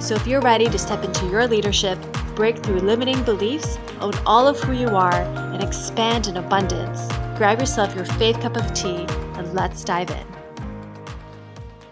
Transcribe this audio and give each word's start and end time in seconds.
So 0.00 0.14
if 0.14 0.28
you're 0.28 0.40
ready 0.40 0.66
to 0.66 0.78
step 0.78 1.02
into 1.02 1.26
your 1.26 1.48
leadership, 1.48 1.98
break 2.36 2.58
through 2.58 2.78
limiting 2.78 3.20
beliefs, 3.24 3.80
own 4.00 4.12
all 4.26 4.46
of 4.46 4.60
who 4.60 4.72
you 4.72 4.86
are, 4.90 5.12
and 5.12 5.60
expand 5.60 6.28
in 6.28 6.36
abundance, 6.36 7.08
grab 7.36 7.58
yourself 7.58 7.96
your 7.96 8.04
faith 8.04 8.38
cup 8.38 8.56
of 8.56 8.72
tea 8.74 9.06
and 9.08 9.54
let's 9.54 9.82
dive 9.82 10.08
in. 10.10 10.24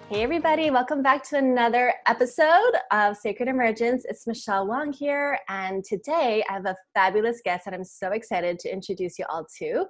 Hey, 0.08 0.22
everybody, 0.22 0.70
welcome 0.70 1.02
back 1.02 1.24
to 1.30 1.36
another 1.36 1.94
episode 2.06 2.70
of 2.92 3.16
Sacred 3.16 3.48
Emergence. 3.48 4.04
It's 4.08 4.24
Michelle 4.24 4.68
Wong 4.68 4.92
here, 4.92 5.40
and 5.48 5.84
today 5.84 6.44
I 6.48 6.52
have 6.52 6.66
a 6.66 6.76
fabulous 6.94 7.40
guest 7.44 7.64
that 7.64 7.74
I'm 7.74 7.82
so 7.82 8.12
excited 8.12 8.60
to 8.60 8.72
introduce 8.72 9.18
you 9.18 9.24
all 9.28 9.44
to. 9.58 9.84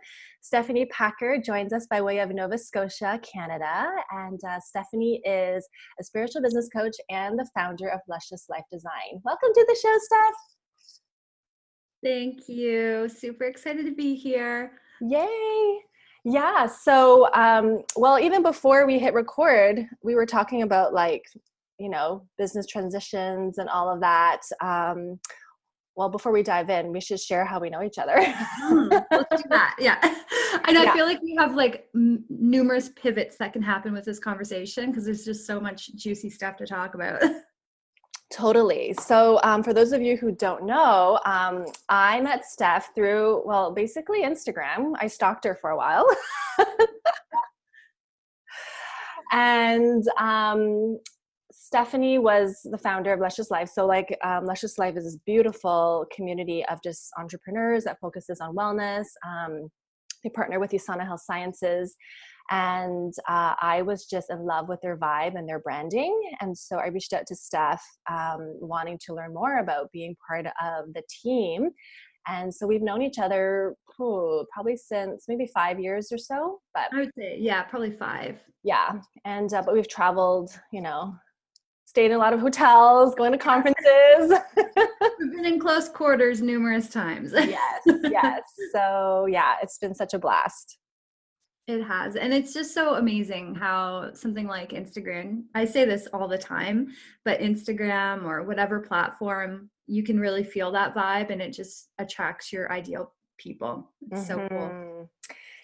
Stephanie 0.46 0.86
Packer 0.92 1.38
joins 1.45 1.73
us 1.73 1.88
by 1.88 2.00
way 2.00 2.20
of 2.20 2.30
Nova 2.30 2.56
Scotia, 2.56 3.18
Canada, 3.20 3.91
and 4.12 4.38
uh, 4.48 4.60
Stephanie 4.60 5.20
is 5.24 5.68
a 5.98 6.04
spiritual 6.04 6.41
business 6.41 6.68
coach 6.68 6.95
and 7.10 7.37
the 7.37 7.48
founder 7.52 7.88
of 7.88 7.98
Luscious 8.09 8.46
Life 8.48 8.62
Design. 8.70 9.20
Welcome 9.24 9.48
to 9.52 9.66
the 9.66 9.74
show, 9.74 9.92
Steph. 9.98 10.34
Thank 12.04 12.48
you. 12.48 13.09
Super 13.09 13.46
excited 13.46 13.87
to 13.87 13.93
be 13.96 14.15
here. 14.15 14.74
Yay! 15.01 15.80
Yeah. 16.24 16.66
So, 16.66 17.28
um, 17.34 17.82
well, 17.96 18.21
even 18.21 18.45
before 18.45 18.87
we 18.87 19.01
hit 19.01 19.15
record, 19.15 19.84
we 20.04 20.15
were 20.15 20.26
talking 20.26 20.62
about 20.62 20.95
like, 20.95 21.24
you 21.80 21.88
know, 21.88 22.24
business 22.38 22.68
transitions 22.68 23.59
and 23.59 23.68
all 23.68 23.93
of 23.93 23.99
that. 23.99 24.43
Um, 24.62 25.18
well, 25.97 26.11
before 26.11 26.30
we 26.30 26.43
dive 26.43 26.69
in, 26.69 26.93
we 26.93 27.01
should 27.01 27.19
share 27.19 27.45
how 27.45 27.59
we 27.59 27.71
know 27.71 27.83
each 27.83 27.97
other. 27.99 28.16
mm, 28.16 29.05
let's 29.11 29.43
do 29.43 29.49
that. 29.49 29.75
Yeah. 29.80 29.99
And 30.69 30.79
I 30.79 30.85
yeah. 30.85 30.93
feel 30.93 31.07
like 31.07 31.23
we 31.23 31.35
have 31.39 31.55
like 31.55 31.89
m- 31.95 32.25
numerous 32.29 32.91
pivots 32.97 33.37
that 33.39 33.52
can 33.52 33.63
happen 33.63 33.93
with 33.93 34.05
this 34.05 34.19
conversation 34.19 34.91
because 34.91 35.05
there's 35.05 35.24
just 35.24 35.47
so 35.47 35.59
much 35.59 35.95
juicy 35.97 36.30
stuff 36.30 36.57
to 36.57 36.67
talk 36.67 36.95
about. 36.95 37.23
Totally. 38.33 38.95
So, 39.01 39.39
um, 39.43 39.63
for 39.63 39.73
those 39.73 39.93
of 39.93 40.02
you 40.02 40.17
who 40.17 40.33
don't 40.33 40.65
know, 40.67 41.21
um, 41.24 41.65
I 41.89 42.21
met 42.21 42.45
Steph 42.45 42.95
through, 42.95 43.43
well, 43.47 43.73
basically 43.73 44.23
Instagram. 44.23 44.93
I 44.99 45.07
stalked 45.07 45.45
her 45.45 45.55
for 45.55 45.71
a 45.71 45.77
while. 45.77 46.07
and 49.33 50.05
um, 50.19 50.99
Stephanie 51.66 52.18
was 52.18 52.60
the 52.70 52.78
founder 52.78 53.12
of 53.12 53.18
Luscious 53.18 53.50
Life. 53.50 53.68
So, 53.68 53.86
like, 53.86 54.16
um, 54.22 54.45
Luscious 54.45 54.78
Life 54.78 54.96
is 54.96 55.02
this 55.02 55.18
beautiful 55.26 56.06
community 56.14 56.64
of 56.66 56.78
just 56.80 57.10
entrepreneurs 57.18 57.82
that 57.84 57.98
focuses 58.00 58.40
on 58.40 58.54
wellness. 58.54 59.06
Um, 59.26 59.68
they 60.22 60.30
partner 60.30 60.60
with 60.60 60.70
USANA 60.70 61.04
Health 61.04 61.22
Sciences 61.24 61.96
and 62.52 63.12
uh, 63.28 63.54
I 63.60 63.82
was 63.82 64.06
just 64.06 64.31
in 64.31 64.47
love 64.47 64.69
with 64.69 64.81
their 64.81 64.97
vibe 64.97 65.37
and 65.37 65.48
their 65.48 65.59
branding. 65.59 66.16
And 66.41 66.56
so 66.56 66.76
I 66.76 66.87
reached 66.87 67.12
out 67.12 67.26
to 67.26 67.34
Steph, 67.34 67.82
um, 68.09 68.56
wanting 68.60 69.00
to 69.06 69.14
learn 69.14 69.34
more 69.34 69.59
about 69.59 69.91
being 69.91 70.14
part 70.28 70.47
of 70.47 70.92
the 70.94 71.03
team. 71.22 71.70
And 72.28 72.54
so 72.54 72.64
we've 72.66 72.82
known 72.82 73.03
each 73.03 73.19
other 73.19 73.75
probably 73.97 74.76
since 74.76 75.25
maybe 75.26 75.50
five 75.53 75.81
years 75.81 76.12
or 76.12 76.19
so. 76.19 76.60
But 76.75 76.93
I 76.93 77.00
would 77.00 77.10
say, 77.19 77.37
yeah, 77.41 77.62
probably 77.62 77.91
five. 77.91 78.38
Yeah, 78.62 79.00
and 79.25 79.53
uh, 79.53 79.62
but 79.62 79.75
we've 79.75 79.88
traveled, 79.88 80.50
you 80.72 80.81
know, 80.81 81.15
stayed 81.87 82.07
in 82.07 82.13
a 82.13 82.19
lot 82.19 82.35
of 82.35 82.41
hotels, 82.41 83.15
going 83.15 83.33
to 83.33 83.39
conferences. 83.39 84.39
We've 85.19 85.33
been 85.33 85.47
in 85.47 85.59
close 85.59 85.89
quarters 85.89 86.43
numerous 86.43 86.89
times. 86.89 87.33
yes, 87.33 87.81
yes. 87.87 88.43
So 88.73 89.27
yeah, 89.31 89.55
it's 89.63 89.79
been 89.79 89.95
such 89.95 90.13
a 90.13 90.19
blast. 90.19 90.79
It 91.69 91.83
has. 91.83 92.15
And 92.15 92.33
it's 92.33 92.53
just 92.53 92.75
so 92.75 92.95
amazing 92.95 93.55
how 93.55 94.13
something 94.13 94.47
like 94.47 94.71
Instagram, 94.71 95.45
I 95.55 95.65
say 95.65 95.85
this 95.85 96.07
all 96.13 96.29
the 96.29 96.39
time, 96.39 96.89
but 97.25 97.41
Instagram 97.41 98.25
or 98.25 98.45
whatever 98.45 98.79
platform, 98.79 99.71
you 99.87 100.03
can 100.03 100.21
really 100.21 100.45
feel 100.45 100.71
that 100.73 100.95
vibe 100.95 101.31
and 101.31 101.41
it 101.41 101.53
just 101.53 101.89
attracts 101.99 102.53
your 102.53 102.71
ideal 102.71 103.13
people. 103.39 103.91
It's 104.11 104.29
mm-hmm. 104.29 104.41
so 104.43 104.49
cool. 104.49 104.69
Mm-hmm. 104.69 105.03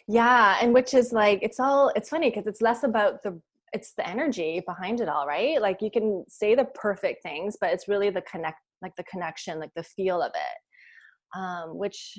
Yeah. 0.09 0.59
And 0.61 0.75
which 0.75 0.95
is 0.95 1.13
like, 1.13 1.41
it's 1.43 1.61
all, 1.61 1.93
it's 1.95 2.09
funny 2.09 2.31
because 2.31 2.47
it's 2.47 2.61
less 2.61 2.83
about 2.83 3.23
the, 3.23 3.41
it's 3.73 3.95
the 3.95 4.07
energy 4.09 4.63
behind 4.67 5.01
it 5.01 5.09
all, 5.09 5.27
right? 5.27 5.61
Like 5.61 5.81
you 5.81 5.91
can 5.91 6.25
say 6.29 6.55
the 6.55 6.67
perfect 6.75 7.23
things, 7.23 7.57
but 7.61 7.73
it's 7.73 7.89
really 7.89 8.11
the 8.11 8.23
connect, 8.23 8.59
like 8.83 8.95
the 8.97 9.05
connection, 9.05 9.59
like 9.59 9.73
the 9.75 9.83
feel 9.83 10.23
of 10.23 10.33
it, 10.35 11.39
um, 11.39 11.79
which 11.79 12.19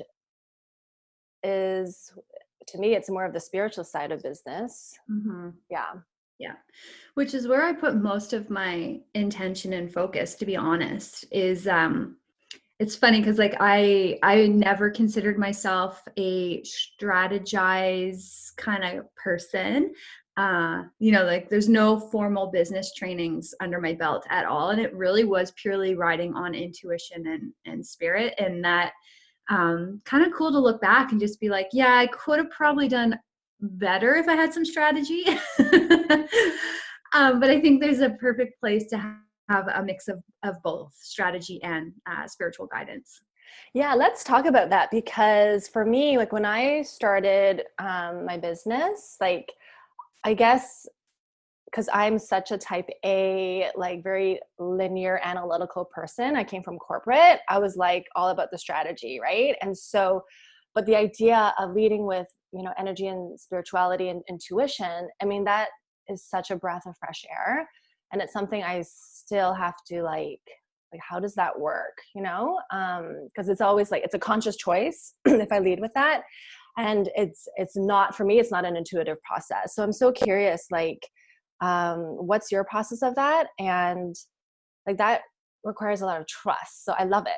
is 1.43 2.11
to 2.67 2.77
me 2.77 2.95
it's 2.95 3.09
more 3.09 3.25
of 3.25 3.33
the 3.33 3.39
spiritual 3.39 3.83
side 3.83 4.11
of 4.11 4.21
business 4.23 4.97
mm-hmm. 5.11 5.49
yeah 5.69 5.91
yeah 6.39 6.53
which 7.15 7.33
is 7.33 7.47
where 7.47 7.63
i 7.63 7.73
put 7.73 7.95
most 7.95 8.33
of 8.33 8.49
my 8.49 8.99
intention 9.13 9.73
and 9.73 9.93
focus 9.93 10.35
to 10.35 10.45
be 10.45 10.55
honest 10.55 11.25
is 11.31 11.67
um 11.67 12.15
it's 12.79 12.95
funny 12.95 13.19
because 13.19 13.37
like 13.37 13.55
i 13.59 14.17
i 14.23 14.47
never 14.47 14.89
considered 14.89 15.37
myself 15.37 16.01
a 16.17 16.61
strategize 16.63 18.55
kind 18.57 18.83
of 18.83 19.05
person 19.15 19.93
uh 20.35 20.81
you 20.97 21.11
know 21.11 21.23
like 21.25 21.47
there's 21.47 21.69
no 21.69 21.99
formal 21.99 22.47
business 22.47 22.91
trainings 22.93 23.53
under 23.61 23.79
my 23.79 23.93
belt 23.93 24.25
at 24.31 24.45
all 24.45 24.71
and 24.71 24.81
it 24.81 24.91
really 24.95 25.25
was 25.25 25.51
purely 25.51 25.93
riding 25.93 26.33
on 26.33 26.55
intuition 26.55 27.27
and 27.27 27.53
and 27.65 27.85
spirit 27.85 28.33
and 28.39 28.65
that 28.65 28.93
um, 29.49 30.01
kind 30.05 30.25
of 30.25 30.33
cool 30.33 30.51
to 30.51 30.59
look 30.59 30.81
back 30.81 31.11
and 31.11 31.19
just 31.19 31.39
be 31.39 31.49
like, 31.49 31.67
yeah, 31.73 31.97
I 31.97 32.07
could 32.07 32.39
have 32.39 32.49
probably 32.49 32.87
done 32.87 33.19
better 33.59 34.15
if 34.15 34.27
I 34.27 34.35
had 34.35 34.53
some 34.53 34.65
strategy. 34.65 35.25
um, 37.13 37.39
but 37.39 37.49
I 37.49 37.59
think 37.61 37.81
there's 37.81 37.99
a 37.99 38.11
perfect 38.11 38.59
place 38.59 38.87
to 38.89 38.97
have 39.49 39.67
a 39.67 39.83
mix 39.83 40.07
of, 40.07 40.21
of 40.43 40.61
both 40.63 40.93
strategy 40.95 41.61
and 41.63 41.93
uh, 42.09 42.27
spiritual 42.27 42.67
guidance. 42.67 43.21
Yeah, 43.73 43.93
let's 43.93 44.23
talk 44.23 44.45
about 44.45 44.69
that 44.69 44.89
because 44.89 45.67
for 45.67 45.85
me, 45.85 46.17
like 46.17 46.31
when 46.31 46.45
I 46.45 46.81
started 46.81 47.63
um, 47.79 48.25
my 48.25 48.37
business, 48.37 49.17
like 49.19 49.51
I 50.23 50.33
guess 50.33 50.87
because 51.73 51.89
I'm 51.91 52.19
such 52.19 52.51
a 52.51 52.57
type 52.57 52.87
A, 53.03 53.69
like 53.75 54.03
very 54.03 54.39
linear 54.59 55.19
analytical 55.23 55.85
person. 55.85 56.35
I 56.35 56.43
came 56.43 56.61
from 56.61 56.77
corporate. 56.77 57.39
I 57.49 57.57
was 57.57 57.75
like 57.75 58.05
all 58.15 58.29
about 58.29 58.51
the 58.51 58.59
strategy, 58.59 59.19
right? 59.19 59.55
And 59.63 59.75
so, 59.75 60.23
but 60.75 60.85
the 60.85 60.95
idea 60.95 61.51
of 61.57 61.73
leading 61.73 62.05
with, 62.05 62.27
you 62.51 62.61
know, 62.61 62.73
energy 62.77 63.07
and 63.07 63.39
spirituality 63.39 64.09
and 64.09 64.21
intuition, 64.29 65.07
I 65.19 65.25
mean, 65.25 65.43
that 65.45 65.69
is 66.07 66.23
such 66.23 66.51
a 66.51 66.55
breath 66.55 66.83
of 66.85 66.95
fresh 66.99 67.25
air. 67.31 67.67
And 68.11 68.21
it's 68.21 68.33
something 68.33 68.63
I 68.63 68.83
still 68.87 69.55
have 69.55 69.73
to 69.87 70.03
like, 70.03 70.41
like, 70.91 71.01
how 71.01 71.19
does 71.19 71.33
that 71.33 71.59
work? 71.59 71.97
You 72.13 72.21
know? 72.21 72.59
Um, 72.71 73.29
because 73.33 73.49
it's 73.49 73.61
always 73.61 73.89
like, 73.89 74.03
it's 74.03 74.13
a 74.13 74.19
conscious 74.19 74.57
choice 74.57 75.15
if 75.25 75.51
I 75.51 75.57
lead 75.57 75.79
with 75.79 75.93
that. 75.95 76.21
And 76.77 77.09
it's, 77.15 77.47
it's 77.55 77.77
not, 77.77 78.15
for 78.15 78.25
me, 78.25 78.39
it's 78.39 78.51
not 78.51 78.65
an 78.65 78.75
intuitive 78.75 79.21
process. 79.21 79.75
So 79.75 79.83
I'm 79.83 79.93
so 79.93 80.11
curious, 80.11 80.65
like, 80.71 81.07
um, 81.61 81.99
what's 81.99 82.51
your 82.51 82.63
process 82.63 83.01
of 83.01 83.15
that? 83.15 83.47
And 83.59 84.15
like 84.85 84.97
that 84.97 85.21
requires 85.63 86.01
a 86.01 86.05
lot 86.05 86.19
of 86.19 86.27
trust 86.27 86.85
so 86.85 86.93
i 86.97 87.03
love 87.03 87.25
it. 87.25 87.33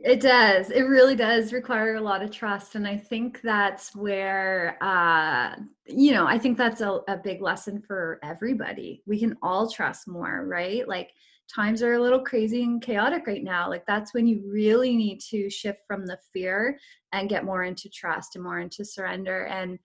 It 0.00 0.20
does. 0.20 0.70
It 0.70 0.82
really 0.82 1.16
does 1.16 1.52
require 1.52 1.96
a 1.96 2.00
lot 2.00 2.22
of 2.22 2.30
trust 2.30 2.76
and 2.76 2.86
i 2.86 2.96
think 2.96 3.40
that's 3.42 3.94
where 3.96 4.78
uh 4.80 5.56
you 5.86 6.12
know 6.12 6.24
i 6.26 6.38
think 6.38 6.56
that's 6.56 6.80
a, 6.80 7.00
a 7.08 7.16
big 7.16 7.42
lesson 7.42 7.80
for 7.80 8.20
everybody. 8.22 9.02
We 9.06 9.18
can 9.18 9.36
all 9.42 9.68
trust 9.70 10.06
more 10.06 10.46
right? 10.46 10.86
Like 10.86 11.10
times 11.54 11.82
are 11.82 11.94
a 11.94 12.02
little 12.02 12.20
crazy 12.20 12.62
and 12.62 12.82
chaotic 12.82 13.26
right 13.26 13.42
now 13.42 13.70
like 13.70 13.84
that's 13.86 14.12
when 14.12 14.26
you 14.26 14.42
really 14.46 14.94
need 14.96 15.18
to 15.18 15.48
shift 15.48 15.80
from 15.86 16.04
the 16.04 16.18
fear 16.32 16.78
and 17.12 17.28
get 17.28 17.44
more 17.44 17.64
into 17.64 17.88
trust 17.88 18.34
and 18.34 18.44
more 18.44 18.60
into 18.60 18.84
surrender. 18.84 19.46
And 19.46 19.78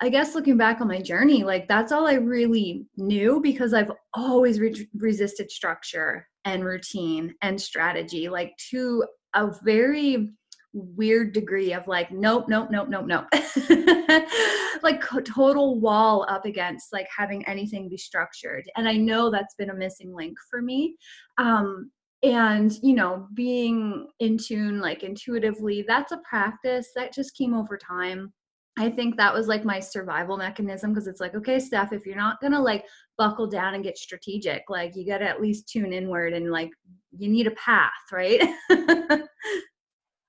I 0.00 0.08
guess 0.08 0.34
looking 0.34 0.56
back 0.56 0.80
on 0.80 0.88
my 0.88 1.00
journey, 1.00 1.42
like 1.42 1.66
that's 1.68 1.92
all 1.92 2.06
I 2.06 2.14
really 2.14 2.86
knew 2.96 3.40
because 3.40 3.74
I've 3.74 3.92
always 4.14 4.60
re- 4.60 4.88
resisted 4.94 5.50
structure 5.50 6.28
and 6.44 6.64
routine 6.64 7.34
and 7.42 7.60
strategy, 7.60 8.28
like 8.28 8.56
to 8.70 9.04
a 9.34 9.50
very 9.64 10.30
weird 10.78 11.32
degree 11.32 11.72
of 11.72 11.86
like, 11.86 12.10
nope, 12.10 12.46
nope, 12.48 12.68
nope, 12.70 12.88
nope, 12.88 13.06
nope. 13.06 13.26
like 14.82 15.02
total 15.24 15.80
wall 15.80 16.26
up 16.28 16.44
against 16.44 16.92
like 16.92 17.08
having 17.16 17.46
anything 17.46 17.88
be 17.88 17.96
structured. 17.96 18.64
And 18.76 18.88
I 18.88 18.96
know 18.96 19.30
that's 19.30 19.54
been 19.54 19.70
a 19.70 19.74
missing 19.74 20.14
link 20.14 20.36
for 20.50 20.62
me. 20.62 20.96
Um, 21.38 21.90
and 22.24 22.80
you 22.82 22.94
know 22.94 23.28
being 23.34 24.08
in 24.18 24.36
tune 24.36 24.80
like 24.80 25.04
intuitively 25.04 25.84
that's 25.86 26.10
a 26.10 26.20
practice 26.28 26.88
that 26.96 27.14
just 27.14 27.36
came 27.36 27.54
over 27.54 27.78
time 27.78 28.32
I 28.78 28.88
think 28.90 29.16
that 29.16 29.34
was 29.34 29.48
like 29.48 29.64
my 29.64 29.80
survival 29.80 30.36
mechanism 30.36 30.92
because 30.92 31.08
it's 31.08 31.20
like, 31.20 31.34
okay, 31.34 31.58
Steph, 31.58 31.92
if 31.92 32.06
you're 32.06 32.14
not 32.14 32.40
gonna 32.40 32.62
like 32.62 32.84
buckle 33.16 33.48
down 33.48 33.74
and 33.74 33.82
get 33.82 33.98
strategic, 33.98 34.62
like 34.68 34.94
you 34.94 35.04
gotta 35.04 35.28
at 35.28 35.42
least 35.42 35.68
tune 35.68 35.92
inward 35.92 36.32
and 36.32 36.52
like 36.52 36.70
you 37.10 37.28
need 37.28 37.48
a 37.48 37.52
path, 37.52 37.90
right? 38.12 38.40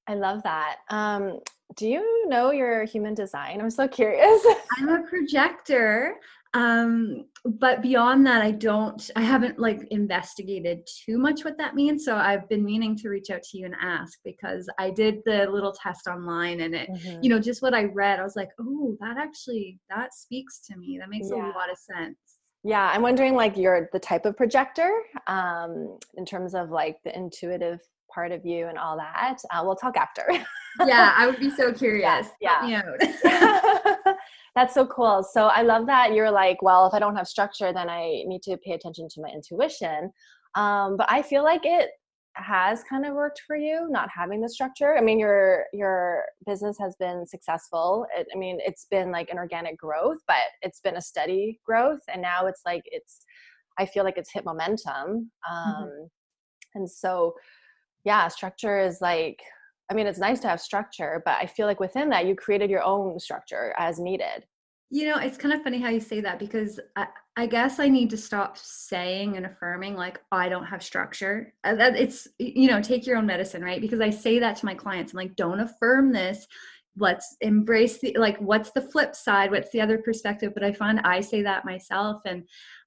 I 0.10 0.16
love 0.16 0.42
that. 0.44 0.78
Um, 0.90 1.40
do 1.78 1.88
you 1.88 2.28
know 2.28 2.52
your 2.52 2.84
human 2.84 3.14
design? 3.14 3.62
I'm 3.62 3.70
so 3.70 3.88
curious. 3.88 4.44
I'm 4.78 4.90
a 4.90 5.04
projector 5.04 6.16
um 6.56 7.26
but 7.46 7.80
beyond 7.84 8.26
that 8.26 8.42
i 8.42 8.50
don't 8.50 9.12
i 9.16 9.22
haven't 9.22 9.60
like 9.60 9.84
investigated 9.92 10.80
too 11.06 11.20
much 11.20 11.46
what 11.46 11.56
that 11.60 11.76
means 11.76 12.04
so 12.04 12.16
i've 12.16 12.50
been 12.50 12.66
meaning 12.66 12.96
to 12.96 13.08
reach 13.08 13.30
out 13.30 13.44
to 13.44 13.60
you 13.60 13.66
and 13.66 13.76
ask 13.80 14.18
because 14.26 14.68
i 14.80 14.90
did 14.90 15.20
the 15.26 15.46
little 15.52 15.72
test 15.72 16.08
online 16.08 16.62
and 16.62 16.74
it 16.74 16.90
mm-hmm. 16.90 17.22
you 17.22 17.30
know 17.30 17.38
just 17.38 17.62
what 17.62 17.76
i 17.76 17.84
read 17.84 18.20
i 18.20 18.24
was 18.24 18.36
like 18.36 18.50
oh 18.60 18.98
that 19.00 19.16
actually 19.16 19.80
that 19.92 20.12
speaks 20.12 20.60
to 20.60 20.76
me 20.76 20.98
that 20.98 21.08
makes 21.08 21.30
yeah. 21.30 21.36
a 21.36 21.54
lot 21.56 21.72
of 21.72 21.78
sense 21.78 22.18
yeah 22.64 22.90
i'm 22.96 23.04
wondering 23.04 23.36
like 23.36 23.56
you're 23.56 23.88
the 23.94 24.00
type 24.00 24.26
of 24.26 24.36
projector 24.36 25.04
um 25.28 26.00
in 26.16 26.26
terms 26.26 26.56
of 26.56 26.72
like 26.72 26.98
the 27.04 27.16
intuitive 27.16 27.80
part 28.14 28.32
of 28.32 28.46
you 28.46 28.68
and 28.68 28.78
all 28.78 28.98
that 28.98 29.38
uh, 29.52 29.62
we'll 29.64 29.76
talk 29.76 29.96
after 29.98 30.26
yeah 30.86 31.14
i 31.18 31.26
would 31.26 31.40
be 31.40 31.50
so 31.50 31.72
curious 31.84 32.28
yeah, 32.42 32.68
yeah. 32.68 33.96
That's 34.56 34.74
so 34.74 34.86
cool. 34.88 35.24
So 35.24 35.48
I 35.48 35.62
love 35.62 35.86
that 35.86 36.14
you're 36.14 36.32
like, 36.32 36.62
well, 36.62 36.88
if 36.88 36.94
I 36.94 37.00
don't 37.00 37.16
have 37.16 37.28
structure, 37.28 37.72
then 37.72 37.90
I 37.90 38.24
need 38.26 38.42
to 38.44 38.58
pay 38.58 38.74
attention 38.74 39.08
to 39.10 39.22
my 39.22 39.30
intuition. 39.30 40.12
Um, 40.56 40.98
but 40.98 41.10
I 41.10 41.22
feel 41.22 41.44
like 41.44 41.62
it 41.64 41.92
has 42.34 42.84
kind 42.84 43.06
of 43.06 43.14
worked 43.14 43.42
for 43.46 43.56
you 43.56 43.88
not 43.90 44.08
having 44.16 44.40
the 44.40 44.48
structure 44.48 44.96
i 44.98 45.02
mean 45.02 45.20
your 45.20 45.66
your 45.74 46.24
business 46.46 46.78
has 46.80 46.96
been 46.98 47.26
successful 47.28 48.06
it, 48.16 48.28
i 48.34 48.38
mean 48.38 48.60
it's 48.66 48.86
been 48.90 49.12
like 49.12 49.30
an 49.30 49.38
organic 49.38 49.78
growth 49.78 50.20
but 50.28 50.38
it's 50.62 50.80
been 50.80 50.96
a 50.98 51.02
steady 51.02 51.60
growth 51.66 52.00
and 52.08 52.22
now 52.22 52.46
it's 52.46 52.62
like 52.66 52.84
it's 52.86 53.26
i 53.78 53.86
feel 53.86 54.04
like 54.04 54.18
it's 54.18 54.32
hit 54.32 54.46
momentum 54.46 54.86
mm-hmm. 54.88 55.54
um 55.54 55.84
mm-hmm. 55.84 56.06
and 56.76 56.90
so 56.90 57.34
yeah 58.06 58.28
structure 58.28 58.80
is 58.80 59.00
like 59.01 59.42
I 59.90 59.96
mean, 59.96 60.06
it's 60.06 60.19
nice 60.19 60.40
to 60.42 60.48
have 60.48 60.62
structure, 60.62 61.22
but 61.25 61.38
I 61.42 61.48
feel 61.48 61.66
like 61.66 61.80
within 61.80 62.10
that, 62.10 62.28
you 62.28 62.36
created 62.36 62.69
your 62.69 62.84
own 62.84 63.19
structure 63.19 63.74
as 63.78 64.00
needed. 64.00 64.46
You 64.92 65.07
know, 65.07 65.18
it's 65.18 65.38
kind 65.38 65.54
of 65.54 65.63
funny 65.63 65.80
how 65.80 65.90
you 65.90 66.00
say 66.00 66.22
that 66.22 66.40
because 66.40 66.80
I, 66.96 67.07
I 67.36 67.46
guess 67.46 67.80
I 67.80 67.90
need 67.90 68.10
to 68.12 68.18
stop 68.18 68.57
saying 68.57 69.38
and 69.38 69.46
affirming 69.46 69.96
like 69.96 70.19
I 70.31 70.50
don't 70.50 70.66
have 70.66 70.84
structure. 70.84 71.54
Uh, 71.63 71.75
it's 71.78 72.28
you 72.40 72.68
know, 72.68 72.81
take 72.81 73.06
your 73.06 73.18
own 73.18 73.25
medicine, 73.25 73.63
right? 73.63 73.81
Because 73.81 74.01
I 74.01 74.10
say 74.10 74.40
that 74.40 74.56
to 74.57 74.66
my 74.66 74.74
clients. 74.74 75.13
I'm 75.13 75.18
like, 75.18 75.36
don't 75.36 75.60
affirm 75.60 76.12
this. 76.12 76.48
Let's 76.98 77.38
embrace 77.42 78.00
the 78.00 78.16
like 78.18 78.38
what's 78.40 78.72
the 78.72 78.81
flip 78.81 79.16
side? 79.16 79.51
What's 79.51 79.72
the 79.72 79.81
other 79.81 80.00
perspective? 80.00 80.54
But 80.54 80.63
I 80.63 80.74
find 80.74 81.00
I 81.01 81.22
say 81.22 81.44
that 81.44 81.66
myself 81.66 82.22
and 82.25 82.44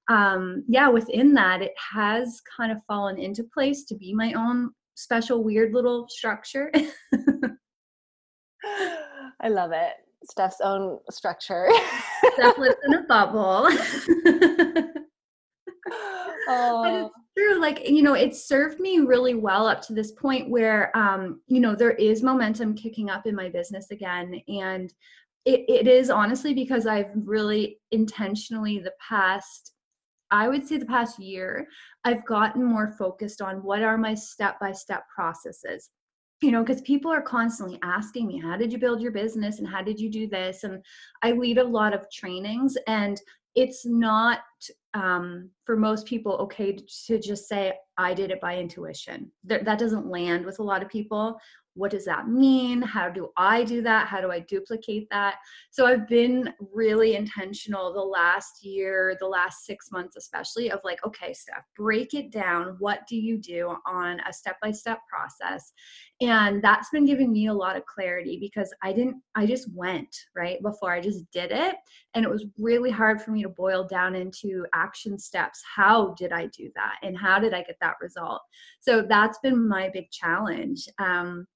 um 0.09 0.63
yeah, 0.67 0.89
within 0.89 1.33
that 1.35 1.61
it 1.61 1.73
has 1.93 2.41
kind 2.57 2.71
of 2.71 2.79
fallen 2.85 3.17
into 3.17 3.45
place 3.45 3.85
to 3.85 3.95
be 3.95 4.13
my 4.13 4.33
own 4.33 4.71
special 4.95 5.43
weird 5.43 5.73
little 5.73 6.07
structure. 6.09 6.71
I 9.41 9.49
love 9.49 9.71
it. 9.73 9.93
Steph's 10.29 10.61
own 10.61 10.99
structure. 11.09 11.69
Steph 12.33 12.57
lives 12.57 12.77
in 12.85 12.93
a 12.93 13.03
bubble. 13.07 13.67
oh. 16.47 17.05
It's 17.05 17.15
true. 17.37 17.59
Like, 17.59 17.89
you 17.89 18.01
know, 18.01 18.13
it 18.13 18.35
served 18.35 18.79
me 18.79 18.99
really 18.99 19.35
well 19.35 19.67
up 19.67 19.81
to 19.83 19.93
this 19.93 20.11
point 20.13 20.49
where, 20.49 20.95
um, 20.97 21.41
you 21.47 21.59
know, 21.59 21.75
there 21.75 21.91
is 21.91 22.23
momentum 22.23 22.73
kicking 22.75 23.09
up 23.09 23.27
in 23.27 23.35
my 23.35 23.49
business 23.49 23.91
again. 23.91 24.41
And 24.47 24.93
it, 25.45 25.65
it 25.67 25.87
is 25.87 26.09
honestly 26.09 26.53
because 26.53 26.87
I've 26.87 27.11
really 27.15 27.79
intentionally 27.91 28.79
the 28.79 28.93
past 29.05 29.73
I 30.33 30.47
would 30.47 30.67
say 30.67 30.77
the 30.77 30.85
past 30.85 31.19
year, 31.19 31.67
I've 32.03 32.25
gotten 32.25 32.65
more 32.65 32.95
focused 32.97 33.39
on 33.39 33.57
what 33.57 33.83
are 33.83 33.99
my 33.99 34.15
step 34.15 34.59
by 34.59 34.71
step 34.71 35.03
processes. 35.13 35.91
You 36.41 36.51
know, 36.51 36.63
because 36.63 36.81
people 36.81 37.11
are 37.11 37.21
constantly 37.21 37.79
asking 37.83 38.27
me, 38.27 38.41
How 38.41 38.57
did 38.57 38.73
you 38.73 38.79
build 38.79 38.99
your 38.99 39.11
business? 39.11 39.59
And 39.59 39.67
how 39.67 39.83
did 39.83 39.99
you 39.99 40.09
do 40.09 40.27
this? 40.27 40.63
And 40.63 40.83
I 41.21 41.31
lead 41.31 41.59
a 41.59 41.63
lot 41.63 41.93
of 41.93 42.07
trainings, 42.11 42.75
and 42.87 43.21
it's 43.55 43.85
not 43.85 44.39
um, 44.95 45.49
for 45.65 45.77
most 45.77 46.07
people 46.07 46.33
okay 46.33 46.77
to 47.07 47.19
just 47.19 47.47
say, 47.47 47.73
I 47.97 48.15
did 48.15 48.31
it 48.31 48.41
by 48.41 48.57
intuition. 48.57 49.31
That, 49.43 49.65
that 49.65 49.79
doesn't 49.79 50.07
land 50.07 50.45
with 50.45 50.59
a 50.59 50.63
lot 50.63 50.81
of 50.81 50.89
people 50.89 51.39
what 51.75 51.91
does 51.91 52.05
that 52.05 52.27
mean? 52.27 52.81
How 52.81 53.09
do 53.09 53.29
I 53.35 53.63
do 53.63 53.81
that? 53.81 54.07
How 54.07 54.21
do 54.21 54.31
I 54.31 54.39
duplicate 54.39 55.07
that? 55.09 55.37
So 55.71 55.85
I've 55.85 56.07
been 56.07 56.53
really 56.73 57.15
intentional 57.15 57.93
the 57.93 57.99
last 57.99 58.63
year, 58.63 59.17
the 59.19 59.27
last 59.27 59.65
six 59.65 59.91
months, 59.91 60.15
especially, 60.15 60.71
of 60.71 60.79
like, 60.83 61.05
okay, 61.05 61.33
Steph, 61.33 61.65
break 61.75 62.13
it 62.13 62.31
down. 62.31 62.75
What 62.79 63.07
do 63.07 63.17
you 63.17 63.37
do 63.37 63.75
on 63.87 64.19
a 64.27 64.33
step 64.33 64.57
by 64.61 64.71
step 64.71 64.99
process? 65.09 65.73
And 66.21 66.61
that's 66.61 66.89
been 66.89 67.05
giving 67.05 67.31
me 67.31 67.47
a 67.47 67.53
lot 67.53 67.75
of 67.75 67.85
clarity 67.85 68.37
because 68.39 68.73
I 68.83 68.93
didn't, 68.93 69.21
I 69.35 69.45
just 69.45 69.67
went 69.73 70.15
right 70.35 70.61
before 70.61 70.91
I 70.91 71.01
just 71.01 71.29
did 71.31 71.51
it. 71.51 71.75
And 72.13 72.23
it 72.23 72.29
was 72.29 72.45
really 72.59 72.91
hard 72.91 73.21
for 73.21 73.31
me 73.31 73.41
to 73.41 73.49
boil 73.49 73.85
down 73.85 74.15
into 74.15 74.65
action 74.73 75.17
steps. 75.17 75.61
How 75.75 76.13
did 76.13 76.31
I 76.31 76.47
do 76.47 76.69
that? 76.75 76.97
And 77.01 77.17
how 77.17 77.39
did 77.39 77.53
I 77.53 77.63
get 77.63 77.77
that 77.81 77.95
result? 77.99 78.41
So 78.79 79.01
that's 79.01 79.39
been 79.39 79.67
my 79.67 79.89
big 79.91 80.11
challenge. 80.11 80.87
Um, 80.99 81.47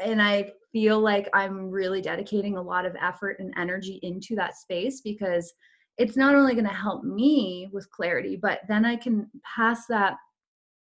and 0.00 0.20
I 0.22 0.52
feel 0.72 1.00
like 1.00 1.28
I'm 1.32 1.70
really 1.70 2.00
dedicating 2.00 2.56
a 2.56 2.62
lot 2.62 2.86
of 2.86 2.96
effort 3.00 3.38
and 3.38 3.54
energy 3.56 4.00
into 4.02 4.34
that 4.36 4.56
space 4.56 5.00
because 5.00 5.52
it's 5.98 6.16
not 6.16 6.34
only 6.34 6.54
going 6.54 6.66
to 6.66 6.72
help 6.72 7.04
me 7.04 7.68
with 7.72 7.90
clarity, 7.90 8.36
but 8.36 8.60
then 8.68 8.84
I 8.84 8.96
can 8.96 9.30
pass 9.44 9.86
that, 9.86 10.16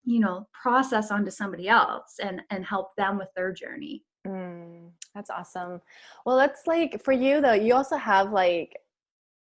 you 0.04 0.20
know, 0.20 0.48
process 0.60 1.10
onto 1.10 1.30
somebody 1.30 1.68
else 1.68 2.14
and 2.22 2.40
and 2.50 2.64
help 2.64 2.96
them 2.96 3.18
with 3.18 3.28
their 3.36 3.52
journey. 3.52 4.02
Mm, 4.26 4.90
that's 5.14 5.30
awesome. 5.30 5.80
Well, 6.24 6.36
that's 6.36 6.66
like 6.66 7.02
for 7.04 7.12
you 7.12 7.40
though. 7.40 7.52
You 7.52 7.74
also 7.74 7.96
have 7.96 8.32
like 8.32 8.74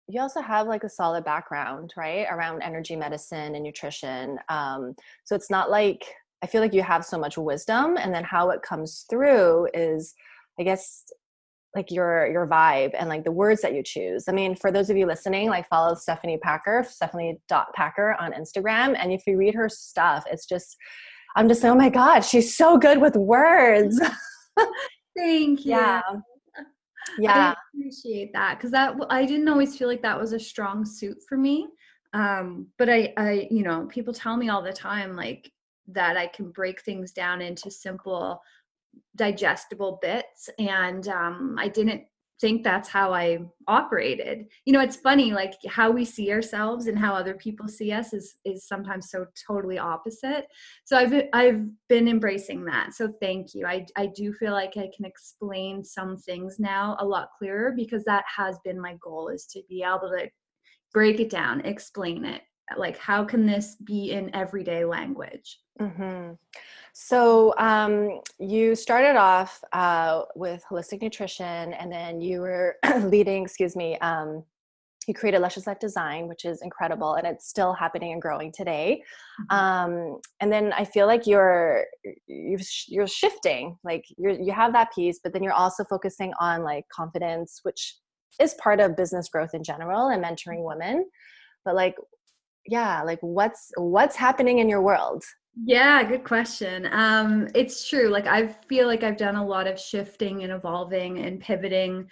you 0.09 0.21
also 0.21 0.41
have 0.41 0.67
like 0.67 0.83
a 0.83 0.89
solid 0.89 1.25
background, 1.25 1.93
right, 1.97 2.27
around 2.31 2.63
energy 2.63 2.97
medicine 2.97 3.55
and 3.55 3.63
nutrition. 3.63 4.39
Um, 4.49 4.95
so 5.25 5.37
it's 5.37 5.51
not 5.51 5.71
like 5.71 6.05
I 6.43 6.47
feel 6.47 6.61
like 6.61 6.75
you 6.75 6.83
have 6.83 7.05
so 7.05 7.19
much 7.19 7.37
wisdom 7.37 7.97
and 7.99 8.15
then 8.15 8.25
how 8.25 8.51
it 8.51 8.63
comes 8.63 9.05
through 9.11 9.69
is 9.75 10.15
I 10.59 10.63
guess 10.63 11.05
like 11.75 11.91
your 11.91 12.27
your 12.27 12.47
vibe 12.47 12.93
and 12.99 13.09
like 13.09 13.25
the 13.25 13.33
words 13.33 13.63
that 13.63 13.75
you 13.75 13.83
choose. 13.83 14.25
I 14.29 14.33
mean, 14.33 14.57
for 14.57 14.73
those 14.73 14.91
of 14.91 14.97
you 14.97 15.07
listening, 15.07 15.49
like 15.49 15.69
follow 15.69 15.95
Stephanie 15.95 16.39
Packer, 16.39 16.85
Stephanie 16.89 17.41
Packer 17.75 18.17
on 18.19 18.33
Instagram. 18.33 18.97
And 18.99 19.13
if 19.13 19.23
you 19.27 19.37
read 19.37 19.55
her 19.55 19.69
stuff, 19.69 20.25
it's 20.31 20.47
just 20.47 20.77
I'm 21.37 21.49
just 21.49 21.65
oh 21.65 21.75
my 21.75 21.89
God, 21.89 22.21
she's 22.21 22.57
so 22.57 22.77
good 22.77 23.01
with 23.01 23.17
words. 23.17 24.01
Thank 25.17 25.65
you. 25.65 25.73
Yeah. 25.73 26.03
Yeah. 27.19 27.55
I 27.55 27.57
appreciate 27.75 28.31
that 28.35 28.59
because 28.59 28.71
that 28.73 28.95
I 29.09 29.25
didn't 29.25 29.49
always 29.49 29.77
feel 29.77 29.89
like 29.89 30.03
that 30.03 30.21
was 30.21 30.33
a 30.33 30.39
strong 30.39 30.85
suit 30.85 31.17
for 31.27 31.39
me. 31.39 31.67
Um, 32.13 32.67
but 32.79 32.91
I 32.91 33.13
I, 33.17 33.49
you 33.51 33.63
know, 33.63 33.89
people 33.91 34.13
tell 34.13 34.37
me 34.37 34.51
all 34.51 34.63
the 34.63 34.73
time, 34.73 35.17
like 35.17 35.51
that 35.95 36.17
I 36.17 36.27
can 36.27 36.51
break 36.51 36.83
things 36.83 37.13
down 37.13 37.41
into 37.43 37.71
simple, 37.71 38.41
digestible 39.17 39.99
bits. 40.03 40.49
And 40.59 41.07
um, 41.09 41.57
I 41.59 41.69
didn't 41.69 42.05
think 42.41 42.65
that's 42.65 42.89
how 42.89 43.13
I 43.13 43.39
operated. 43.69 44.47
You 44.65 44.73
know, 44.73 44.81
it's 44.81 44.97
funny, 44.97 45.33
like 45.33 45.55
how 45.69 45.91
we 45.91 46.05
see 46.05 46.33
ourselves 46.33 46.87
and 46.87 46.99
how 46.99 47.15
other 47.15 47.35
people 47.35 47.69
see 47.69 47.93
us 47.93 48.13
is 48.13 48.37
is 48.45 48.67
sometimes 48.67 49.11
so 49.11 49.27
totally 49.47 49.79
opposite. 49.79 50.47
So 50.85 50.97
I've 50.97 51.13
I've 51.33 51.67
been 51.89 52.09
embracing 52.09 52.65
that. 52.65 52.95
So 52.95 53.13
thank 53.21 53.55
you. 53.55 53.67
I 53.67 53.85
I 53.97 54.07
do 54.07 54.33
feel 54.33 54.53
like 54.53 54.77
I 54.77 54.89
can 54.97 55.05
explain 55.05 55.85
some 55.85 56.17
things 56.17 56.57
now 56.59 56.97
a 56.99 57.07
lot 57.07 57.29
clearer 57.39 57.73
because 57.77 58.05
that 58.05 58.25
has 58.35 58.59
been 58.65 58.81
my 58.81 58.97
goal 59.03 59.29
is 59.29 59.47
to 59.53 59.63
be 59.69 59.83
able 59.83 60.11
to 60.17 60.29
break 60.93 61.21
it 61.21 61.31
down, 61.31 61.61
explain 61.61 62.25
it. 62.25 62.43
Like 62.77 62.97
how 62.99 63.25
can 63.25 63.47
this 63.47 63.77
be 63.77 64.13
in 64.13 64.35
everyday 64.35 64.85
language? 64.85 65.59
Mm-hmm. 65.81 66.33
So 66.93 67.55
um, 67.59 68.21
you 68.39 68.75
started 68.75 69.17
off 69.17 69.63
uh, 69.73 70.23
with 70.35 70.63
holistic 70.71 71.03
nutrition, 71.03 71.73
and 71.73 71.91
then 71.91 72.21
you 72.21 72.41
were 72.41 72.77
leading. 73.03 73.45
Excuse 73.45 73.77
me. 73.77 73.97
Um, 73.99 74.45
you 75.07 75.15
created 75.15 75.41
Luscious 75.41 75.67
Life 75.67 75.79
Design, 75.79 76.29
which 76.29 76.45
is 76.45 76.61
incredible, 76.63 77.15
and 77.15 77.27
it's 77.27 77.49
still 77.49 77.73
happening 77.73 78.13
and 78.13 78.21
growing 78.21 78.53
today. 78.53 79.03
Mm-hmm. 79.51 79.57
Um, 79.57 80.21
and 80.41 80.53
then 80.53 80.73
I 80.73 80.85
feel 80.85 81.07
like 81.07 81.27
you're 81.27 81.85
you're 82.27 83.07
shifting. 83.07 83.79
Like 83.83 84.05
you 84.19 84.37
you 84.41 84.53
have 84.53 84.73
that 84.75 84.93
piece, 84.95 85.21
but 85.23 85.33
then 85.33 85.43
you're 85.43 85.53
also 85.53 85.85
focusing 85.85 86.33
on 86.39 86.63
like 86.63 86.85
confidence, 86.95 87.61
which 87.63 87.97
is 88.41 88.55
part 88.55 88.81
of 88.81 88.97
business 88.97 89.29
growth 89.29 89.55
in 89.55 89.63
general 89.63 90.09
and 90.09 90.23
mentoring 90.23 90.65
women. 90.65 91.07
But 91.65 91.75
like, 91.75 91.97
yeah, 92.67 93.03
like 93.03 93.19
what's 93.21 93.71
what's 93.77 94.17
happening 94.17 94.59
in 94.59 94.69
your 94.69 94.83
world? 94.83 95.25
Yeah, 95.65 96.03
good 96.05 96.25
question. 96.25 96.89
Um, 96.93 97.49
it's 97.55 97.89
true. 97.89 98.09
Like 98.09 98.27
I 98.27 98.49
feel 98.69 98.87
like 98.87 99.03
I've 99.03 99.17
done 99.17 99.37
a 99.37 99.47
lot 99.47 99.67
of 99.67 99.79
shifting 99.79 100.43
and 100.43 100.53
evolving 100.53 101.19
and 101.19 101.41
pivoting 101.41 102.09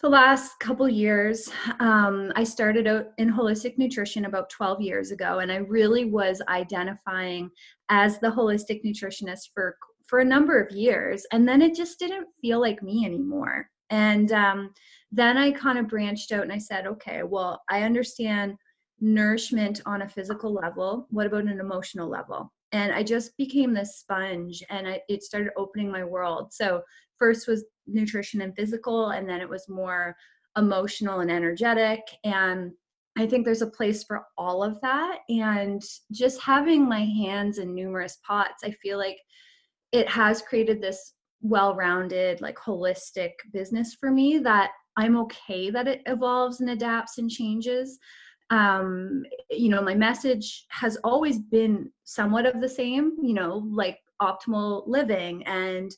the 0.00 0.08
last 0.08 0.60
couple 0.60 0.88
years. 0.88 1.50
Um, 1.80 2.32
I 2.36 2.44
started 2.44 2.86
out 2.86 3.06
in 3.18 3.32
holistic 3.32 3.78
nutrition 3.78 4.26
about 4.26 4.50
12 4.50 4.80
years 4.80 5.10
ago, 5.10 5.40
and 5.40 5.50
I 5.50 5.56
really 5.56 6.04
was 6.04 6.40
identifying 6.48 7.50
as 7.88 8.20
the 8.20 8.28
holistic 8.28 8.84
nutritionist 8.84 9.50
for 9.54 9.76
for 10.06 10.20
a 10.20 10.24
number 10.24 10.58
of 10.58 10.74
years, 10.74 11.26
and 11.32 11.46
then 11.46 11.60
it 11.60 11.74
just 11.74 11.98
didn't 11.98 12.28
feel 12.40 12.60
like 12.60 12.82
me 12.82 13.04
anymore. 13.04 13.68
And 13.90 14.32
um, 14.32 14.72
then 15.12 15.36
I 15.36 15.50
kind 15.50 15.78
of 15.78 15.88
branched 15.88 16.32
out 16.32 16.42
and 16.42 16.52
I 16.52 16.58
said, 16.58 16.86
okay, 16.86 17.22
well, 17.22 17.62
I 17.70 17.82
understand 17.82 18.56
nourishment 19.00 19.80
on 19.86 20.02
a 20.02 20.08
physical 20.08 20.52
level. 20.52 21.06
What 21.10 21.26
about 21.26 21.44
an 21.44 21.60
emotional 21.60 22.08
level? 22.08 22.52
And 22.72 22.92
I 22.92 23.02
just 23.02 23.36
became 23.36 23.72
this 23.72 23.98
sponge 23.98 24.62
and 24.70 24.86
I, 24.86 25.00
it 25.08 25.22
started 25.22 25.52
opening 25.56 25.90
my 25.90 26.04
world. 26.04 26.52
So, 26.52 26.82
first 27.18 27.48
was 27.48 27.64
nutrition 27.86 28.42
and 28.42 28.54
physical, 28.54 29.10
and 29.10 29.28
then 29.28 29.40
it 29.40 29.48
was 29.48 29.68
more 29.68 30.14
emotional 30.56 31.20
and 31.20 31.30
energetic. 31.30 32.00
And 32.24 32.72
I 33.16 33.26
think 33.26 33.44
there's 33.44 33.62
a 33.62 33.70
place 33.70 34.04
for 34.04 34.24
all 34.36 34.62
of 34.62 34.80
that. 34.82 35.18
And 35.28 35.82
just 36.12 36.40
having 36.40 36.88
my 36.88 37.04
hands 37.04 37.58
in 37.58 37.74
numerous 37.74 38.18
pots, 38.24 38.62
I 38.62 38.70
feel 38.82 38.98
like 38.98 39.18
it 39.92 40.08
has 40.08 40.42
created 40.42 40.80
this 40.80 41.14
well 41.40 41.74
rounded, 41.74 42.40
like 42.40 42.56
holistic 42.56 43.32
business 43.52 43.96
for 43.98 44.10
me 44.10 44.38
that 44.38 44.70
I'm 44.96 45.16
okay 45.18 45.70
that 45.70 45.86
it 45.86 46.02
evolves 46.06 46.60
and 46.60 46.70
adapts 46.70 47.18
and 47.18 47.30
changes. 47.30 47.98
Um, 48.50 49.24
you 49.50 49.68
know, 49.68 49.82
my 49.82 49.94
message 49.94 50.66
has 50.70 50.96
always 51.04 51.38
been 51.38 51.90
somewhat 52.04 52.46
of 52.46 52.60
the 52.60 52.68
same, 52.68 53.16
you 53.22 53.34
know, 53.34 53.62
like 53.70 53.98
optimal 54.20 54.84
living 54.86 55.46
and 55.46 55.92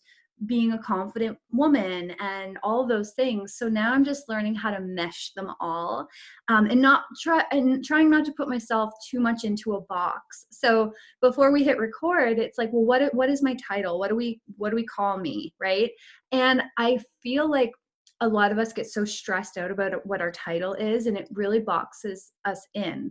being 0.47 0.73
a 0.73 0.79
confident 0.79 1.37
woman 1.53 2.13
and 2.19 2.59
all 2.63 2.87
those 2.87 3.13
things. 3.13 3.57
So 3.57 3.69
now 3.69 3.93
i'm 3.93 4.05
just 4.05 4.29
learning 4.29 4.55
how 4.55 4.71
to 4.71 4.81
mesh 4.81 5.33
them 5.37 5.53
all 5.61 6.09
um, 6.49 6.67
and 6.67 6.81
not 6.81 7.05
try 7.23 7.45
and 7.51 7.85
trying 7.85 8.09
not 8.09 8.25
to 8.25 8.33
put 8.33 8.49
myself 8.49 8.91
too 9.09 9.21
much 9.21 9.45
into 9.45 9.75
a 9.75 9.83
box. 9.83 10.47
So 10.51 10.93
before 11.21 11.53
we 11.53 11.63
hit 11.63 11.79
record 11.79 12.39
it's 12.39 12.59
like 12.59 12.73
well 12.73 12.85
what 12.85 13.15
what 13.15 13.29
is 13.29 13.43
my 13.43 13.55
title? 13.57 13.99
What 13.99 14.09
do 14.09 14.17
we 14.17 14.41
what 14.57 14.71
do 14.71 14.77
we 14.77 14.87
call 14.87 15.19
me? 15.19 15.53
Right? 15.61 15.91
And 16.33 16.63
i 16.79 16.99
feel 17.23 17.51
like 17.51 17.73
a 18.21 18.29
lot 18.29 18.53
of 18.53 18.59
us 18.59 18.73
get 18.73 18.91
so 18.91 19.05
stressed 19.05 19.57
out 19.57 19.71
about 19.71 20.05
what 20.07 20.21
our 20.21 20.31
title 20.31 20.75
is 20.75 21.07
and 21.07 21.17
it 21.17 21.29
really 21.33 21.61
boxes 21.61 22.33
us 22.45 22.67
in. 22.75 23.11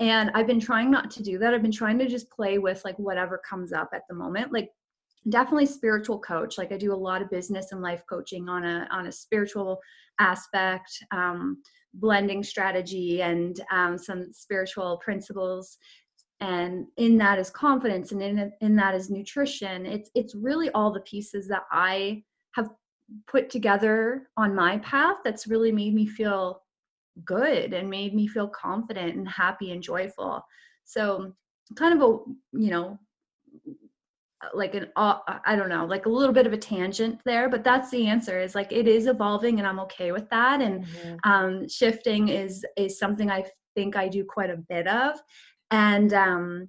And 0.00 0.30
i've 0.34 0.46
been 0.46 0.60
trying 0.60 0.90
not 0.90 1.10
to 1.12 1.22
do 1.22 1.38
that. 1.38 1.54
I've 1.54 1.62
been 1.62 1.70
trying 1.70 1.98
to 1.98 2.08
just 2.08 2.30
play 2.30 2.58
with 2.58 2.84
like 2.84 2.98
whatever 2.98 3.40
comes 3.48 3.72
up 3.72 3.90
at 3.94 4.02
the 4.08 4.14
moment. 4.14 4.52
Like 4.52 4.70
definitely 5.28 5.66
spiritual 5.66 6.18
coach. 6.18 6.58
Like 6.58 6.72
i 6.72 6.76
do 6.76 6.92
a 6.92 6.94
lot 6.94 7.22
of 7.22 7.30
business 7.30 7.72
and 7.72 7.82
life 7.82 8.02
coaching 8.08 8.48
on 8.48 8.64
a 8.64 8.88
on 8.90 9.06
a 9.06 9.12
spiritual 9.12 9.80
aspect 10.18 10.90
um, 11.10 11.62
blending 11.94 12.42
strategy 12.42 13.22
and 13.22 13.60
um, 13.72 13.98
some 13.98 14.32
spiritual 14.32 14.98
principles. 15.04 15.76
And 16.40 16.86
in 16.96 17.18
that 17.18 17.38
is 17.38 17.50
confidence 17.50 18.12
and 18.12 18.22
in, 18.22 18.52
in 18.62 18.76
that 18.76 18.94
is 18.94 19.10
nutrition. 19.10 19.84
It's 19.84 20.10
it's 20.14 20.34
really 20.34 20.70
all 20.70 20.92
the 20.92 21.00
pieces 21.00 21.46
that 21.48 21.64
i 21.70 22.22
have 22.54 22.70
put 23.26 23.50
together 23.50 24.28
on 24.36 24.54
my 24.54 24.78
path 24.78 25.16
that's 25.24 25.46
really 25.46 25.72
made 25.72 25.94
me 25.94 26.06
feel 26.06 26.62
good 27.24 27.72
and 27.72 27.90
made 27.90 28.14
me 28.14 28.26
feel 28.26 28.48
confident 28.48 29.16
and 29.16 29.28
happy 29.28 29.72
and 29.72 29.82
joyful. 29.82 30.42
So 30.84 31.34
kind 31.76 31.94
of 31.94 32.02
a 32.02 32.58
you 32.58 32.70
know 32.70 32.98
like 34.54 34.74
an 34.74 34.88
uh, 34.96 35.18
i 35.44 35.54
don't 35.54 35.68
know 35.68 35.84
like 35.84 36.06
a 36.06 36.08
little 36.08 36.34
bit 36.34 36.46
of 36.46 36.52
a 36.52 36.56
tangent 36.56 37.20
there 37.24 37.48
but 37.48 37.62
that's 37.62 37.90
the 37.90 38.06
answer 38.06 38.40
is 38.40 38.54
like 38.54 38.72
it 38.72 38.88
is 38.88 39.06
evolving 39.06 39.58
and 39.58 39.68
i'm 39.68 39.78
okay 39.78 40.12
with 40.12 40.28
that. 40.30 40.60
And 40.60 40.84
mm-hmm. 40.84 41.30
um, 41.30 41.68
shifting 41.68 42.28
is 42.28 42.64
is 42.76 42.98
something 42.98 43.30
i 43.30 43.44
think 43.74 43.96
i 43.96 44.08
do 44.08 44.24
quite 44.24 44.50
a 44.50 44.56
bit 44.56 44.86
of. 44.88 45.18
And 45.70 46.12
um, 46.12 46.68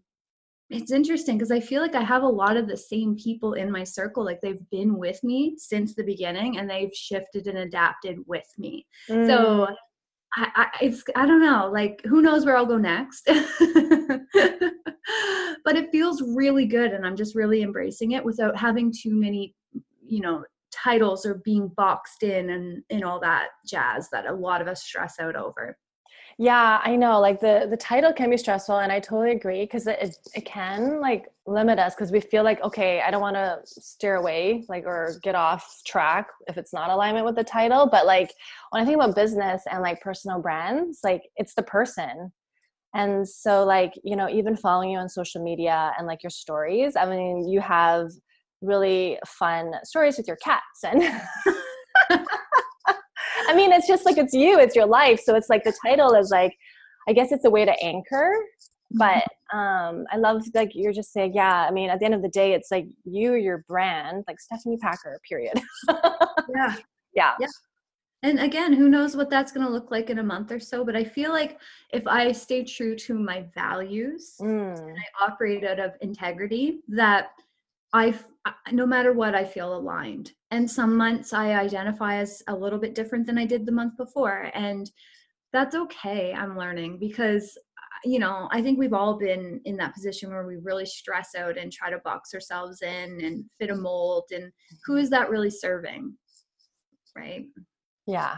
it's 0.71 0.91
interesting 0.91 1.37
because 1.37 1.51
i 1.51 1.59
feel 1.59 1.81
like 1.81 1.95
i 1.95 2.01
have 2.01 2.23
a 2.23 2.27
lot 2.27 2.57
of 2.57 2.67
the 2.67 2.77
same 2.77 3.15
people 3.15 3.53
in 3.53 3.71
my 3.71 3.83
circle 3.83 4.23
like 4.23 4.39
they've 4.41 4.69
been 4.69 4.97
with 4.97 5.23
me 5.23 5.55
since 5.57 5.93
the 5.95 6.03
beginning 6.03 6.57
and 6.57 6.69
they've 6.69 6.93
shifted 6.93 7.47
and 7.47 7.59
adapted 7.59 8.17
with 8.25 8.47
me 8.57 8.85
mm. 9.09 9.27
so 9.27 9.67
I, 10.33 10.49
I, 10.55 10.67
it's 10.85 11.03
I 11.15 11.25
don't 11.25 11.41
know, 11.41 11.69
like 11.71 12.01
who 12.05 12.21
knows 12.21 12.45
where 12.45 12.55
I'll 12.55 12.65
go 12.65 12.77
next. 12.77 13.25
but 15.65 15.75
it 15.75 15.91
feels 15.91 16.21
really 16.21 16.65
good 16.65 16.91
and 16.93 17.05
I'm 17.05 17.17
just 17.17 17.35
really 17.35 17.61
embracing 17.63 18.11
it 18.11 18.23
without 18.23 18.57
having 18.57 18.93
too 18.93 19.13
many, 19.13 19.53
you 20.01 20.21
know, 20.21 20.43
titles 20.71 21.25
or 21.25 21.41
being 21.43 21.67
boxed 21.75 22.23
in 22.23 22.49
and 22.51 22.81
and 22.89 23.03
all 23.03 23.19
that 23.19 23.49
jazz 23.67 24.07
that 24.11 24.25
a 24.25 24.33
lot 24.33 24.61
of 24.61 24.67
us 24.67 24.83
stress 24.83 25.15
out 25.19 25.35
over. 25.35 25.77
Yeah, 26.41 26.81
I 26.83 26.95
know. 26.95 27.19
Like 27.19 27.39
the 27.39 27.67
the 27.69 27.77
title 27.77 28.11
can 28.11 28.31
be 28.31 28.35
stressful, 28.35 28.79
and 28.79 28.91
I 28.91 28.99
totally 28.99 29.29
agree 29.29 29.61
because 29.61 29.85
it 29.85 30.17
it 30.33 30.43
can 30.43 30.99
like 30.99 31.27
limit 31.45 31.77
us 31.77 31.93
because 31.93 32.11
we 32.11 32.19
feel 32.19 32.43
like 32.43 32.59
okay, 32.63 32.99
I 32.99 33.11
don't 33.11 33.21
want 33.21 33.35
to 33.35 33.59
steer 33.63 34.15
away 34.15 34.65
like 34.67 34.85
or 34.87 35.13
get 35.21 35.35
off 35.35 35.81
track 35.85 36.29
if 36.47 36.57
it's 36.57 36.73
not 36.73 36.89
alignment 36.89 37.27
with 37.27 37.35
the 37.35 37.43
title. 37.43 37.85
But 37.85 38.07
like 38.07 38.33
when 38.71 38.81
I 38.81 38.85
think 38.87 38.95
about 38.95 39.15
business 39.15 39.61
and 39.71 39.83
like 39.83 40.01
personal 40.01 40.41
brands, 40.41 41.01
like 41.03 41.21
it's 41.35 41.53
the 41.53 41.61
person. 41.61 42.31
And 42.95 43.29
so 43.29 43.63
like, 43.63 43.93
you 44.03 44.15
know, 44.15 44.27
even 44.27 44.57
following 44.57 44.91
you 44.91 44.97
on 44.97 45.09
social 45.09 45.43
media 45.43 45.93
and 45.99 46.07
like 46.07 46.23
your 46.23 46.31
stories, 46.31 46.95
I 46.95 47.05
mean, 47.05 47.47
you 47.47 47.61
have 47.61 48.09
really 48.61 49.19
fun 49.27 49.73
stories 49.83 50.17
with 50.17 50.27
your 50.27 50.37
cats 50.37 50.83
and 50.83 51.03
I 53.51 53.55
mean, 53.55 53.73
it's 53.73 53.87
just 53.87 54.05
like 54.05 54.17
it's 54.17 54.33
you, 54.33 54.57
it's 54.59 54.77
your 54.77 54.85
life. 54.85 55.19
So 55.19 55.35
it's 55.35 55.49
like 55.49 55.65
the 55.65 55.73
title 55.85 56.13
is 56.13 56.31
like, 56.31 56.57
I 57.09 57.11
guess 57.11 57.33
it's 57.33 57.43
a 57.43 57.49
way 57.49 57.65
to 57.65 57.83
anchor. 57.83 58.33
But 58.91 59.25
mm-hmm. 59.53 59.57
um, 59.57 60.05
I 60.09 60.15
love 60.15 60.43
like 60.53 60.71
you're 60.73 60.93
just 60.93 61.11
saying, 61.11 61.33
yeah. 61.35 61.67
I 61.67 61.71
mean, 61.71 61.89
at 61.89 61.99
the 61.99 62.05
end 62.05 62.13
of 62.13 62.21
the 62.21 62.29
day, 62.29 62.53
it's 62.53 62.71
like 62.71 62.87
you, 63.03 63.33
your 63.33 63.65
brand, 63.67 64.23
like 64.25 64.39
Stephanie 64.39 64.77
Packer. 64.77 65.19
Period. 65.27 65.59
yeah. 66.55 66.75
Yeah. 67.13 67.33
Yeah. 67.41 67.47
And 68.23 68.39
again, 68.39 68.71
who 68.71 68.87
knows 68.87 69.17
what 69.17 69.29
that's 69.29 69.51
going 69.51 69.67
to 69.67 69.71
look 69.71 69.91
like 69.91 70.09
in 70.09 70.19
a 70.19 70.23
month 70.23 70.49
or 70.49 70.61
so. 70.61 70.85
But 70.85 70.95
I 70.95 71.03
feel 71.03 71.31
like 71.31 71.59
if 71.91 72.07
I 72.07 72.31
stay 72.31 72.63
true 72.63 72.95
to 72.99 73.13
my 73.13 73.43
values 73.53 74.37
mm. 74.39 74.79
and 74.79 74.97
I 74.97 75.25
operate 75.25 75.65
out 75.65 75.77
of 75.77 75.91
integrity, 75.99 76.83
that 76.87 77.31
I, 77.93 78.17
no 78.71 78.85
matter 78.85 79.13
what, 79.13 79.35
I 79.35 79.43
feel 79.43 79.75
aligned. 79.75 80.31
And 80.51 80.69
some 80.69 80.95
months 80.95 81.33
I 81.33 81.53
identify 81.53 82.15
as 82.15 82.41
a 82.47 82.55
little 82.55 82.79
bit 82.79 82.95
different 82.95 83.25
than 83.25 83.37
I 83.37 83.45
did 83.45 83.65
the 83.65 83.71
month 83.71 83.97
before. 83.97 84.49
And 84.53 84.89
that's 85.53 85.75
okay, 85.75 86.33
I'm 86.33 86.57
learning 86.57 86.97
because, 86.99 87.57
you 88.05 88.19
know, 88.19 88.47
I 88.51 88.61
think 88.61 88.79
we've 88.79 88.93
all 88.93 89.17
been 89.17 89.59
in 89.65 89.75
that 89.77 89.93
position 89.93 90.29
where 90.29 90.47
we 90.47 90.55
really 90.57 90.85
stress 90.85 91.35
out 91.37 91.57
and 91.57 91.71
try 91.71 91.89
to 91.89 91.99
box 91.99 92.33
ourselves 92.33 92.81
in 92.81 93.21
and 93.21 93.45
fit 93.59 93.69
a 93.69 93.75
mold. 93.75 94.23
And 94.31 94.51
who 94.85 94.95
is 94.95 95.09
that 95.09 95.29
really 95.29 95.49
serving? 95.49 96.13
Right. 97.15 97.45
Yeah. 98.07 98.37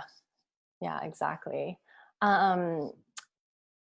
Yeah, 0.81 0.99
exactly. 1.03 1.77
Um, 2.21 2.91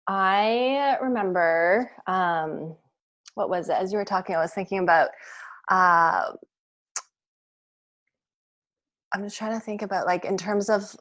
I 0.08 0.98
remember, 1.02 1.90
um, 2.06 2.76
what 3.36 3.50
was 3.50 3.70
it? 3.70 3.78
As 3.78 3.94
you 3.94 3.98
were 3.98 4.06
talking, 4.06 4.36
I 4.36 4.40
was 4.40 4.54
thinking 4.54 4.80
about 4.80 5.10
uh, 5.72 6.34
I'm 9.14 9.24
just 9.24 9.38
trying 9.38 9.54
to 9.54 9.66
think 9.66 9.82
about 9.82 10.06
like 10.06 10.26
in 10.26 10.38
terms 10.38 10.70
of 10.70 10.96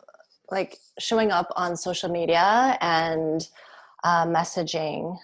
like 0.51 0.79
showing 0.99 1.31
up 1.31 1.49
on 1.57 1.77
social 1.77 2.09
media 2.09 2.79
and 2.81 3.47
uh, 4.05 4.27
messaging. 4.27 5.17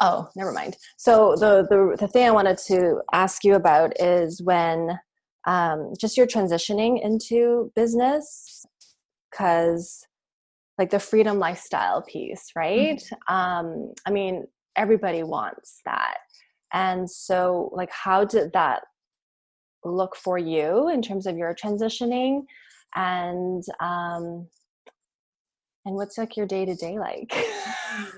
Oh, 0.00 0.28
never 0.34 0.52
mind. 0.52 0.76
So 0.96 1.36
the, 1.36 1.66
the 1.68 1.96
the 1.98 2.08
thing 2.08 2.26
I 2.26 2.32
wanted 2.32 2.58
to 2.66 3.02
ask 3.12 3.44
you 3.44 3.54
about 3.54 3.92
is 4.00 4.42
when 4.42 4.98
um, 5.46 5.92
just 6.00 6.16
you're 6.16 6.26
transitioning 6.26 7.04
into 7.04 7.70
business, 7.76 8.66
because 9.30 10.04
like 10.78 10.90
the 10.90 10.98
freedom 10.98 11.38
lifestyle 11.38 12.02
piece, 12.02 12.50
right? 12.56 12.98
Mm-hmm. 12.98 13.34
Um, 13.34 13.92
I 14.06 14.10
mean, 14.10 14.46
everybody 14.76 15.22
wants 15.22 15.80
that, 15.84 16.16
and 16.72 17.10
so, 17.10 17.70
like, 17.72 17.90
how 17.90 18.24
did 18.24 18.52
that 18.52 18.82
look 19.84 20.16
for 20.16 20.38
you 20.38 20.88
in 20.88 21.02
terms 21.02 21.26
of 21.26 21.36
your 21.36 21.54
transitioning? 21.54 22.42
And 22.94 23.62
um, 23.80 24.48
and 25.86 25.94
what's 25.94 26.18
like 26.18 26.36
your 26.36 26.46
day 26.46 26.64
to 26.64 26.74
day 26.74 26.98
like? 26.98 27.32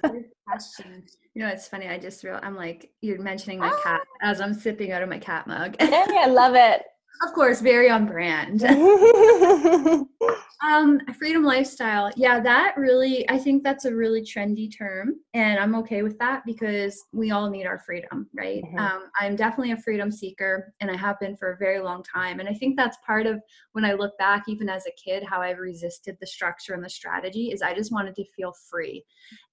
Question. 0.46 1.04
You 1.34 1.42
know, 1.42 1.48
it's 1.48 1.68
funny. 1.68 1.88
I 1.88 1.98
just 1.98 2.24
real 2.24 2.38
I'm 2.42 2.56
like 2.56 2.90
you're 3.00 3.20
mentioning 3.20 3.58
my 3.58 3.70
cat 3.82 4.00
ah. 4.02 4.30
as 4.30 4.40
I'm 4.40 4.52
sipping 4.52 4.92
out 4.92 5.02
of 5.02 5.08
my 5.08 5.18
cat 5.18 5.46
mug. 5.46 5.76
hey, 5.80 6.04
I 6.18 6.26
love 6.30 6.54
it. 6.54 6.82
Of 7.22 7.32
course, 7.34 7.60
very 7.60 7.90
on 7.90 8.06
brand. 8.06 8.62
um, 10.64 11.00
freedom 11.18 11.42
lifestyle. 11.42 12.10
Yeah, 12.16 12.40
that 12.40 12.74
really, 12.76 13.28
I 13.28 13.38
think 13.38 13.62
that's 13.62 13.84
a 13.84 13.94
really 13.94 14.22
trendy 14.22 14.70
term, 14.76 15.16
and 15.34 15.58
I'm 15.58 15.74
okay 15.76 16.02
with 16.02 16.18
that 16.18 16.42
because 16.46 17.04
we 17.12 17.30
all 17.30 17.50
need 17.50 17.66
our 17.66 17.78
freedom, 17.78 18.28
right? 18.34 18.62
Mm-hmm. 18.62 18.78
Um, 18.78 19.04
I'm 19.18 19.36
definitely 19.36 19.72
a 19.72 19.76
freedom 19.76 20.10
seeker, 20.10 20.72
and 20.80 20.90
I 20.90 20.96
have 20.96 21.18
been 21.20 21.36
for 21.36 21.52
a 21.52 21.56
very 21.56 21.80
long 21.80 22.02
time. 22.02 22.40
And 22.40 22.48
I 22.48 22.54
think 22.54 22.76
that's 22.76 22.96
part 23.04 23.26
of 23.26 23.40
when 23.72 23.84
I 23.84 23.92
look 23.94 24.16
back, 24.18 24.44
even 24.48 24.68
as 24.68 24.86
a 24.86 24.92
kid, 24.92 25.24
how 25.24 25.40
I've 25.42 25.58
resisted 25.58 26.16
the 26.20 26.26
structure 26.26 26.74
and 26.74 26.84
the 26.84 26.90
strategy 26.90 27.50
is 27.50 27.62
I 27.62 27.74
just 27.74 27.92
wanted 27.92 28.14
to 28.16 28.24
feel 28.36 28.54
free. 28.70 29.04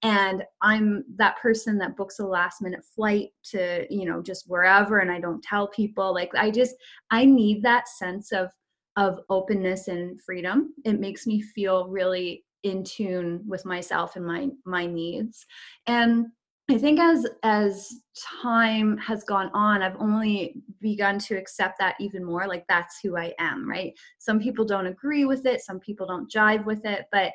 And 0.03 0.43
I'm 0.61 1.03
that 1.15 1.37
person 1.39 1.77
that 1.79 1.97
books 1.97 2.19
a 2.19 2.25
last 2.25 2.61
minute 2.61 2.83
flight 2.95 3.29
to, 3.51 3.85
you 3.89 4.05
know, 4.05 4.21
just 4.21 4.45
wherever, 4.47 4.99
and 4.99 5.11
I 5.11 5.19
don't 5.19 5.43
tell 5.43 5.67
people. 5.69 6.13
Like, 6.13 6.33
I 6.35 6.51
just, 6.51 6.75
I 7.09 7.25
need 7.25 7.48
that 7.55 7.87
sense 7.87 8.31
of 8.31 8.51
of 8.95 9.19
openness 9.29 9.87
and 9.87 10.21
freedom. 10.21 10.73
It 10.83 10.99
makes 10.99 11.25
me 11.25 11.41
feel 11.41 11.87
really 11.87 12.43
in 12.63 12.83
tune 12.83 13.41
with 13.47 13.65
myself 13.65 14.15
and 14.15 14.25
my 14.25 14.49
my 14.65 14.85
needs. 14.85 15.45
And 15.87 16.27
i 16.69 16.77
think 16.77 16.99
as 16.99 17.25
as 17.43 18.01
time 18.41 18.95
has 18.97 19.23
gone 19.23 19.49
on 19.53 19.81
i've 19.81 19.99
only 19.99 20.61
begun 20.81 21.17
to 21.17 21.35
accept 21.35 21.79
that 21.79 21.95
even 21.99 22.23
more 22.23 22.47
like 22.47 22.63
that's 22.67 22.99
who 23.01 23.17
i 23.17 23.33
am 23.39 23.67
right? 23.67 23.93
Some 24.19 24.39
people 24.39 24.65
don't 24.65 24.85
agree 24.85 25.25
with 25.25 25.45
it 25.45 25.61
some 25.61 25.79
people 25.79 26.05
don't 26.05 26.31
jive 26.31 26.65
with 26.65 26.85
it 26.85 27.05
but 27.11 27.33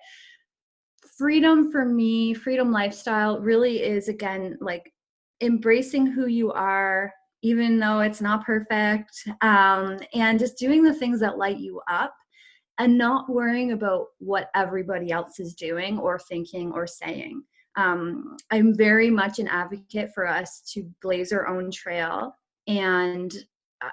freedom 1.19 1.71
for 1.71 1.85
me 1.85 2.33
freedom 2.35 2.71
lifestyle 2.71 3.41
really 3.41 3.83
is 3.83 4.09
again 4.09 4.57
like 4.61 4.93
embracing 5.41 6.07
who 6.07 6.27
you 6.27 6.53
are 6.53 7.13
even 7.45 7.79
though 7.79 8.01
it's 8.01 8.23
not 8.23 8.45
perfect, 8.45 9.13
um, 9.43 9.99
and 10.15 10.39
just 10.39 10.57
doing 10.57 10.83
the 10.83 10.95
things 10.95 11.21
that 11.21 11.37
light 11.37 11.59
you 11.59 11.81
up 11.91 12.15
and 12.79 12.97
not 12.97 13.29
worrying 13.29 13.73
about 13.73 14.07
what 14.19 14.51
everybody 14.55 15.13
else 15.13 15.39
is 15.39 15.55
doing 15.55 15.99
or 15.99 16.19
thinking 16.19 16.73
or 16.73 16.87
saying. 16.87 17.43
Um, 17.77 18.37
I'm 18.51 18.75
very 18.75 19.11
much 19.11 19.39
an 19.39 19.49
advocate 19.49 20.11
for 20.15 20.27
us 20.27 20.63
to 20.73 20.91
blaze 21.03 21.33
our 21.33 21.47
own 21.47 21.71
trail. 21.71 22.35
And 22.67 23.31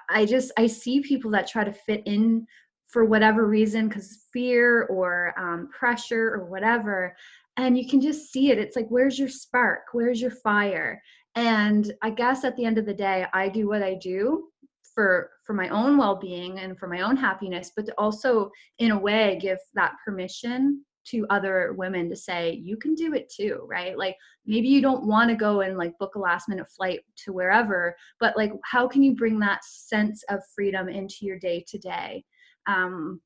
I 0.08 0.24
just, 0.24 0.50
I 0.56 0.66
see 0.66 1.00
people 1.00 1.30
that 1.32 1.46
try 1.46 1.62
to 1.62 1.72
fit 1.72 2.02
in 2.06 2.46
for 2.88 3.04
whatever 3.04 3.46
reason, 3.46 3.88
because 3.88 4.24
fear 4.32 4.84
or 4.84 5.34
um, 5.38 5.68
pressure 5.78 6.32
or 6.34 6.46
whatever. 6.46 7.14
And 7.56 7.76
you 7.76 7.86
can 7.86 8.00
just 8.00 8.32
see 8.32 8.50
it. 8.50 8.58
It's 8.58 8.76
like, 8.76 8.88
where's 8.88 9.18
your 9.18 9.28
spark? 9.28 9.82
Where's 9.92 10.20
your 10.20 10.30
fire? 10.30 11.02
and 11.34 11.92
i 12.02 12.10
guess 12.10 12.44
at 12.44 12.56
the 12.56 12.64
end 12.64 12.78
of 12.78 12.86
the 12.86 12.94
day 12.94 13.26
i 13.32 13.48
do 13.48 13.68
what 13.68 13.82
i 13.82 13.94
do 13.94 14.48
for 14.94 15.30
for 15.44 15.54
my 15.54 15.68
own 15.68 15.96
well-being 15.96 16.58
and 16.58 16.78
for 16.78 16.86
my 16.86 17.00
own 17.00 17.16
happiness 17.16 17.72
but 17.74 17.86
to 17.86 17.94
also 17.96 18.50
in 18.78 18.90
a 18.90 18.98
way 18.98 19.38
give 19.40 19.58
that 19.74 19.94
permission 20.04 20.84
to 21.04 21.26
other 21.30 21.74
women 21.78 22.08
to 22.08 22.14
say 22.14 22.60
you 22.62 22.76
can 22.76 22.94
do 22.94 23.14
it 23.14 23.32
too 23.34 23.64
right 23.66 23.96
like 23.96 24.16
maybe 24.46 24.68
you 24.68 24.82
don't 24.82 25.06
want 25.06 25.30
to 25.30 25.34
go 25.34 25.62
and 25.62 25.78
like 25.78 25.96
book 25.98 26.14
a 26.14 26.18
last 26.18 26.48
minute 26.48 26.70
flight 26.76 27.00
to 27.16 27.32
wherever 27.32 27.96
but 28.20 28.36
like 28.36 28.52
how 28.64 28.86
can 28.86 29.02
you 29.02 29.16
bring 29.16 29.38
that 29.38 29.64
sense 29.64 30.22
of 30.28 30.40
freedom 30.54 30.88
into 30.88 31.16
your 31.22 31.38
day 31.38 31.64
to 31.66 31.78
day 31.78 32.22
um 32.66 33.20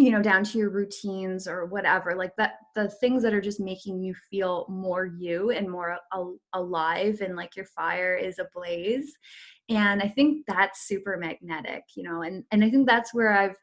you 0.00 0.10
know 0.10 0.22
down 0.22 0.44
to 0.44 0.58
your 0.58 0.70
routines 0.70 1.46
or 1.46 1.66
whatever 1.66 2.14
like 2.16 2.34
that 2.36 2.54
the 2.74 2.88
things 2.88 3.22
that 3.22 3.34
are 3.34 3.40
just 3.40 3.60
making 3.60 4.00
you 4.00 4.14
feel 4.30 4.66
more 4.68 5.06
you 5.06 5.50
and 5.50 5.68
more 5.68 5.96
al- 6.12 6.38
alive 6.54 7.20
and 7.20 7.36
like 7.36 7.56
your 7.56 7.66
fire 7.66 8.16
is 8.16 8.38
ablaze. 8.38 9.12
And 9.68 10.02
i 10.02 10.08
think 10.08 10.44
that's 10.48 10.88
super 10.88 11.16
magnetic 11.16 11.84
you 11.94 12.02
know 12.02 12.22
and 12.22 12.44
and 12.50 12.64
i 12.64 12.70
think 12.70 12.88
that's 12.88 13.14
where 13.14 13.32
i've 13.32 13.54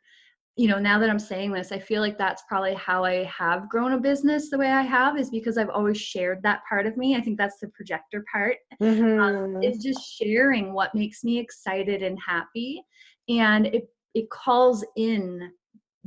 you 0.56 0.70
know 0.70 0.80
now 0.80 0.98
that 1.00 1.10
i'm 1.10 1.20
saying 1.20 1.52
this 1.52 1.74
i 1.74 1.80
feel 1.80 2.02
like 2.02 2.18
that's 2.18 2.44
probably 2.48 2.74
how 2.76 3.04
i 3.04 3.26
have 3.26 3.68
grown 3.68 3.92
a 3.92 4.00
business 4.00 4.50
the 4.50 4.58
way 4.58 4.72
i 4.72 4.82
have 4.82 5.20
is 5.20 5.30
because 5.30 5.58
i've 5.58 5.70
always 5.70 5.98
shared 6.00 6.42
that 6.44 6.62
part 6.68 6.88
of 6.88 6.96
me. 6.96 7.16
I 7.16 7.22
think 7.22 7.38
that's 7.38 7.60
the 7.60 7.68
projector 7.70 8.24
part. 8.32 8.58
Um, 8.80 8.88
mm-hmm. 8.88 9.20
um, 9.20 9.64
is 9.64 9.84
just 9.84 10.00
sharing 10.18 10.74
what 10.74 10.96
makes 10.96 11.24
me 11.24 11.40
excited 11.40 12.02
and 12.04 12.18
happy. 12.26 12.82
And 13.28 13.68
it 13.68 13.90
it 14.14 14.30
calls 14.30 14.84
in 14.96 15.52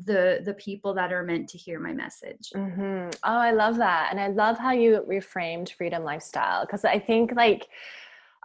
the 0.05 0.41
the 0.45 0.55
people 0.55 0.95
that 0.95 1.13
are 1.13 1.23
meant 1.23 1.49
to 1.51 1.59
hear 1.59 1.79
my 1.79 1.93
message. 1.93 2.51
Mm-hmm. 2.55 3.11
oh 3.25 3.39
i 3.39 3.53
love 3.53 3.77
that. 3.77 4.09
And 4.11 4.21
i 4.21 4.29
love 4.29 4.59
how 4.59 4.73
you 4.73 5.05
reframed 5.09 5.73
freedom 5.73 6.05
lifestyle 6.05 6.65
because 6.65 6.85
i 6.85 6.99
think 6.99 7.33
like 7.37 7.69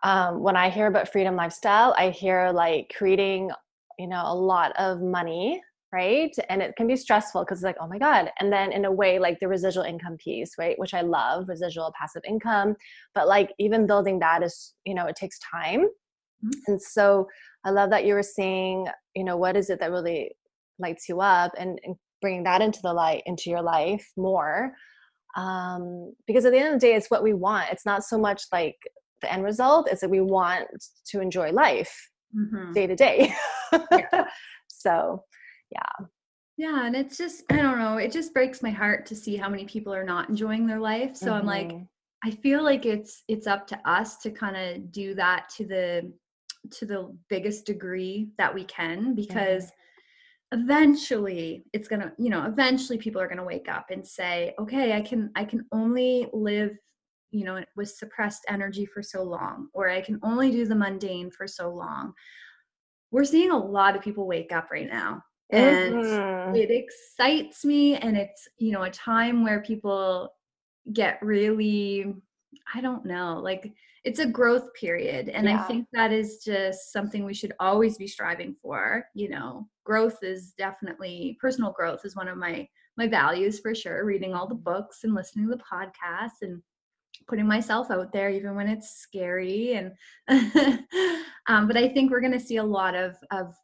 um, 0.03 0.41
when 0.41 0.55
i 0.55 0.69
hear 0.69 0.87
about 0.87 1.11
freedom 1.11 1.35
lifestyle 1.35 1.93
i 1.97 2.09
hear 2.09 2.51
like 2.51 2.93
creating 2.97 3.51
you 3.97 4.07
know 4.07 4.23
a 4.25 4.35
lot 4.35 4.73
of 4.77 5.01
money 5.01 5.61
right? 5.93 6.35
And 6.49 6.61
it 6.61 6.75
can 6.75 6.87
be 6.87 6.97
stressful 6.97 7.45
because 7.45 7.59
it's 7.59 7.63
like 7.63 7.77
oh 7.79 7.87
my 7.87 7.97
god. 7.97 8.29
And 8.41 8.51
then 8.51 8.73
in 8.73 8.83
a 8.83 8.91
way 8.91 9.17
like 9.17 9.39
the 9.39 9.47
residual 9.47 9.85
income 9.85 10.17
piece 10.17 10.57
right? 10.57 10.77
Which 10.77 10.93
i 10.93 11.01
love 11.01 11.47
residual 11.47 11.93
passive 11.97 12.23
income. 12.27 12.75
But 13.13 13.29
like 13.29 13.53
even 13.59 13.87
building 13.87 14.19
that 14.19 14.43
is 14.43 14.73
you 14.83 14.93
know 14.93 15.05
it 15.05 15.15
takes 15.15 15.39
time. 15.39 15.87
Mm-hmm. 16.43 16.59
and 16.67 16.81
so 16.81 17.27
i 17.63 17.69
love 17.69 17.89
that 17.91 18.05
you 18.05 18.13
were 18.13 18.21
saying 18.21 18.87
you 19.15 19.23
know 19.23 19.37
what 19.37 19.55
is 19.55 19.69
it 19.69 19.79
that 19.79 19.89
really 19.89 20.35
lights 20.79 21.07
you 21.09 21.21
up 21.21 21.51
and, 21.57 21.79
and 21.83 21.95
bringing 22.21 22.43
that 22.43 22.61
into 22.61 22.79
the 22.81 22.93
light 22.93 23.23
into 23.25 23.49
your 23.49 23.61
life 23.61 24.11
more 24.17 24.73
um, 25.35 26.13
because 26.27 26.45
at 26.45 26.51
the 26.51 26.57
end 26.57 26.73
of 26.73 26.79
the 26.79 26.87
day 26.87 26.95
it's 26.95 27.11
what 27.11 27.23
we 27.23 27.33
want 27.33 27.71
it's 27.71 27.85
not 27.85 28.03
so 28.03 28.17
much 28.17 28.43
like 28.51 28.77
the 29.21 29.31
end 29.31 29.43
result 29.43 29.87
it's 29.91 30.01
that 30.01 30.09
we 30.09 30.21
want 30.21 30.65
to 31.05 31.19
enjoy 31.21 31.51
life 31.51 31.93
mm-hmm. 32.35 32.71
day 32.73 32.87
to 32.87 32.95
day 32.95 33.33
so 34.67 35.23
yeah 35.71 36.05
yeah 36.57 36.85
and 36.85 36.95
it's 36.95 37.17
just 37.17 37.43
i 37.51 37.57
don't 37.57 37.79
know 37.79 37.97
it 37.97 38.11
just 38.11 38.33
breaks 38.33 38.63
my 38.63 38.69
heart 38.69 39.05
to 39.05 39.15
see 39.15 39.35
how 39.35 39.49
many 39.49 39.65
people 39.65 39.93
are 39.93 40.03
not 40.03 40.29
enjoying 40.29 40.65
their 40.65 40.79
life 40.79 41.15
so 41.15 41.27
mm-hmm. 41.27 41.35
i'm 41.35 41.45
like 41.45 41.67
mm-hmm. 41.67 41.83
i 42.23 42.31
feel 42.31 42.63
like 42.63 42.85
it's 42.85 43.23
it's 43.27 43.47
up 43.47 43.67
to 43.67 43.77
us 43.89 44.17
to 44.17 44.31
kind 44.31 44.55
of 44.55 44.91
do 44.91 45.13
that 45.13 45.47
to 45.55 45.65
the 45.65 46.11
to 46.71 46.85
the 46.85 47.15
biggest 47.29 47.65
degree 47.65 48.29
that 48.37 48.53
we 48.53 48.63
can 48.63 49.13
because 49.13 49.65
mm-hmm 49.65 49.81
eventually 50.51 51.65
it's 51.73 51.87
going 51.87 52.01
to 52.01 52.11
you 52.17 52.29
know 52.29 52.45
eventually 52.45 52.97
people 52.97 53.19
are 53.19 53.27
going 53.27 53.37
to 53.37 53.43
wake 53.43 53.67
up 53.67 53.87
and 53.89 54.05
say 54.05 54.53
okay 54.59 54.93
i 54.93 55.01
can 55.01 55.31
i 55.35 55.43
can 55.43 55.65
only 55.71 56.27
live 56.33 56.77
you 57.31 57.43
know 57.43 57.63
with 57.75 57.89
suppressed 57.89 58.45
energy 58.47 58.85
for 58.85 59.01
so 59.01 59.23
long 59.23 59.67
or 59.73 59.89
i 59.89 59.99
can 59.99 60.19
only 60.23 60.51
do 60.51 60.65
the 60.65 60.75
mundane 60.75 61.31
for 61.31 61.47
so 61.47 61.69
long 61.69 62.13
we're 63.11 63.25
seeing 63.25 63.51
a 63.51 63.57
lot 63.57 63.95
of 63.95 64.03
people 64.03 64.27
wake 64.27 64.51
up 64.51 64.69
right 64.71 64.87
now 64.87 65.21
and 65.49 65.95
mm-hmm. 65.95 66.55
it 66.55 66.69
excites 66.69 67.65
me 67.65 67.95
and 67.95 68.15
it's 68.15 68.47
you 68.57 68.71
know 68.71 68.83
a 68.83 68.89
time 68.89 69.43
where 69.43 69.61
people 69.61 70.29
get 70.93 71.19
really 71.21 72.13
i 72.73 72.81
don't 72.81 73.05
know 73.05 73.39
like 73.43 73.71
it's 74.03 74.19
a 74.19 74.25
growth 74.25 74.73
period 74.73 75.29
and 75.29 75.47
yeah. 75.47 75.59
i 75.59 75.63
think 75.63 75.87
that 75.93 76.11
is 76.11 76.43
just 76.43 76.91
something 76.91 77.23
we 77.23 77.33
should 77.33 77.53
always 77.59 77.97
be 77.97 78.07
striving 78.07 78.55
for 78.61 79.05
you 79.13 79.29
know 79.29 79.67
growth 79.83 80.17
is 80.23 80.53
definitely 80.57 81.37
personal 81.39 81.71
growth 81.71 82.05
is 82.05 82.15
one 82.15 82.27
of 82.27 82.37
my 82.37 82.67
my 82.97 83.07
values 83.07 83.59
for 83.59 83.75
sure 83.75 84.05
reading 84.05 84.33
all 84.33 84.47
the 84.47 84.55
books 84.55 85.03
and 85.03 85.13
listening 85.13 85.47
to 85.47 85.55
the 85.55 85.63
podcasts 85.63 86.41
and 86.41 86.61
putting 87.27 87.47
myself 87.47 87.89
out 87.91 88.11
there 88.11 88.29
even 88.29 88.55
when 88.55 88.67
it's 88.67 88.97
scary 88.97 89.73
and 89.73 89.91
um, 91.47 91.67
but 91.67 91.77
i 91.77 91.87
think 91.87 92.11
we're 92.11 92.21
going 92.21 92.31
to 92.31 92.39
see 92.39 92.57
a 92.57 92.63
lot 92.63 92.95
of 92.95 93.15
of 93.31 93.55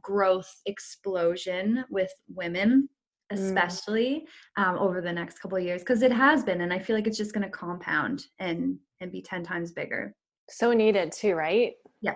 growth 0.00 0.60
explosion 0.66 1.84
with 1.90 2.12
women. 2.28 2.88
Especially 3.30 4.26
mm. 4.58 4.62
um, 4.62 4.76
over 4.78 5.00
the 5.00 5.12
next 5.12 5.38
couple 5.38 5.58
of 5.58 5.64
years 5.64 5.82
because 5.82 6.02
it 6.02 6.12
has 6.12 6.44
been 6.44 6.60
and 6.62 6.72
i 6.72 6.78
feel 6.78 6.96
like 6.96 7.06
it's 7.06 7.18
just 7.18 7.32
going 7.32 7.44
to 7.44 7.50
compound 7.50 8.24
and 8.38 8.78
and 9.00 9.12
be 9.12 9.22
10 9.22 9.42
times 9.42 9.72
bigger 9.72 10.14
so 10.48 10.72
needed 10.72 11.12
too 11.12 11.34
right 11.34 11.72
yeah 12.00 12.14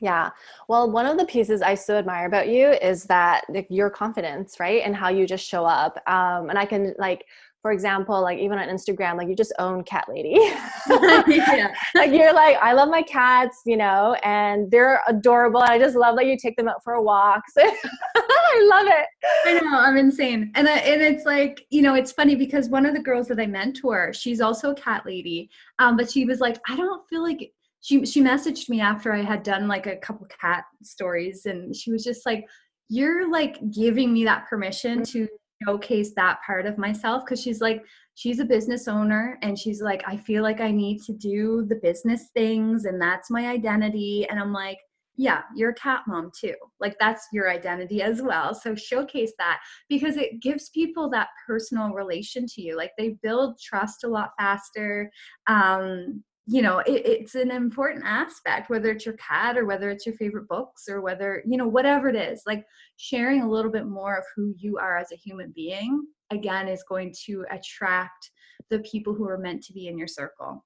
yeah 0.00 0.30
well 0.68 0.90
one 0.90 1.06
of 1.06 1.18
the 1.18 1.26
pieces 1.26 1.62
i 1.62 1.74
so 1.74 1.96
admire 1.96 2.26
about 2.26 2.48
you 2.48 2.70
is 2.70 3.04
that 3.04 3.44
like, 3.48 3.66
your 3.70 3.90
confidence 3.90 4.58
right 4.58 4.82
and 4.84 4.96
how 4.96 5.08
you 5.08 5.26
just 5.26 5.46
show 5.46 5.64
up 5.64 5.96
um, 6.08 6.50
and 6.50 6.58
i 6.58 6.64
can 6.64 6.94
like 6.98 7.24
for 7.64 7.72
example, 7.72 8.20
like 8.20 8.38
even 8.38 8.58
on 8.58 8.68
Instagram, 8.68 9.16
like 9.16 9.26
you 9.26 9.34
just 9.34 9.54
own 9.58 9.84
cat 9.84 10.04
lady. 10.06 10.36
yeah. 10.86 11.72
Like 11.94 12.12
you're 12.12 12.34
like, 12.34 12.58
I 12.60 12.74
love 12.74 12.90
my 12.90 13.00
cats, 13.00 13.62
you 13.64 13.78
know, 13.78 14.18
and 14.22 14.70
they're 14.70 15.00
adorable. 15.08 15.62
I 15.62 15.78
just 15.78 15.96
love 15.96 16.14
that 16.16 16.26
you 16.26 16.36
take 16.36 16.58
them 16.58 16.68
out 16.68 16.84
for 16.84 16.92
a 16.92 17.02
walk. 17.02 17.40
So 17.56 17.62
I 18.54 18.68
love 18.70 18.86
it. 18.86 19.06
I 19.46 19.60
know, 19.60 19.78
I'm 19.78 19.96
insane. 19.96 20.52
And, 20.54 20.68
I, 20.68 20.76
and 20.78 21.02
it's 21.02 21.24
like, 21.24 21.66
you 21.70 21.82
know, 21.82 21.94
it's 21.94 22.12
funny 22.12 22.36
because 22.36 22.68
one 22.68 22.86
of 22.86 22.94
the 22.94 23.02
girls 23.02 23.26
that 23.28 23.40
I 23.40 23.46
mentor, 23.46 24.12
she's 24.12 24.40
also 24.40 24.70
a 24.70 24.74
cat 24.74 25.04
lady. 25.04 25.50
Um, 25.78 25.96
but 25.96 26.10
she 26.10 26.24
was 26.24 26.40
like, 26.40 26.58
I 26.68 26.76
don't 26.76 27.06
feel 27.08 27.22
like 27.22 27.52
she 27.80 28.06
she 28.06 28.22
messaged 28.22 28.70
me 28.70 28.80
after 28.80 29.12
I 29.12 29.22
had 29.22 29.42
done 29.42 29.68
like 29.68 29.86
a 29.86 29.96
couple 29.96 30.26
cat 30.40 30.64
stories 30.82 31.46
and 31.46 31.74
she 31.74 31.90
was 31.90 32.04
just 32.04 32.24
like, 32.24 32.46
You're 32.88 33.30
like 33.30 33.58
giving 33.70 34.12
me 34.12 34.24
that 34.24 34.48
permission 34.48 35.04
to 35.04 35.28
showcase 35.64 36.12
that 36.16 36.38
part 36.46 36.66
of 36.66 36.78
myself 36.78 37.24
because 37.24 37.40
she's 37.42 37.60
like 37.60 37.82
she's 38.14 38.40
a 38.40 38.44
business 38.44 38.88
owner 38.88 39.38
and 39.42 39.58
she's 39.58 39.80
like 39.80 40.02
i 40.06 40.16
feel 40.16 40.42
like 40.42 40.60
i 40.60 40.70
need 40.70 41.00
to 41.00 41.12
do 41.12 41.64
the 41.68 41.76
business 41.76 42.30
things 42.34 42.84
and 42.86 43.00
that's 43.00 43.30
my 43.30 43.46
identity 43.46 44.26
and 44.28 44.38
i'm 44.38 44.52
like 44.52 44.78
yeah, 45.16 45.42
you're 45.54 45.70
a 45.70 45.74
cat 45.74 46.02
mom 46.06 46.30
too. 46.38 46.54
Like 46.80 46.96
that's 46.98 47.28
your 47.32 47.50
identity 47.50 48.02
as 48.02 48.20
well. 48.20 48.54
So 48.54 48.74
showcase 48.74 49.32
that 49.38 49.60
because 49.88 50.16
it 50.16 50.42
gives 50.42 50.70
people 50.70 51.08
that 51.10 51.28
personal 51.46 51.90
relation 51.90 52.46
to 52.46 52.62
you. 52.62 52.76
Like 52.76 52.92
they 52.98 53.16
build 53.22 53.60
trust 53.60 54.04
a 54.04 54.08
lot 54.08 54.30
faster. 54.38 55.10
Um, 55.46 56.24
you 56.46 56.60
know, 56.62 56.80
it, 56.80 57.06
it's 57.06 57.36
an 57.36 57.50
important 57.50 58.04
aspect, 58.04 58.68
whether 58.68 58.90
it's 58.90 59.06
your 59.06 59.16
cat 59.16 59.56
or 59.56 59.64
whether 59.64 59.88
it's 59.88 60.04
your 60.04 60.16
favorite 60.16 60.48
books 60.48 60.88
or 60.88 61.00
whether, 61.00 61.42
you 61.46 61.56
know, 61.56 61.66
whatever 61.66 62.08
it 62.08 62.16
is, 62.16 62.42
like 62.46 62.64
sharing 62.96 63.42
a 63.42 63.50
little 63.50 63.70
bit 63.70 63.86
more 63.86 64.16
of 64.16 64.24
who 64.34 64.52
you 64.58 64.76
are 64.78 64.98
as 64.98 65.10
a 65.12 65.16
human 65.16 65.52
being, 65.54 66.04
again, 66.30 66.68
is 66.68 66.84
going 66.88 67.14
to 67.26 67.46
attract 67.50 68.30
the 68.68 68.80
people 68.80 69.14
who 69.14 69.28
are 69.28 69.38
meant 69.38 69.62
to 69.62 69.72
be 69.72 69.88
in 69.88 69.96
your 69.96 70.08
circle. 70.08 70.64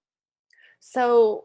So, 0.80 1.44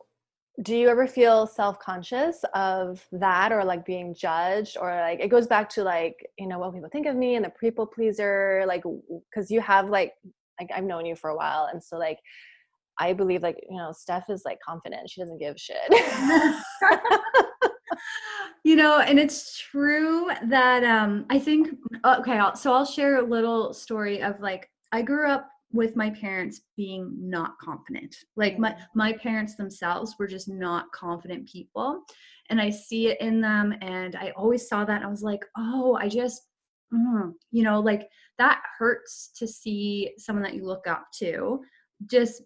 do 0.62 0.76
you 0.76 0.88
ever 0.88 1.08
feel 1.08 1.48
self-conscious 1.48 2.46
of 2.54 3.04
that 3.12 3.52
or 3.52 3.64
like 3.64 3.86
being 3.86 4.14
judged? 4.14 4.78
Or 4.80 4.92
like 4.92 5.20
it 5.20 5.30
goes 5.30 5.48
back 5.48 5.68
to 5.70 5.84
like 5.84 6.16
you 6.38 6.48
know 6.48 6.60
what 6.60 6.74
people 6.74 6.90
think 6.92 7.08
of 7.08 7.16
me 7.16 7.36
and 7.36 7.46
the 7.46 7.50
people 7.50 7.88
pleaser 7.88 8.64
like 8.68 8.84
because 9.30 9.50
you 9.50 9.62
have 9.62 9.90
like 9.90 10.14
like 10.60 10.70
i've 10.76 10.84
known 10.84 11.06
you 11.06 11.16
for 11.16 11.32
a 11.32 11.36
while 11.36 11.70
and 11.72 11.84
so 11.84 11.98
like 11.98 12.20
i 13.00 13.12
believe 13.12 13.42
like 13.42 13.58
you 13.68 13.78
know 13.78 13.92
steph 13.92 14.30
is 14.30 14.44
like 14.46 14.60
confident. 14.66 15.10
She 15.10 15.22
doesn't 15.22 15.40
give 15.40 15.60
shit. 15.60 15.78
You 18.66 18.78
know 18.78 19.00
and 19.00 19.20
it's 19.20 19.60
true 19.60 20.30
that 20.46 20.86
um 20.86 21.26
i 21.30 21.38
think 21.38 21.70
okay 22.06 22.38
I'll, 22.38 22.56
so 22.56 22.74
i'll 22.74 22.86
share 22.86 23.18
a 23.18 23.22
little 23.22 23.74
story 23.74 24.24
of 24.24 24.40
like 24.40 24.70
i 24.94 25.02
grew 25.02 25.30
up 25.30 25.50
with 25.74 25.96
my 25.96 26.10
parents 26.12 26.62
being 26.78 27.12
not 27.20 27.58
confident. 27.58 28.16
Like 28.36 28.60
my 28.60 28.76
my 28.96 29.14
parents 29.14 29.56
themselves 29.56 30.16
were 30.18 30.28
just 30.28 30.48
not 30.48 30.92
confident 30.92 31.48
people 31.48 32.04
and 32.50 32.62
i 32.62 32.70
see 32.70 33.08
it 33.08 33.20
in 33.22 33.42
them 33.42 33.74
and 33.82 34.16
i 34.16 34.32
always 34.36 34.68
saw 34.68 34.84
that 34.86 35.04
i 35.04 35.08
was 35.08 35.24
like 35.24 35.46
oh 35.58 35.98
i 36.00 36.08
just 36.08 36.44
mm, 36.94 37.32
you 37.52 37.64
know 37.64 37.80
like 37.80 38.10
that 38.38 38.62
hurts 38.78 39.32
to 39.36 39.48
see 39.48 40.12
someone 40.18 40.44
that 40.44 40.56
you 40.56 40.66
look 40.66 40.88
up 40.88 41.06
to 41.14 41.62
just 42.08 42.44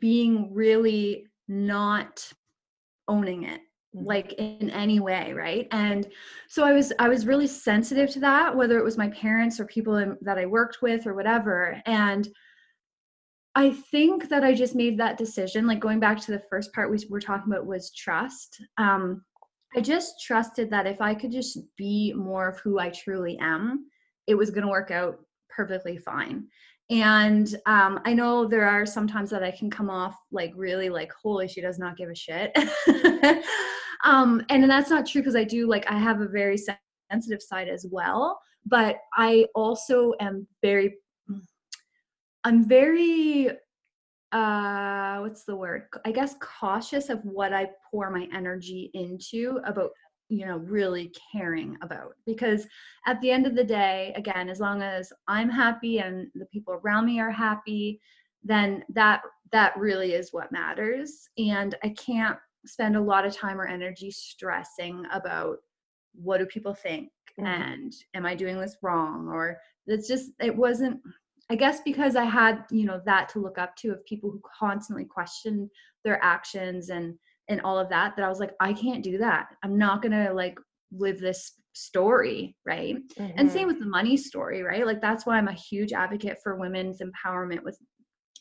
being 0.00 0.52
really 0.52 1.26
not 1.48 2.30
owning 3.08 3.44
it 3.44 3.60
mm-hmm. 3.94 4.06
like 4.06 4.32
in 4.34 4.70
any 4.70 5.00
way 5.00 5.32
right? 5.32 5.66
And 5.72 6.06
so 6.48 6.64
i 6.64 6.72
was 6.72 6.92
i 6.98 7.08
was 7.08 7.26
really 7.26 7.46
sensitive 7.46 8.10
to 8.10 8.20
that 8.20 8.54
whether 8.56 8.78
it 8.78 8.84
was 8.84 8.98
my 8.98 9.08
parents 9.08 9.58
or 9.58 9.66
people 9.66 9.96
in, 9.96 10.16
that 10.22 10.38
i 10.38 10.46
worked 10.46 10.78
with 10.82 11.06
or 11.06 11.14
whatever 11.14 11.82
and 11.86 12.28
I 13.54 13.70
think 13.70 14.28
that 14.28 14.44
I 14.44 14.54
just 14.54 14.74
made 14.74 14.98
that 14.98 15.18
decision. 15.18 15.66
Like 15.66 15.80
going 15.80 16.00
back 16.00 16.20
to 16.20 16.32
the 16.32 16.42
first 16.50 16.72
part 16.72 16.90
we 16.90 16.98
were 17.08 17.20
talking 17.20 17.52
about 17.52 17.66
was 17.66 17.92
trust. 17.92 18.62
Um, 18.78 19.24
I 19.76 19.80
just 19.80 20.22
trusted 20.24 20.70
that 20.70 20.86
if 20.86 21.00
I 21.00 21.14
could 21.14 21.32
just 21.32 21.58
be 21.76 22.12
more 22.12 22.48
of 22.48 22.60
who 22.60 22.78
I 22.78 22.90
truly 22.90 23.38
am, 23.40 23.86
it 24.26 24.34
was 24.34 24.50
going 24.50 24.62
to 24.62 24.70
work 24.70 24.90
out 24.90 25.18
perfectly 25.48 25.96
fine. 25.96 26.46
And 26.90 27.54
um, 27.66 28.00
I 28.04 28.14
know 28.14 28.46
there 28.46 28.68
are 28.68 28.84
sometimes 28.84 29.30
that 29.30 29.44
I 29.44 29.52
can 29.52 29.70
come 29.70 29.90
off 29.90 30.16
like 30.32 30.52
really 30.56 30.90
like, 30.90 31.12
holy, 31.12 31.46
she 31.46 31.60
does 31.60 31.78
not 31.78 31.96
give 31.96 32.10
a 32.10 32.14
shit. 32.14 32.52
um, 34.04 34.44
and 34.48 34.68
that's 34.68 34.90
not 34.90 35.06
true 35.06 35.20
because 35.20 35.36
I 35.36 35.44
do 35.44 35.68
like, 35.68 35.88
I 35.88 35.96
have 35.96 36.20
a 36.20 36.26
very 36.26 36.58
sensitive 37.10 37.42
side 37.42 37.68
as 37.68 37.86
well. 37.90 38.40
But 38.66 38.96
I 39.16 39.46
also 39.54 40.14
am 40.20 40.46
very 40.62 40.96
I'm 42.44 42.66
very 42.66 43.50
uh 44.32 45.18
what's 45.18 45.42
the 45.42 45.56
word 45.56 45.86
i 46.04 46.12
guess 46.12 46.36
cautious 46.40 47.08
of 47.08 47.20
what 47.24 47.52
i 47.52 47.68
pour 47.90 48.10
my 48.10 48.28
energy 48.32 48.88
into 48.94 49.58
about 49.64 49.90
you 50.28 50.46
know 50.46 50.58
really 50.58 51.12
caring 51.32 51.76
about 51.82 52.12
because 52.26 52.66
at 53.06 53.20
the 53.20 53.30
end 53.30 53.44
of 53.44 53.56
the 53.56 53.64
day 53.64 54.12
again 54.16 54.48
as 54.48 54.60
long 54.60 54.82
as 54.82 55.12
i'm 55.26 55.48
happy 55.48 55.98
and 55.98 56.28
the 56.36 56.46
people 56.46 56.74
around 56.74 57.06
me 57.06 57.18
are 57.18 57.30
happy 57.30 58.00
then 58.44 58.84
that 58.88 59.20
that 59.50 59.76
really 59.76 60.12
is 60.12 60.32
what 60.32 60.52
matters 60.52 61.28
and 61.38 61.74
i 61.82 61.88
can't 61.88 62.38
spend 62.66 62.96
a 62.96 63.00
lot 63.00 63.26
of 63.26 63.34
time 63.34 63.60
or 63.60 63.66
energy 63.66 64.12
stressing 64.12 65.04
about 65.12 65.56
what 66.14 66.38
do 66.38 66.46
people 66.46 66.74
think 66.74 67.10
mm-hmm. 67.38 67.46
and 67.46 67.92
am 68.14 68.24
i 68.24 68.34
doing 68.34 68.60
this 68.60 68.76
wrong 68.80 69.26
or 69.26 69.58
it's 69.88 70.06
just 70.06 70.30
it 70.38 70.54
wasn't 70.54 71.00
I 71.50 71.56
guess 71.56 71.80
because 71.84 72.14
I 72.14 72.24
had, 72.24 72.64
you 72.70 72.86
know, 72.86 73.00
that 73.06 73.28
to 73.30 73.40
look 73.40 73.58
up 73.58 73.74
to 73.76 73.90
of 73.90 74.04
people 74.06 74.30
who 74.30 74.40
constantly 74.58 75.04
questioned 75.04 75.68
their 76.04 76.22
actions 76.24 76.90
and 76.90 77.14
and 77.48 77.60
all 77.62 77.78
of 77.78 77.88
that 77.88 78.14
that 78.16 78.24
I 78.24 78.28
was 78.28 78.38
like 78.38 78.52
I 78.60 78.72
can't 78.72 79.02
do 79.02 79.18
that. 79.18 79.48
I'm 79.64 79.76
not 79.76 80.00
going 80.00 80.12
to 80.12 80.32
like 80.32 80.56
live 80.92 81.20
this 81.20 81.52
story, 81.72 82.56
right? 82.64 82.96
Mm-hmm. 83.18 83.38
And 83.38 83.50
same 83.50 83.62
mm-hmm. 83.62 83.68
with 83.68 83.80
the 83.80 83.86
money 83.86 84.16
story, 84.16 84.62
right? 84.62 84.86
Like 84.86 85.00
that's 85.00 85.26
why 85.26 85.36
I'm 85.36 85.48
a 85.48 85.52
huge 85.52 85.92
advocate 85.92 86.38
for 86.42 86.56
women's 86.56 87.00
empowerment 87.00 87.62
with 87.62 87.78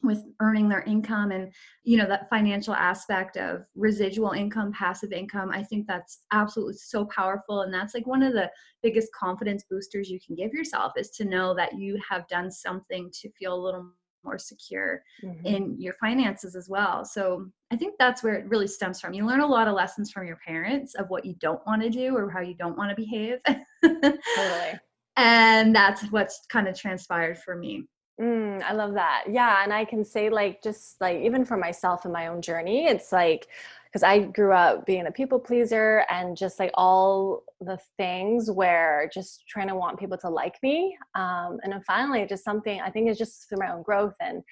with 0.01 0.23
earning 0.39 0.69
their 0.69 0.81
income 0.83 1.31
and 1.31 1.51
you 1.83 1.97
know 1.97 2.07
that 2.07 2.29
financial 2.29 2.73
aspect 2.73 3.35
of 3.35 3.65
residual 3.75 4.31
income 4.31 4.71
passive 4.71 5.11
income 5.11 5.51
i 5.51 5.61
think 5.61 5.85
that's 5.87 6.19
absolutely 6.31 6.75
so 6.75 7.05
powerful. 7.05 7.61
And 7.61 7.73
that's 7.73 7.93
like 7.93 8.07
one 8.07 8.23
of 8.23 8.33
the 8.33 8.49
biggest 8.81 9.09
confidence 9.13 9.63
boosters 9.69 10.09
you 10.09 10.19
can 10.25 10.35
give 10.35 10.53
yourself 10.53 10.93
is 10.97 11.09
to 11.11 11.25
know 11.25 11.53
that 11.55 11.77
you 11.77 11.99
have 12.07 12.27
done 12.27 12.51
something 12.51 13.09
to 13.21 13.31
feel 13.31 13.53
a 13.53 13.63
little 13.63 13.91
more 14.23 14.37
secure 14.37 15.01
mm-hmm. 15.23 15.45
in 15.45 15.79
your 15.79 15.93
finances 15.93 16.55
as 16.55 16.67
well. 16.69 17.05
So 17.05 17.49
i 17.71 17.77
think 17.77 17.95
that's 17.99 18.23
where 18.23 18.35
it 18.35 18.47
really 18.47 18.67
stems 18.67 18.99
from. 18.99 19.13
You 19.13 19.25
learn 19.25 19.41
a 19.41 19.47
lot 19.47 19.67
of 19.67 19.75
lessons 19.75 20.11
from 20.11 20.27
your 20.27 20.39
parents 20.45 20.95
of 20.95 21.09
what 21.09 21.25
you 21.25 21.35
don't 21.39 21.65
want 21.65 21.81
to 21.83 21.89
do 21.89 22.15
or 22.15 22.29
how 22.29 22.41
you 22.41 22.55
don't 22.55 22.77
want 22.77 22.89
to 22.89 22.95
behave. 22.95 23.39
Totally. 23.83 24.79
And 25.15 25.75
that's 25.75 26.03
what's 26.11 26.45
kind 26.49 26.67
of 26.67 26.77
transpired 26.77 27.37
for 27.39 27.55
me 27.55 27.85
Mm, 28.19 28.61
I 28.63 28.73
love 28.73 28.93
that. 28.95 29.25
Yeah. 29.29 29.63
And 29.63 29.71
I 29.73 29.85
can 29.85 30.03
say, 30.03 30.29
like, 30.29 30.61
just 30.61 30.99
like 30.99 31.19
even 31.21 31.45
for 31.45 31.55
myself 31.55 32.05
in 32.05 32.11
my 32.11 32.27
own 32.27 32.41
journey, 32.41 32.85
it's 32.85 33.11
like, 33.13 33.47
because 33.85 34.03
I 34.03 34.19
grew 34.19 34.53
up 34.53 34.85
being 34.85 35.07
a 35.07 35.11
people 35.11 35.39
pleaser 35.39 36.05
and 36.09 36.37
just 36.37 36.59
like 36.59 36.71
all 36.75 37.43
the 37.59 37.79
things 37.97 38.51
where 38.51 39.09
just 39.11 39.47
trying 39.47 39.67
to 39.69 39.75
want 39.75 39.99
people 39.99 40.17
to 40.17 40.29
like 40.29 40.61
me. 40.61 40.97
Um, 41.15 41.59
and 41.63 41.71
then 41.71 41.81
finally, 41.87 42.25
just 42.27 42.43
something 42.43 42.81
I 42.81 42.91
think 42.91 43.09
is 43.09 43.17
just 43.17 43.47
through 43.49 43.59
my 43.59 43.71
own 43.71 43.81
growth 43.81 44.15
and 44.19 44.43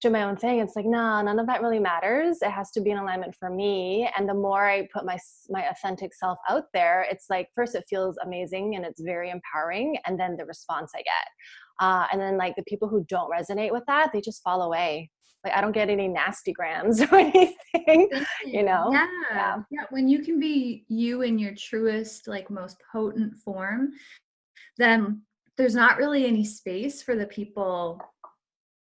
do 0.00 0.10
my 0.10 0.22
own 0.22 0.36
thing. 0.36 0.60
It's 0.60 0.76
like, 0.76 0.86
nah, 0.86 1.20
none 1.22 1.38
of 1.38 1.46
that 1.46 1.60
really 1.60 1.78
matters. 1.78 2.38
It 2.40 2.50
has 2.50 2.70
to 2.72 2.80
be 2.80 2.90
in 2.90 2.98
alignment 2.98 3.34
for 3.34 3.50
me. 3.50 4.08
And 4.16 4.28
the 4.28 4.34
more 4.34 4.68
I 4.68 4.88
put 4.92 5.04
my 5.04 5.18
my 5.48 5.68
authentic 5.68 6.14
self 6.14 6.38
out 6.48 6.64
there, 6.72 7.06
it's 7.10 7.26
like 7.28 7.48
first 7.54 7.74
it 7.74 7.84
feels 7.88 8.16
amazing 8.24 8.76
and 8.76 8.84
it's 8.84 9.02
very 9.02 9.30
empowering, 9.30 9.98
and 10.06 10.18
then 10.18 10.36
the 10.36 10.46
response 10.46 10.92
I 10.94 11.02
get. 11.02 11.86
Uh, 11.86 12.06
and 12.12 12.20
then 12.20 12.36
like 12.36 12.56
the 12.56 12.64
people 12.64 12.88
who 12.88 13.04
don't 13.08 13.30
resonate 13.30 13.72
with 13.72 13.84
that, 13.86 14.10
they 14.12 14.20
just 14.20 14.42
fall 14.42 14.62
away. 14.62 15.10
Like 15.44 15.54
I 15.54 15.60
don't 15.60 15.72
get 15.72 15.88
any 15.88 16.08
nasty 16.08 16.52
grams 16.52 17.00
or 17.12 17.14
anything, 17.14 18.10
you 18.44 18.62
know? 18.62 18.90
Yeah. 18.92 19.06
yeah. 19.32 19.56
Yeah. 19.70 19.84
When 19.90 20.08
you 20.08 20.20
can 20.20 20.38
be 20.38 20.84
you 20.88 21.22
in 21.22 21.38
your 21.38 21.54
truest, 21.56 22.28
like 22.28 22.50
most 22.50 22.76
potent 22.92 23.36
form, 23.38 23.92
then 24.76 25.22
there's 25.56 25.74
not 25.74 25.96
really 25.96 26.26
any 26.26 26.44
space 26.44 27.02
for 27.02 27.16
the 27.16 27.26
people 27.26 28.00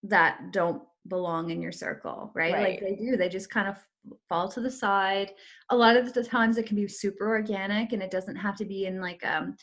that 0.03 0.51
don't 0.51 0.81
belong 1.07 1.49
in 1.49 1.61
your 1.61 1.71
circle, 1.71 2.31
right? 2.35 2.53
right? 2.53 2.69
Like 2.69 2.79
they 2.81 2.95
do. 2.95 3.17
They 3.17 3.29
just 3.29 3.49
kind 3.49 3.67
of 3.67 3.77
fall 4.29 4.47
to 4.49 4.61
the 4.61 4.71
side. 4.71 5.31
A 5.69 5.75
lot 5.75 5.97
of 5.97 6.13
the 6.13 6.23
times 6.23 6.57
it 6.57 6.65
can 6.65 6.75
be 6.75 6.87
super 6.87 7.27
organic 7.27 7.93
and 7.93 8.01
it 8.01 8.11
doesn't 8.11 8.35
have 8.35 8.55
to 8.57 8.65
be 8.65 8.85
in 8.85 9.01
like 9.01 9.25
um 9.25 9.55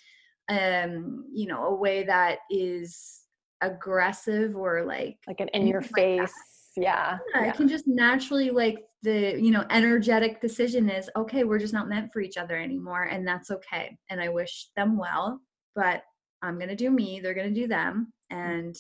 um 0.51 1.25
you 1.33 1.47
know 1.47 1.65
a 1.69 1.75
way 1.75 2.05
that 2.05 2.41
is 2.51 3.23
aggressive 3.63 4.55
or 4.57 4.85
like 4.85 5.17
like 5.27 5.41
an 5.41 5.49
in 5.49 5.67
your 5.67 5.81
face 5.81 6.21
like 6.21 6.31
yeah. 6.77 7.19
yeah. 7.35 7.45
it 7.45 7.55
can 7.55 7.69
just 7.69 7.87
naturally 7.87 8.51
like 8.51 8.85
the 9.03 9.41
you 9.41 9.51
know 9.51 9.65
energetic 9.71 10.41
decision 10.41 10.91
is 10.91 11.09
okay 11.17 11.45
we're 11.45 11.59
just 11.59 11.73
not 11.73 11.89
meant 11.89 12.13
for 12.13 12.21
each 12.21 12.37
other 12.37 12.57
anymore 12.57 13.05
and 13.05 13.27
that's 13.27 13.51
okay 13.51 13.97
and 14.11 14.21
i 14.21 14.29
wish 14.29 14.69
them 14.77 14.99
well 14.99 15.41
but 15.75 16.03
i'm 16.43 16.59
gonna 16.59 16.77
do 16.77 16.91
me 16.91 17.21
they're 17.21 17.33
gonna 17.33 17.51
do 17.51 17.69
them 17.69 18.13
mm. 18.33 18.37
and 18.37 18.77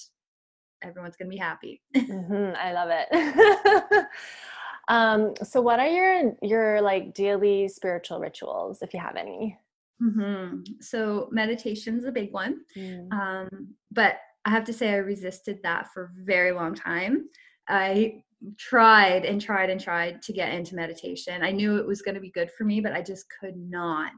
everyone's 0.84 1.16
gonna 1.16 1.30
be 1.30 1.36
happy 1.36 1.80
mm-hmm, 1.96 2.54
i 2.56 2.72
love 2.72 2.90
it 2.92 4.06
um 4.88 5.32
so 5.42 5.60
what 5.60 5.80
are 5.80 5.88
your 5.88 6.36
your 6.42 6.80
like 6.82 7.14
daily 7.14 7.68
spiritual 7.68 8.20
rituals 8.20 8.82
if 8.82 8.92
you 8.92 9.00
have 9.00 9.16
any 9.16 9.58
Mm-hmm. 10.02 10.62
So 10.80 11.28
meditation's 11.30 12.04
a 12.04 12.12
big 12.12 12.32
one. 12.32 12.60
Mm. 12.76 13.12
Um, 13.12 13.74
but 13.92 14.16
I 14.44 14.50
have 14.50 14.64
to 14.64 14.72
say 14.72 14.90
I 14.90 14.96
resisted 14.96 15.60
that 15.62 15.88
for 15.92 16.04
a 16.04 16.24
very 16.24 16.52
long 16.52 16.74
time. 16.74 17.28
I 17.68 18.22
tried 18.58 19.24
and 19.24 19.40
tried 19.40 19.70
and 19.70 19.80
tried 19.80 20.20
to 20.22 20.32
get 20.32 20.52
into 20.52 20.74
meditation. 20.74 21.42
I 21.42 21.50
knew 21.50 21.78
it 21.78 21.86
was 21.86 22.02
going 22.02 22.14
to 22.14 22.20
be 22.20 22.30
good 22.30 22.50
for 22.50 22.64
me, 22.64 22.80
but 22.80 22.92
I 22.92 23.00
just 23.00 23.26
could 23.40 23.56
not. 23.56 24.12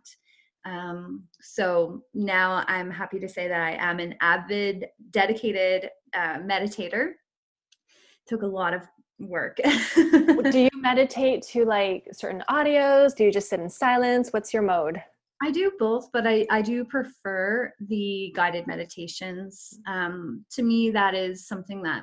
Um, 0.67 1.23
so 1.41 2.03
now 2.13 2.65
I'm 2.67 2.91
happy 2.91 3.21
to 3.21 3.29
say 3.29 3.47
that 3.49 3.61
I 3.61 3.77
am 3.79 4.01
an 4.01 4.17
avid, 4.21 4.89
dedicated 5.11 5.91
uh, 6.13 6.39
meditator. 6.39 7.13
Took 8.27 8.43
a 8.43 8.47
lot 8.47 8.75
of 8.75 8.83
work. 9.21 9.59
do 9.95 10.59
you 10.59 10.69
meditate 10.75 11.43
to 11.43 11.65
like 11.65 12.09
certain 12.13 12.43
audios? 12.51 13.15
Do 13.15 13.25
you 13.25 13.33
just 13.33 13.49
sit 13.49 13.61
in 13.61 13.71
silence? 13.71 14.31
What's 14.33 14.53
your 14.53 14.63
mode? 14.63 15.01
I 15.43 15.51
do 15.53 15.71
both, 15.79 16.11
but 16.13 16.27
I, 16.27 16.47
I 16.51 16.63
do 16.63 16.85
prefer 16.85 17.73
the 17.81 18.33
guided 18.35 18.67
meditations. 18.67 19.79
Um, 19.87 20.45
to 20.53 20.63
me, 20.63 20.91
that 20.91 21.15
is 21.15 21.47
something 21.47 21.83
that 21.83 22.03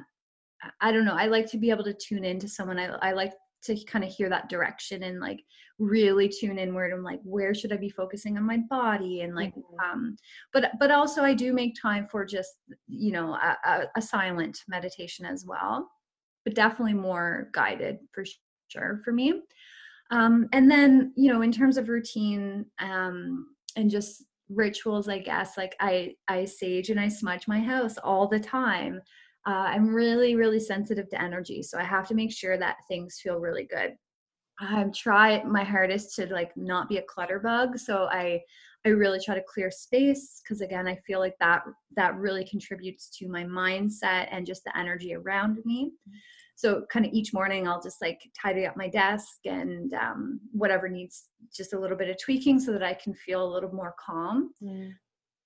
I 0.80 0.94
don't 0.94 1.04
know. 1.04 1.16
I 1.16 1.28
like 1.28 1.50
to 1.52 1.58
be 1.58 1.70
able 1.70 1.84
to 1.84 1.94
tune 1.94 2.24
into 2.24 2.48
someone. 2.48 2.80
I, 2.80 2.86
I 3.02 3.12
like 3.12 3.34
to 3.64 3.82
kind 3.86 4.04
of 4.04 4.12
hear 4.12 4.30
that 4.30 4.50
direction 4.50 5.04
and 5.04 5.20
like 5.20 5.44
really 5.80 6.30
tune 6.30 6.60
inward 6.60 6.94
and 6.94 7.04
like 7.04 7.20
where 7.24 7.54
should 7.54 7.74
i 7.74 7.78
be 7.78 7.90
focusing 7.90 8.38
on 8.38 8.46
my 8.46 8.58
body 8.70 9.22
and 9.22 9.36
like 9.36 9.54
mm-hmm. 9.56 9.92
um 9.92 10.16
but 10.54 10.72
but 10.80 10.92
also 10.92 11.24
i 11.24 11.34
do 11.34 11.54
make 11.54 11.76
time 11.80 12.08
for 12.10 12.26
just 12.26 12.56
you 12.88 13.12
know 13.12 13.34
a, 13.34 13.58
a, 13.66 13.82
a 13.98 14.02
silent 14.02 14.60
meditation 14.68 15.26
as 15.26 15.46
well 15.48 15.90
but 16.46 16.56
definitely 16.56 16.94
more 16.94 17.50
guided 17.54 17.98
for 18.12 18.24
sure 18.68 19.02
for 19.04 19.12
me 19.12 19.42
um 20.12 20.48
and 20.54 20.70
then 20.70 21.12
you 21.16 21.32
know 21.32 21.42
in 21.42 21.52
terms 21.52 21.78
of 21.78 21.90
routine 21.90 22.66
um 22.80 23.48
and 23.76 23.90
just 23.90 24.26
rituals 24.50 25.10
i 25.10 25.18
guess 25.18 25.58
like 25.58 25.76
i 25.80 26.14
i 26.28 26.46
sage 26.46 26.90
and 26.90 27.00
i 27.00 27.08
smudge 27.08 27.48
my 27.48 27.60
house 27.60 27.98
all 28.04 28.28
the 28.28 28.40
time 28.40 29.02
uh, 29.46 29.52
I'm 29.68 29.94
really, 29.94 30.36
really 30.36 30.60
sensitive 30.60 31.10
to 31.10 31.22
energy. 31.22 31.64
So 31.64 31.78
I 31.78 31.84
have 31.84 32.08
to 32.08 32.16
make 32.16 32.32
sure 32.32 32.58
that 32.58 32.78
things 32.88 33.20
feel 33.22 33.40
really 33.40 33.66
good. 33.66 33.96
I'm 34.60 34.94
try 34.94 35.44
my 35.44 35.64
hardest 35.64 36.16
to 36.16 36.28
like 36.28 36.52
not 36.56 36.88
be 36.88 36.98
a 36.98 37.04
clutter 37.04 37.40
bug. 37.40 37.78
So 37.78 38.08
I 38.12 38.42
I 38.86 38.90
really 38.90 39.20
try 39.24 39.34
to 39.34 39.44
clear 39.48 39.72
space 39.72 40.42
because 40.44 40.62
again 40.62 40.88
I 40.88 40.96
feel 41.08 41.20
like 41.20 41.36
that 41.40 41.64
that 41.96 42.16
really 42.16 42.46
contributes 42.46 43.10
to 43.18 43.28
my 43.28 43.44
mindset 43.44 44.28
and 44.32 44.46
just 44.46 44.64
the 44.64 44.78
energy 44.78 45.16
around 45.16 45.60
me. 45.66 45.92
So 46.56 46.86
kind 46.92 47.06
of 47.06 47.14
each 47.14 47.34
morning 47.34 47.68
I'll 47.68 47.82
just 47.82 48.02
like 48.02 48.20
tidy 48.40 48.66
up 48.66 48.78
my 48.78 48.88
desk 48.88 49.40
and 49.46 49.94
um, 49.96 50.40
whatever 50.52 50.88
needs 50.88 51.30
just 51.56 51.74
a 51.74 51.80
little 51.80 51.98
bit 51.98 52.10
of 52.10 52.18
tweaking 52.22 52.60
so 52.60 52.72
that 52.74 52.84
I 52.84 52.94
can 52.94 53.14
feel 53.16 53.44
a 53.44 53.52
little 53.52 53.74
more 53.74 53.96
calm. 54.06 54.54
Mm. 54.62 54.94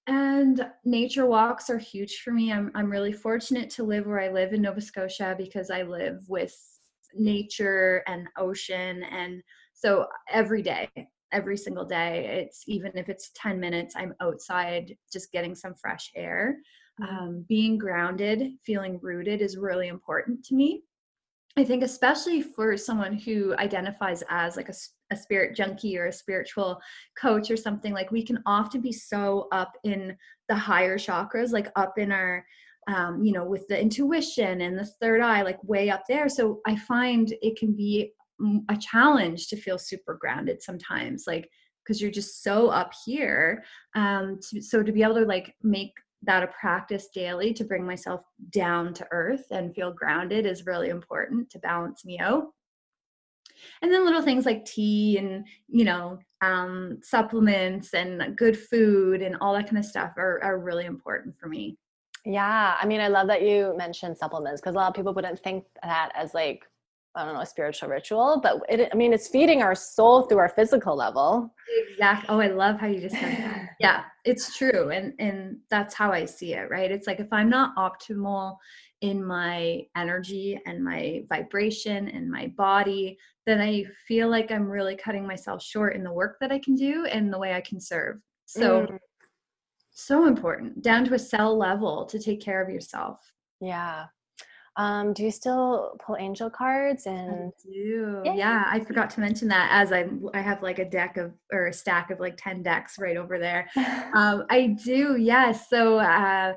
And 0.07 0.65
nature 0.85 1.25
walks 1.25 1.69
are 1.69 1.77
huge 1.77 2.21
for 2.23 2.31
me. 2.31 2.53
I'm 2.53 2.71
I'm 2.75 2.89
really 2.89 3.11
fortunate 3.13 3.69
to 3.71 3.83
live 3.83 4.05
where 4.05 4.21
I 4.21 4.29
live 4.29 4.53
in 4.53 4.61
Nova 4.61 4.79
Scotia 4.79 5.35
because 5.37 5.69
I 5.69 5.83
live 5.83 6.21
with 6.29 6.55
nature 7.13 8.03
and 8.07 8.27
ocean 8.37 9.03
and 9.03 9.41
so 9.73 10.05
every 10.29 10.61
day 10.61 10.89
every 11.31 11.57
single 11.57 11.85
day 11.85 12.41
it's 12.41 12.63
even 12.67 12.91
if 12.95 13.09
it's 13.09 13.31
10 13.35 13.59
minutes 13.59 13.95
i'm 13.95 14.13
outside 14.21 14.95
just 15.11 15.31
getting 15.31 15.55
some 15.55 15.73
fresh 15.73 16.11
air 16.15 16.57
mm-hmm. 17.01 17.15
um, 17.15 17.45
being 17.47 17.77
grounded 17.77 18.51
feeling 18.65 18.99
rooted 19.01 19.41
is 19.41 19.57
really 19.57 19.87
important 19.87 20.43
to 20.43 20.55
me 20.55 20.81
i 21.57 21.63
think 21.63 21.83
especially 21.83 22.41
for 22.41 22.77
someone 22.77 23.13
who 23.13 23.55
identifies 23.57 24.23
as 24.29 24.55
like 24.55 24.69
a 24.69 24.73
a 25.11 25.15
spirit 25.15 25.55
junkie 25.55 25.97
or 25.97 26.07
a 26.07 26.11
spiritual 26.11 26.79
coach 27.19 27.49
or 27.49 27.57
something 27.57 27.93
like 27.93 28.11
we 28.11 28.23
can 28.23 28.41
often 28.45 28.81
be 28.81 28.91
so 28.91 29.47
up 29.51 29.71
in 29.83 30.15
the 30.49 30.55
higher 30.55 30.97
chakras 30.97 31.51
like 31.51 31.69
up 31.75 31.97
in 31.97 32.11
our 32.11 32.45
um, 32.87 33.23
you 33.23 33.33
know 33.33 33.45
with 33.45 33.67
the 33.67 33.79
intuition 33.79 34.61
and 34.61 34.77
the 34.77 34.85
third 35.01 35.21
eye 35.21 35.41
like 35.41 35.61
way 35.63 35.89
up 35.89 36.03
there. 36.07 36.29
So 36.29 36.61
i 36.65 36.75
find 36.75 37.33
it 37.41 37.57
can 37.57 37.73
be 37.75 38.13
a 38.69 38.77
challenge 38.77 39.47
to 39.47 39.57
feel 39.57 39.79
super 39.79 40.15
grounded 40.19 40.61
sometimes 40.61 41.23
like 41.25 41.49
because 41.83 41.99
you're 42.01 42.11
just 42.11 42.43
so 42.43 42.67
up 42.67 42.91
here 43.03 43.63
um 43.95 44.39
to, 44.49 44.61
so 44.61 44.83
to 44.83 44.91
be 44.91 45.01
able 45.01 45.15
to 45.15 45.25
like 45.25 45.55
make 45.63 45.93
that 46.23 46.43
a 46.43 46.47
practice 46.47 47.07
daily 47.13 47.53
to 47.53 47.63
bring 47.63 47.85
myself 47.85 48.21
down 48.49 48.93
to 48.95 49.07
earth 49.11 49.45
and 49.51 49.73
feel 49.73 49.91
grounded 49.91 50.45
is 50.45 50.65
really 50.65 50.89
important 50.89 51.49
to 51.51 51.59
balance 51.59 52.05
me 52.05 52.19
out. 52.19 52.47
And 53.81 53.91
then 53.91 54.05
little 54.05 54.21
things 54.21 54.45
like 54.45 54.65
tea 54.65 55.17
and 55.17 55.45
you 55.67 55.83
know 55.83 56.19
um, 56.41 56.99
supplements 57.01 57.93
and 57.93 58.37
good 58.37 58.57
food 58.57 59.21
and 59.21 59.35
all 59.41 59.53
that 59.53 59.65
kind 59.65 59.77
of 59.77 59.85
stuff 59.85 60.11
are, 60.17 60.43
are 60.43 60.59
really 60.59 60.85
important 60.85 61.35
for 61.39 61.47
me. 61.47 61.77
Yeah 62.25 62.75
i 62.77 62.85
mean 62.85 62.99
i 62.99 63.07
love 63.07 63.27
that 63.27 63.41
you 63.41 63.73
mentioned 63.77 64.17
supplements 64.17 64.59
because 64.59 64.75
a 64.75 64.77
lot 64.77 64.89
of 64.89 64.95
people 64.95 65.13
wouldn't 65.13 65.39
think 65.39 65.63
that 65.81 66.11
as 66.13 66.33
like 66.33 66.65
I 67.17 67.25
don't 67.25 67.33
know, 67.33 67.41
a 67.41 67.45
spiritual 67.45 67.89
ritual, 67.89 68.39
but 68.41 68.61
it, 68.69 68.89
I 68.91 68.95
mean, 68.95 69.11
it's 69.11 69.27
feeding 69.27 69.61
our 69.63 69.73
soul 69.73 70.23
through 70.23 70.37
our 70.37 70.49
physical 70.49 70.95
level. 70.95 71.53
Exactly. 71.89 72.27
Oh, 72.29 72.39
I 72.39 72.47
love 72.47 72.79
how 72.79 72.87
you 72.87 73.01
just 73.01 73.15
said 73.15 73.37
that. 73.37 73.69
yeah, 73.79 74.03
it's 74.23 74.55
true. 74.55 74.91
And, 74.91 75.13
and 75.19 75.57
that's 75.69 75.95
how 75.95 76.11
I 76.11 76.25
see 76.25 76.53
it, 76.53 76.69
right? 76.69 76.91
It's 76.91 77.07
like, 77.07 77.19
if 77.19 77.27
I'm 77.31 77.49
not 77.49 77.75
optimal 77.75 78.57
in 79.01 79.23
my 79.23 79.81
energy 79.95 80.59
and 80.65 80.83
my 80.83 81.23
vibration 81.27 82.07
and 82.09 82.29
my 82.29 82.53
body, 82.55 83.17
then 83.47 83.61
I 83.61 83.85
feel 84.07 84.29
like 84.29 84.51
I'm 84.51 84.69
really 84.69 84.95
cutting 84.95 85.25
myself 85.25 85.63
short 85.63 85.95
in 85.95 86.03
the 86.03 86.13
work 86.13 86.37
that 86.39 86.51
I 86.51 86.59
can 86.59 86.75
do 86.75 87.05
and 87.05 87.33
the 87.33 87.39
way 87.39 87.53
I 87.53 87.61
can 87.61 87.79
serve. 87.79 88.21
So, 88.45 88.85
mm. 88.85 88.97
so 89.91 90.27
important 90.27 90.81
down 90.81 91.05
to 91.05 91.15
a 91.15 91.19
cell 91.19 91.57
level 91.57 92.05
to 92.05 92.19
take 92.19 92.41
care 92.41 92.61
of 92.61 92.69
yourself. 92.69 93.19
Yeah. 93.59 94.05
Um, 94.77 95.11
do 95.11 95.23
you 95.23 95.31
still 95.31 95.97
pull 96.05 96.17
angel 96.17 96.51
cards 96.51 97.07
and 97.07 97.51
I 97.51 97.67
do. 97.67 98.21
Yeah. 98.23 98.35
yeah. 98.35 98.63
I 98.67 98.79
forgot 98.79 99.09
to 99.11 99.19
mention 99.19 99.47
that 99.47 99.69
as 99.71 99.91
I 99.91 100.07
I 100.35 100.41
have 100.41 100.61
like 100.61 100.77
a 100.77 100.87
deck 100.87 101.17
of 101.17 101.33
or 101.51 101.67
a 101.67 101.73
stack 101.73 102.11
of 102.11 102.19
like 102.19 102.37
10 102.37 102.61
decks 102.61 102.99
right 102.99 103.17
over 103.17 103.39
there. 103.39 103.67
um, 104.13 104.45
I 104.51 104.77
do, 104.83 105.17
yes. 105.17 105.67
So 105.69 105.97
uh 105.97 106.53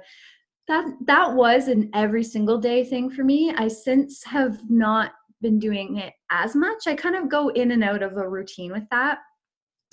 that 0.69 0.85
that 1.07 1.35
was 1.35 1.69
an 1.69 1.91
every 1.95 2.23
single 2.23 2.59
day 2.59 2.85
thing 2.85 3.11
for 3.11 3.25
me. 3.25 3.53
I 3.57 3.69
since 3.69 4.23
have 4.25 4.59
not 4.71 5.13
been 5.41 5.59
doing 5.59 5.97
it 5.97 6.13
as 6.31 6.55
much. 6.55 6.87
I 6.87 6.95
kind 6.95 7.17
of 7.17 7.31
go 7.31 7.49
in 7.49 7.71
and 7.73 7.83
out 7.83 8.03
of 8.03 8.17
a 8.17 8.29
routine 8.29 8.71
with 8.71 8.85
that. 8.91 9.19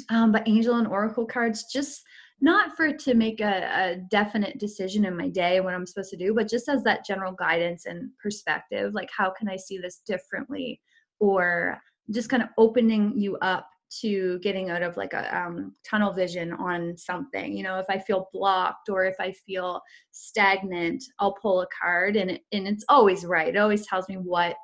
Um, 0.09 0.31
but 0.31 0.47
angel 0.47 0.75
and 0.75 0.87
oracle 0.87 1.25
cards 1.25 1.65
just 1.71 2.01
not 2.39 2.75
for 2.77 2.93
to 2.93 3.15
make 3.15 3.41
a, 3.41 3.69
a, 3.73 3.95
definite 4.11 4.59
decision 4.59 5.05
in 5.05 5.17
my 5.17 5.27
day 5.27 5.55
and 5.57 5.65
what 5.65 5.73
i'm 5.73 5.85
supposed 5.85 6.11
to 6.11 6.17
do 6.17 6.33
but 6.33 6.49
just 6.49 6.69
as 6.69 6.83
that 6.83 7.05
general 7.05 7.31
guidance 7.31 7.85
and 7.85 8.09
perspective 8.21 8.93
like 8.93 9.09
how 9.15 9.29
can 9.29 9.49
i 9.49 9.55
see 9.55 9.77
this 9.77 10.01
differently? 10.05 10.81
Or 11.19 11.79
just 12.11 12.29
kind 12.29 12.43
of 12.43 12.49
opening 12.57 13.17
you 13.17 13.37
up 13.37 13.67
to 14.01 14.37
getting 14.39 14.69
out 14.69 14.83
of 14.83 14.97
like 14.97 15.13
a 15.13 15.37
um, 15.37 15.73
tunnel 15.89 16.13
vision 16.13 16.51
on 16.53 16.97
something. 16.97 17.55
You 17.55 17.63
know 17.63 17.79
if 17.79 17.85
i 17.89 17.97
feel 17.97 18.29
blocked 18.33 18.89
or 18.89 19.05
if 19.05 19.15
i 19.19 19.31
feel 19.31 19.81
stagnant 20.11 21.03
i'll 21.19 21.33
pull 21.33 21.61
a 21.61 21.67
card 21.81 22.15
and 22.17 22.31
it, 22.31 22.41
and 22.51 22.67
it's 22.67 22.85
always 22.89 23.25
right. 23.25 23.55
It 23.55 23.57
always 23.57 23.87
tells 23.87 24.07
me 24.09 24.15
what 24.15 24.55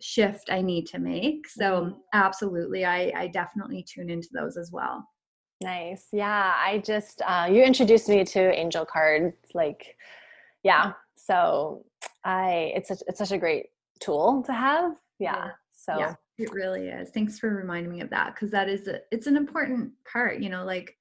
shift 0.00 0.50
i 0.50 0.60
need 0.60 0.86
to 0.86 0.98
make. 0.98 1.48
So 1.48 1.64
mm-hmm. 1.64 1.98
absolutely 2.12 2.84
i 2.84 3.12
i 3.16 3.28
definitely 3.28 3.84
tune 3.88 4.10
into 4.10 4.28
those 4.32 4.56
as 4.56 4.70
well 4.72 5.06
Nice. 5.62 6.08
Yeah. 6.12 6.54
I 6.56 6.82
just, 6.84 7.22
uh, 7.26 7.48
you 7.50 7.62
introduced 7.62 8.08
me 8.08 8.24
to 8.24 8.52
angel 8.52 8.84
cards. 8.84 9.34
Like, 9.54 9.96
yeah. 10.62 10.92
So 11.14 11.84
I, 12.24 12.72
it's 12.76 12.88
such, 12.88 13.02
it's 13.06 13.18
such 13.18 13.32
a 13.32 13.38
great 13.38 13.66
tool 14.00 14.42
to 14.46 14.52
have. 14.52 14.92
Yeah. 15.18 15.50
So 15.72 15.98
yeah, 15.98 16.14
it 16.38 16.52
really 16.52 16.88
is. 16.88 17.10
Thanks 17.10 17.38
for 17.38 17.54
reminding 17.54 17.90
me 17.90 18.00
of 18.00 18.10
that. 18.10 18.36
Cause 18.36 18.50
that 18.50 18.68
is, 18.68 18.86
a, 18.86 19.00
it's 19.10 19.26
an 19.26 19.36
important 19.36 19.92
part, 20.10 20.40
you 20.40 20.50
know, 20.50 20.64
like 20.64 20.96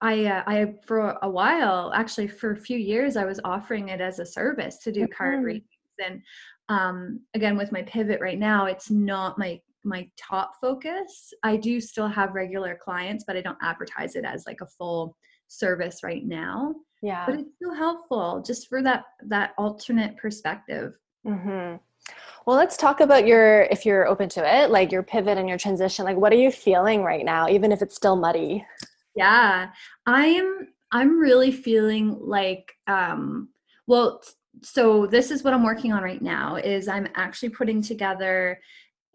I, 0.00 0.24
uh, 0.26 0.42
I, 0.46 0.74
for 0.86 1.16
a 1.22 1.28
while, 1.30 1.92
actually 1.94 2.28
for 2.28 2.52
a 2.52 2.56
few 2.56 2.78
years, 2.78 3.16
I 3.16 3.24
was 3.24 3.40
offering 3.44 3.90
it 3.90 4.00
as 4.00 4.18
a 4.18 4.26
service 4.26 4.78
to 4.78 4.92
do 4.92 5.02
mm-hmm. 5.02 5.12
card 5.12 5.44
readings. 5.44 5.64
And 6.04 6.22
um, 6.68 7.20
again, 7.34 7.56
with 7.56 7.72
my 7.72 7.82
pivot 7.82 8.20
right 8.20 8.38
now, 8.38 8.66
it's 8.66 8.90
not 8.90 9.38
my 9.38 9.60
my 9.88 10.08
top 10.16 10.52
focus. 10.60 11.32
I 11.42 11.56
do 11.56 11.80
still 11.80 12.08
have 12.08 12.34
regular 12.34 12.78
clients, 12.82 13.24
but 13.26 13.36
I 13.36 13.40
don't 13.40 13.58
advertise 13.62 14.14
it 14.14 14.24
as 14.24 14.44
like 14.46 14.60
a 14.60 14.66
full 14.66 15.16
service 15.48 16.02
right 16.02 16.24
now. 16.24 16.74
Yeah. 17.02 17.26
But 17.26 17.36
it's 17.36 17.54
still 17.56 17.74
helpful 17.74 18.42
just 18.46 18.68
for 18.68 18.82
that 18.82 19.04
that 19.26 19.54
alternate 19.58 20.16
perspective. 20.16 20.94
Mm-hmm. 21.26 21.76
Well, 22.46 22.56
let's 22.56 22.76
talk 22.76 23.00
about 23.00 23.26
your 23.26 23.62
if 23.62 23.84
you're 23.84 24.06
open 24.06 24.28
to 24.30 24.62
it, 24.62 24.70
like 24.70 24.92
your 24.92 25.02
pivot 25.02 25.38
and 25.38 25.48
your 25.48 25.58
transition. 25.58 26.04
Like 26.04 26.16
what 26.16 26.32
are 26.32 26.36
you 26.36 26.50
feeling 26.50 27.02
right 27.02 27.24
now, 27.24 27.48
even 27.48 27.72
if 27.72 27.82
it's 27.82 27.96
still 27.96 28.16
muddy? 28.16 28.64
Yeah. 29.14 29.70
I'm 30.06 30.68
I'm 30.92 31.18
really 31.18 31.52
feeling 31.52 32.16
like 32.20 32.72
um 32.86 33.48
well 33.86 34.22
so 34.62 35.06
this 35.06 35.30
is 35.30 35.44
what 35.44 35.54
I'm 35.54 35.62
working 35.62 35.92
on 35.92 36.02
right 36.02 36.22
now 36.22 36.56
is 36.56 36.88
I'm 36.88 37.08
actually 37.14 37.50
putting 37.50 37.82
together 37.82 38.58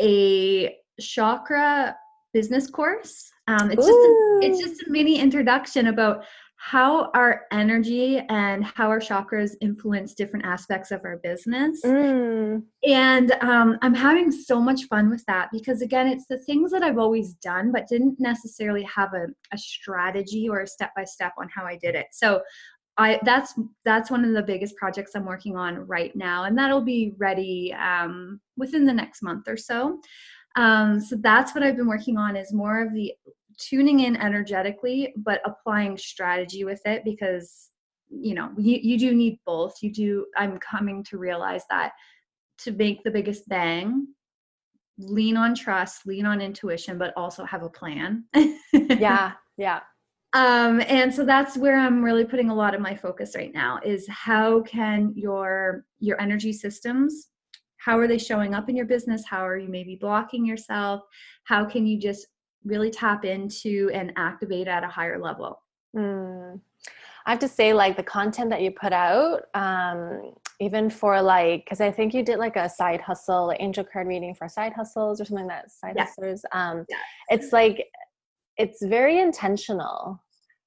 a 0.02 0.76
chakra 1.00 1.96
business 2.34 2.70
course. 2.70 3.30
Um, 3.48 3.72
it's 3.72 3.86
just 3.86 3.90
a, 3.90 4.40
it's 4.42 4.60
just 4.60 4.88
a 4.88 4.90
mini 4.90 5.20
introduction 5.20 5.88
about 5.88 6.24
how 6.56 7.12
our 7.14 7.42
energy 7.52 8.24
and 8.30 8.64
how 8.64 8.88
our 8.88 9.00
chakras 9.02 9.52
influence 9.60 10.14
different 10.14 10.46
aspects 10.46 10.92
of 10.92 11.02
our 11.04 11.18
business. 11.18 11.82
Mm. 11.84 12.64
And 12.88 13.32
um, 13.42 13.78
I'm 13.82 13.94
having 13.94 14.32
so 14.32 14.62
much 14.62 14.86
fun 14.86 15.10
with 15.10 15.26
that 15.28 15.50
because, 15.52 15.82
again, 15.82 16.08
it's 16.08 16.26
the 16.30 16.40
things 16.40 16.72
that 16.72 16.82
I've 16.82 16.98
always 16.98 17.34
done, 17.34 17.74
but 17.74 17.90
didn't 17.90 18.18
necessarily 18.18 18.84
have 18.84 19.14
a, 19.14 19.28
a 19.52 19.58
strategy 19.58 20.48
or 20.48 20.62
a 20.62 20.68
step 20.68 20.92
by 20.96 21.04
step 21.04 21.34
on 21.38 21.50
how 21.54 21.66
I 21.66 21.76
did 21.76 21.96
it. 21.96 22.08
So 22.14 22.42
I 22.98 23.20
that's 23.24 23.54
that's 23.86 24.12
one 24.12 24.24
of 24.24 24.34
the 24.34 24.44
biggest 24.44 24.76
projects 24.76 25.12
I'm 25.16 25.26
working 25.26 25.56
on 25.56 25.88
right 25.88 26.16
now, 26.16 26.44
and 26.44 26.58
that'll 26.58 26.82
be 26.82 27.14
ready 27.18 27.74
um, 27.74 28.40
within 28.56 28.86
the 28.86 28.94
next 28.94 29.24
month 29.24 29.48
or 29.48 29.58
so. 29.58 30.00
Um, 30.56 31.00
so 31.00 31.16
that's 31.16 31.56
what 31.56 31.64
I've 31.64 31.78
been 31.78 31.88
working 31.88 32.18
on 32.18 32.36
is 32.36 32.54
more 32.54 32.84
of 32.84 32.94
the 32.94 33.14
tuning 33.58 34.02
in 34.02 34.16
energetically, 34.16 35.14
but 35.18 35.42
applying 35.46 35.98
strategy 35.98 36.66
with 36.66 36.82
it 36.86 37.04
because 37.04 37.70
you 38.10 38.36
know 38.36 38.52
you, 38.58 38.78
you 38.82 39.00
do 39.00 39.16
need 39.16 39.40
both. 39.46 39.76
You 39.82 39.92
do. 39.92 40.26
I'm 40.38 40.60
coming 40.60 41.04
to 41.06 41.18
realize 41.18 41.64
that 41.72 41.94
to 42.60 42.72
make 42.72 43.04
the 43.04 43.12
biggest 43.12 43.50
bang, 43.50 44.08
lean 45.00 45.36
on 45.36 45.56
trust, 45.56 46.06
lean 46.06 46.28
on 46.28 46.42
intuition, 46.42 47.00
but 47.00 47.12
also 47.18 47.44
have 47.44 47.64
a 47.64 47.70
plan. 47.70 48.26
yeah, 48.74 49.32
yeah 49.58 49.80
um, 50.34 50.82
and 50.88 51.14
so 51.14 51.26
that's 51.26 51.58
where 51.58 51.78
i'm 51.78 52.04
really 52.04 52.26
putting 52.26 52.50
a 52.50 52.56
lot 52.56 52.74
of 52.74 52.82
my 52.82 52.96
focus 52.96 53.34
right 53.36 53.54
now 53.54 53.80
is 53.84 54.08
how 54.08 54.62
can 54.62 55.12
your 55.16 55.86
your 56.00 56.20
energy 56.20 56.52
systems 56.52 57.30
how 57.78 58.00
are 58.00 58.08
they 58.08 58.18
showing 58.18 58.54
up 58.54 58.70
in 58.70 58.76
your 58.76 58.86
business 58.86 59.24
how 59.26 59.46
are 59.46 59.58
you 59.58 59.70
maybe 59.70 59.96
blocking 59.96 60.46
yourself 60.46 61.02
how 61.44 61.66
can 61.66 61.86
you 61.86 62.00
just 62.00 62.28
really 62.66 62.90
tap 62.90 63.26
into 63.26 63.90
and 63.94 64.14
activate 64.16 64.68
at 64.68 64.84
a 64.84 64.88
higher 64.88 65.20
level 65.20 65.62
mm. 65.96 66.60
i 67.26 67.30
have 67.30 67.40
to 67.40 67.48
say 67.48 67.74
like 67.74 67.98
the 67.98 68.04
content 68.04 68.50
that 68.50 68.62
you 68.62 68.72
put 68.72 68.94
out 68.94 69.42
um, 69.54 70.34
even 70.60 70.90
for 70.90 71.22
like 71.22 71.66
because 71.66 71.82
i 71.82 71.92
think 71.92 72.14
you 72.14 72.24
did 72.24 72.40
like 72.40 72.56
a 72.56 72.70
side 72.70 73.02
hustle 73.02 73.48
like 73.48 73.62
angel 73.62 73.84
card 73.84 74.08
reading 74.08 74.34
for 74.34 74.48
side 74.48 74.74
hustles 74.74 75.20
or 75.20 75.26
something 75.26 75.48
that 75.48 75.70
side 75.70 75.94
yeah. 75.96 76.06
hustlers 76.06 76.46
um, 76.54 76.86
yeah. 76.90 76.98
it's 77.30 77.52
like 77.52 77.88
it's 78.58 78.84
very 78.86 79.20
intentional 79.20 80.22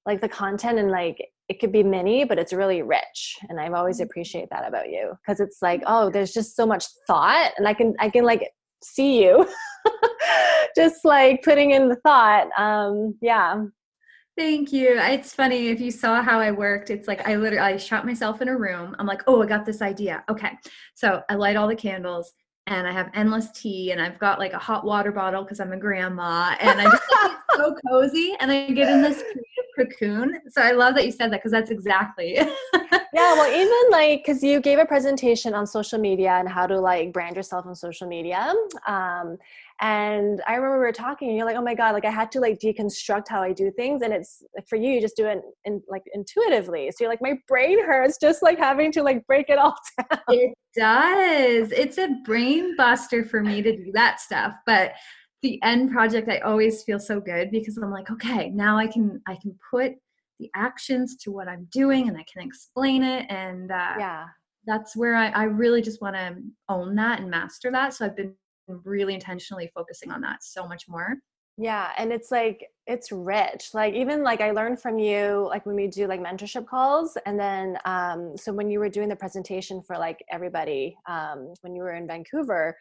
like 0.04 0.20
the 0.20 0.28
content 0.28 0.78
and 0.78 0.90
like 0.90 1.16
it 1.48 1.60
could 1.60 1.72
be 1.72 1.82
mini 1.82 2.24
but 2.24 2.38
it's 2.38 2.52
really 2.52 2.82
rich 2.82 3.36
and 3.48 3.60
i've 3.60 3.74
always 3.74 3.96
mm-hmm. 3.96 4.04
appreciate 4.04 4.48
that 4.50 4.66
about 4.66 4.88
you 4.90 5.12
because 5.22 5.40
it's 5.40 5.58
like 5.62 5.82
oh 5.86 6.10
there's 6.10 6.32
just 6.32 6.56
so 6.56 6.66
much 6.66 6.84
thought 7.06 7.52
and 7.58 7.66
i 7.68 7.74
can 7.74 7.94
i 8.00 8.08
can 8.08 8.24
like 8.24 8.48
see 8.82 9.22
you 9.24 9.48
just 10.76 11.04
like 11.04 11.42
putting 11.42 11.70
in 11.72 11.88
the 11.88 11.96
thought 11.96 12.48
um 12.58 13.14
yeah 13.20 13.62
Thank 14.38 14.70
you. 14.70 14.98
It's 15.00 15.32
funny 15.32 15.68
if 15.68 15.80
you 15.80 15.90
saw 15.90 16.20
how 16.20 16.38
I 16.38 16.50
worked. 16.50 16.90
It's 16.90 17.08
like 17.08 17.26
I 17.26 17.36
literally 17.36 17.72
I 17.72 17.78
shot 17.78 18.04
myself 18.04 18.42
in 18.42 18.48
a 18.48 18.56
room. 18.58 18.94
I'm 18.98 19.06
like, 19.06 19.22
oh, 19.26 19.42
I 19.42 19.46
got 19.46 19.64
this 19.64 19.80
idea. 19.80 20.22
Okay, 20.28 20.50
so 20.94 21.22
I 21.30 21.36
light 21.36 21.56
all 21.56 21.66
the 21.66 21.74
candles 21.74 22.34
and 22.66 22.86
I 22.86 22.92
have 22.92 23.10
endless 23.14 23.50
tea 23.52 23.92
and 23.92 24.00
I've 24.00 24.18
got 24.18 24.38
like 24.38 24.52
a 24.52 24.58
hot 24.58 24.84
water 24.84 25.10
bottle 25.10 25.42
because 25.42 25.58
I'm 25.58 25.72
a 25.72 25.78
grandma 25.78 26.54
and 26.60 26.80
I 26.80 26.84
just 26.84 27.02
like, 27.22 27.32
so 27.56 27.74
cozy 27.88 28.34
and 28.40 28.50
I 28.50 28.70
get 28.70 28.88
in 28.88 29.02
this 29.02 29.22
cocoon. 29.76 30.40
So 30.50 30.62
I 30.62 30.72
love 30.72 30.94
that 30.94 31.04
you 31.04 31.12
said 31.12 31.32
that 31.32 31.38
because 31.38 31.52
that's 31.52 31.70
exactly. 31.70 32.34
yeah, 32.74 33.34
well, 33.34 33.52
even 33.52 33.90
like 33.90 34.24
because 34.24 34.42
you 34.42 34.60
gave 34.60 34.78
a 34.78 34.86
presentation 34.86 35.54
on 35.54 35.66
social 35.66 35.98
media 35.98 36.32
and 36.32 36.48
how 36.48 36.66
to 36.66 36.78
like 36.80 37.12
brand 37.12 37.36
yourself 37.36 37.66
on 37.66 37.74
social 37.74 38.06
media. 38.06 38.52
Um, 38.86 39.36
and 39.80 40.40
I 40.46 40.54
remember 40.54 40.78
we 40.78 40.84
were 40.84 40.92
talking, 40.92 41.28
and 41.28 41.36
you're 41.36 41.46
like, 41.46 41.56
"Oh 41.56 41.62
my 41.62 41.74
god!" 41.74 41.92
Like 41.92 42.06
I 42.06 42.10
had 42.10 42.32
to 42.32 42.40
like 42.40 42.58
deconstruct 42.58 43.28
how 43.28 43.42
I 43.42 43.52
do 43.52 43.70
things, 43.70 44.02
and 44.02 44.12
it's 44.12 44.42
for 44.68 44.76
you, 44.76 44.92
you 44.92 45.00
just 45.00 45.16
do 45.16 45.26
it 45.26 45.42
in, 45.64 45.82
like 45.88 46.04
intuitively. 46.14 46.90
So 46.90 46.96
you're 47.00 47.10
like, 47.10 47.20
my 47.20 47.34
brain 47.46 47.84
hurts 47.84 48.16
just 48.18 48.42
like 48.42 48.58
having 48.58 48.90
to 48.92 49.02
like 49.02 49.26
break 49.26 49.50
it 49.50 49.58
all 49.58 49.76
down. 50.10 50.20
It 50.28 50.54
does. 50.74 51.72
It's 51.72 51.98
a 51.98 52.08
brain 52.24 52.74
buster 52.76 53.24
for 53.24 53.42
me 53.42 53.60
to 53.62 53.76
do 53.76 53.92
that 53.92 54.20
stuff, 54.20 54.54
but 54.64 54.92
the 55.42 55.62
end 55.62 55.90
project 55.90 56.28
i 56.28 56.38
always 56.38 56.82
feel 56.82 56.98
so 56.98 57.20
good 57.20 57.50
because 57.50 57.76
i'm 57.76 57.90
like 57.90 58.10
okay 58.10 58.48
now 58.50 58.76
i 58.76 58.86
can 58.86 59.20
i 59.26 59.36
can 59.36 59.56
put 59.70 59.92
the 60.38 60.50
actions 60.54 61.16
to 61.16 61.30
what 61.30 61.48
i'm 61.48 61.66
doing 61.70 62.08
and 62.08 62.16
i 62.16 62.24
can 62.30 62.46
explain 62.46 63.02
it. 63.02 63.26
And 63.28 63.70
uh, 63.70 63.94
yeah. 63.98 64.26
that's 64.66 64.96
where 64.96 65.14
I, 65.14 65.28
I 65.28 65.44
really 65.44 65.82
just 65.82 66.02
want 66.02 66.16
to 66.16 66.36
own 66.68 66.94
that 66.96 67.20
and 67.20 67.30
master 67.30 67.70
that. 67.70 67.94
So 67.94 68.06
i've 68.06 68.16
been 68.16 68.34
really 68.68 69.14
intentionally 69.14 69.70
focusing 69.74 70.10
on 70.10 70.20
that 70.22 70.42
so 70.42 70.66
much 70.66 70.88
more. 70.88 71.16
Yeah. 71.58 71.92
And 71.96 72.12
it's 72.12 72.30
like 72.30 72.66
it's 72.86 73.10
rich. 73.10 73.70
Like 73.72 73.94
even 73.94 74.22
like 74.22 74.40
i 74.40 74.50
learned 74.50 74.80
from 74.80 74.98
you 74.98 75.46
like 75.48 75.64
when 75.64 75.76
we 75.76 75.86
do 75.86 76.06
like 76.06 76.20
mentorship 76.20 76.66
calls 76.66 77.16
and 77.24 77.38
then 77.38 77.78
um 77.84 78.36
so 78.36 78.52
when 78.52 78.70
you 78.70 78.78
were 78.78 78.90
doing 78.90 79.08
the 79.08 79.16
presentation 79.16 79.82
for 79.82 79.96
like 79.96 80.22
everybody 80.30 80.96
um 81.08 81.54
when 81.62 81.74
you 81.74 81.82
were 81.82 81.94
in 81.94 82.06
vancouver 82.06 82.76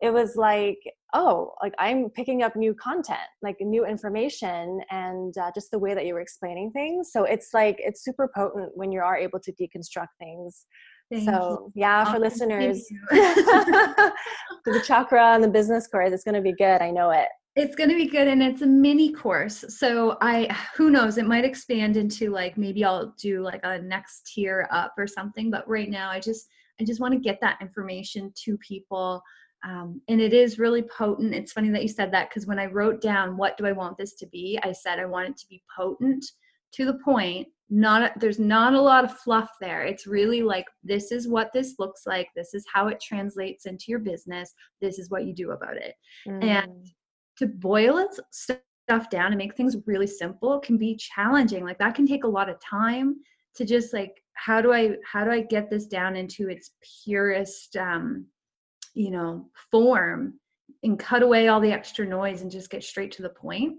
it 0.00 0.12
was 0.12 0.36
like 0.36 0.78
oh 1.14 1.52
like 1.62 1.74
i'm 1.78 2.10
picking 2.10 2.42
up 2.42 2.54
new 2.54 2.74
content 2.74 3.18
like 3.42 3.56
new 3.60 3.86
information 3.86 4.80
and 4.90 5.36
uh, 5.38 5.50
just 5.54 5.70
the 5.70 5.78
way 5.78 5.94
that 5.94 6.06
you 6.06 6.14
were 6.14 6.20
explaining 6.20 6.70
things. 6.72 7.10
So 7.12 7.24
it's 7.24 7.50
like 7.54 7.76
it's 7.78 8.04
super 8.04 8.30
potent 8.34 8.72
when 8.74 8.92
you 8.92 9.00
are 9.00 9.16
able 9.16 9.40
to 9.40 9.52
deconstruct 9.52 10.08
things. 10.18 10.66
Thank 11.10 11.24
so 11.24 11.72
you. 11.74 11.82
yeah 11.82 12.12
for 12.12 12.18
listeners. 12.18 12.84
the 13.10 14.82
chakra 14.86 15.34
and 15.34 15.42
the 15.42 15.48
business 15.48 15.86
course 15.86 16.12
it's 16.12 16.24
going 16.24 16.34
to 16.34 16.42
be 16.42 16.52
good 16.52 16.82
i 16.82 16.90
know 16.90 17.10
it. 17.10 17.28
It's 17.56 17.74
going 17.74 17.88
to 17.90 17.96
be 17.96 18.06
good 18.06 18.28
and 18.28 18.42
it's 18.42 18.62
a 18.62 18.66
mini 18.66 19.12
course 19.12 19.64
so 19.68 20.18
i 20.20 20.54
who 20.76 20.90
knows 20.90 21.18
it 21.18 21.26
might 21.26 21.44
expand 21.44 21.96
into 21.96 22.30
like 22.30 22.56
maybe 22.58 22.84
i'll 22.84 23.14
do 23.18 23.42
like 23.42 23.60
a 23.64 23.80
next 23.80 24.30
tier 24.32 24.68
up 24.70 24.92
or 24.98 25.06
something 25.06 25.50
but 25.50 25.66
right 25.68 25.90
now 25.90 26.10
i 26.10 26.20
just 26.20 26.46
i 26.80 26.84
just 26.84 27.00
want 27.00 27.14
to 27.14 27.18
get 27.18 27.38
that 27.40 27.58
information 27.60 28.32
to 28.44 28.56
people 28.58 29.22
um, 29.64 30.00
and 30.08 30.20
it 30.20 30.32
is 30.32 30.58
really 30.58 30.82
potent. 30.82 31.34
It's 31.34 31.52
funny 31.52 31.70
that 31.70 31.82
you 31.82 31.88
said 31.88 32.12
that 32.12 32.28
because 32.28 32.46
when 32.46 32.58
I 32.58 32.66
wrote 32.66 33.00
down 33.00 33.36
what 33.36 33.56
do 33.56 33.66
I 33.66 33.72
want 33.72 33.98
this 33.98 34.14
to 34.16 34.26
be, 34.26 34.58
I 34.62 34.72
said 34.72 34.98
I 34.98 35.06
want 35.06 35.30
it 35.30 35.36
to 35.38 35.48
be 35.48 35.62
potent 35.76 36.24
to 36.72 36.84
the 36.84 36.98
point. 37.04 37.48
Not 37.70 38.18
there's 38.18 38.38
not 38.38 38.72
a 38.74 38.80
lot 38.80 39.04
of 39.04 39.18
fluff 39.18 39.50
there. 39.60 39.82
It's 39.82 40.06
really 40.06 40.42
like 40.42 40.64
this 40.82 41.12
is 41.12 41.28
what 41.28 41.50
this 41.52 41.74
looks 41.78 42.02
like. 42.06 42.28
This 42.34 42.54
is 42.54 42.64
how 42.72 42.88
it 42.88 43.00
translates 43.00 43.66
into 43.66 43.86
your 43.88 43.98
business. 43.98 44.54
This 44.80 44.98
is 44.98 45.10
what 45.10 45.26
you 45.26 45.34
do 45.34 45.50
about 45.50 45.76
it. 45.76 45.94
Mm. 46.26 46.44
And 46.44 46.86
to 47.38 47.46
boil 47.46 47.98
it 47.98 48.08
stuff 48.30 49.10
down 49.10 49.32
and 49.32 49.36
make 49.36 49.54
things 49.54 49.76
really 49.86 50.06
simple 50.06 50.60
can 50.60 50.78
be 50.78 50.96
challenging. 50.96 51.64
Like 51.64 51.78
that 51.78 51.94
can 51.94 52.06
take 52.06 52.24
a 52.24 52.28
lot 52.28 52.48
of 52.48 52.58
time 52.60 53.16
to 53.56 53.64
just 53.64 53.92
like 53.92 54.14
how 54.34 54.62
do 54.62 54.72
I 54.72 54.92
how 55.04 55.24
do 55.24 55.30
I 55.30 55.42
get 55.42 55.68
this 55.68 55.86
down 55.86 56.16
into 56.16 56.48
its 56.48 56.70
purest 57.04 57.76
um 57.76 58.26
you 58.94 59.10
know 59.10 59.46
form 59.70 60.34
and 60.82 60.98
cut 60.98 61.22
away 61.22 61.48
all 61.48 61.60
the 61.60 61.72
extra 61.72 62.06
noise 62.06 62.42
and 62.42 62.50
just 62.50 62.70
get 62.70 62.84
straight 62.84 63.12
to 63.12 63.22
the 63.22 63.28
point. 63.28 63.78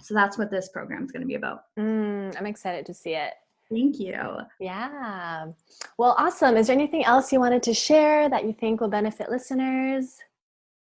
So 0.00 0.14
that's 0.14 0.38
what 0.38 0.50
this 0.50 0.68
program 0.68 1.04
is 1.04 1.10
going 1.10 1.22
to 1.22 1.26
be 1.26 1.34
about. 1.34 1.64
Mm, 1.78 2.34
i'm 2.38 2.46
excited 2.46 2.86
to 2.86 2.94
see 2.94 3.14
it. 3.14 3.34
Thank 3.70 3.98
you. 3.98 4.14
Yeah. 4.60 5.46
Well 5.98 6.14
awesome. 6.18 6.56
Is 6.56 6.68
there 6.68 6.76
anything 6.76 7.04
else 7.04 7.32
you 7.32 7.40
wanted 7.40 7.62
to 7.64 7.74
share 7.74 8.28
that 8.30 8.44
you 8.44 8.52
think 8.52 8.80
will 8.80 8.88
benefit 8.88 9.30
listeners? 9.30 10.16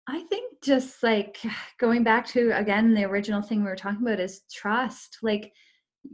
I 0.08 0.22
think 0.24 0.62
just 0.62 1.02
like 1.02 1.38
going 1.80 2.04
back 2.04 2.28
to 2.28 2.52
again 2.58 2.94
the 2.94 3.06
original 3.06 3.42
thing 3.42 3.60
we 3.64 3.70
were 3.70 3.76
talking 3.76 4.02
about 4.02 4.20
is 4.20 4.42
trust. 4.52 5.20
Like 5.22 5.54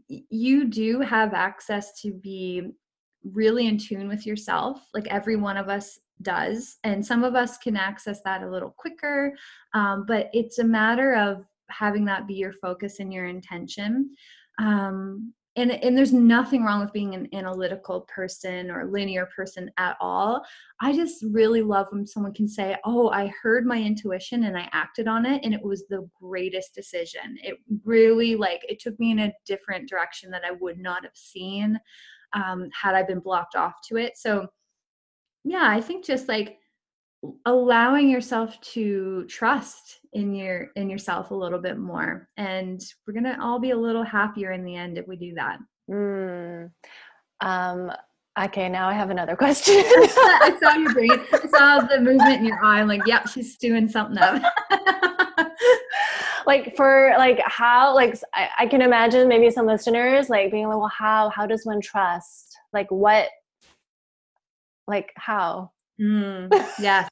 you 0.07 0.65
do 0.65 0.99
have 1.01 1.33
access 1.33 1.99
to 2.01 2.13
be 2.13 2.71
really 3.23 3.67
in 3.67 3.77
tune 3.77 4.07
with 4.07 4.27
yourself. 4.27 4.87
Like 4.93 5.07
every 5.07 5.35
one 5.35 5.57
of 5.57 5.69
us 5.69 5.97
does 6.21 6.77
and 6.83 7.05
some 7.05 7.23
of 7.23 7.35
us 7.35 7.57
can 7.57 7.75
access 7.75 8.21
that 8.23 8.43
a 8.43 8.49
little 8.49 8.73
quicker 8.77 9.33
um, 9.73 10.05
but 10.07 10.29
it's 10.33 10.59
a 10.59 10.63
matter 10.63 11.15
of 11.15 11.45
having 11.69 12.05
that 12.05 12.27
be 12.27 12.33
your 12.33 12.53
focus 12.53 12.99
and 12.99 13.13
your 13.13 13.25
intention 13.25 14.09
um, 14.59 15.33
and, 15.59 15.71
and 15.71 15.97
there's 15.97 16.13
nothing 16.13 16.63
wrong 16.63 16.79
with 16.79 16.93
being 16.93 17.15
an 17.15 17.27
analytical 17.33 18.01
person 18.01 18.69
or 18.71 18.85
linear 18.85 19.27
person 19.35 19.69
at 19.77 19.97
all. 19.99 20.45
I 20.79 20.93
just 20.93 21.23
really 21.23 21.61
love 21.61 21.87
when 21.89 22.05
someone 22.07 22.33
can 22.33 22.47
say 22.47 22.77
oh 22.85 23.09
i 23.09 23.31
heard 23.41 23.65
my 23.65 23.77
intuition 23.77 24.45
and 24.45 24.57
i 24.57 24.69
acted 24.71 25.07
on 25.07 25.25
it 25.25 25.43
and 25.43 25.53
it 25.53 25.61
was 25.61 25.85
the 25.87 26.07
greatest 26.21 26.73
decision. 26.73 27.37
It 27.43 27.57
really 27.83 28.35
like 28.35 28.61
it 28.69 28.79
took 28.79 28.97
me 28.99 29.11
in 29.11 29.19
a 29.19 29.33
different 29.45 29.89
direction 29.89 30.29
that 30.31 30.43
i 30.45 30.51
would 30.51 30.77
not 30.77 31.03
have 31.03 31.15
seen 31.15 31.79
um, 32.33 32.69
had 32.79 32.95
i 32.95 33.03
been 33.03 33.19
blocked 33.19 33.55
off 33.55 33.75
to 33.89 33.97
it. 33.97 34.17
So 34.17 34.47
yeah 35.43 35.67
i 35.69 35.81
think 35.81 36.05
just 36.05 36.27
like 36.27 36.57
allowing 37.45 38.09
yourself 38.09 38.59
to 38.61 39.25
trust 39.27 39.99
in 40.13 40.33
your 40.33 40.69
in 40.75 40.89
yourself 40.89 41.31
a 41.31 41.35
little 41.35 41.59
bit 41.59 41.77
more 41.77 42.29
and 42.37 42.81
we're 43.05 43.13
gonna 43.13 43.37
all 43.41 43.59
be 43.59 43.71
a 43.71 43.77
little 43.77 44.03
happier 44.03 44.53
in 44.53 44.63
the 44.63 44.75
end 44.75 44.97
if 44.97 45.05
we 45.07 45.17
do 45.17 45.33
that. 45.35 45.57
Mm. 45.91 46.71
um 47.41 47.91
okay 48.39 48.69
now 48.69 48.87
i 48.87 48.93
have 48.93 49.09
another 49.09 49.35
question. 49.43 49.75
I 49.85 50.57
saw 50.61 50.75
your 50.75 50.93
brain 50.93 51.11
i 51.33 51.47
saw 51.47 51.79
the 51.81 51.99
movement 51.99 52.39
in 52.39 52.45
your 52.45 52.63
eye 52.63 52.79
i'm 52.79 52.87
like 52.87 53.05
yep 53.05 53.27
she's 53.27 53.57
doing 53.57 53.89
something 53.89 54.17
up. 54.17 54.41
Like 56.49 56.75
for 56.75 57.13
like 57.19 57.39
how 57.45 57.93
like 57.93 58.19
I, 58.33 58.49
I 58.59 58.65
can 58.65 58.81
imagine 58.81 59.27
maybe 59.27 59.51
some 59.51 59.67
listeners 59.67 60.29
like 60.29 60.49
being 60.49 60.67
like 60.67 60.79
well 60.79 60.87
how 60.87 61.29
how 61.29 61.45
does 61.45 61.63
one 61.63 61.79
trust? 61.79 62.57
Like 62.73 62.89
what 62.89 63.27
like 64.89 65.13
how? 65.15 65.71
Mm, 66.01 66.49
yeah, 66.79 67.07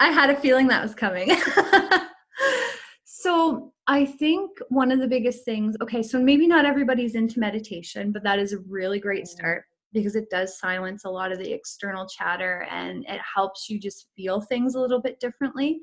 I 0.00 0.10
had 0.10 0.30
a 0.30 0.36
feeling 0.36 0.66
that 0.68 0.82
was 0.82 0.94
coming. 0.94 1.30
so 3.04 3.72
I 3.86 4.04
think 4.04 4.50
one 4.68 4.90
of 4.90 5.00
the 5.00 5.08
biggest 5.08 5.44
things, 5.44 5.76
okay, 5.82 6.02
so 6.02 6.20
maybe 6.20 6.46
not 6.46 6.64
everybody's 6.64 7.14
into 7.14 7.40
meditation, 7.40 8.12
but 8.12 8.22
that 8.24 8.38
is 8.38 8.52
a 8.52 8.58
really 8.68 8.98
great 8.98 9.24
mm. 9.24 9.28
start. 9.28 9.64
because 9.92 10.16
it 10.16 10.28
does 10.30 10.58
silence 10.58 11.04
a 11.04 11.10
lot 11.10 11.32
of 11.32 11.38
the 11.38 11.52
external 11.52 12.06
chatter 12.06 12.66
and 12.70 13.06
it 13.08 13.20
helps 13.34 13.70
you 13.70 13.80
just 13.80 14.08
feel 14.14 14.40
things 14.40 14.74
a 14.74 14.80
little 14.80 15.00
bit 15.00 15.18
differently. 15.18 15.80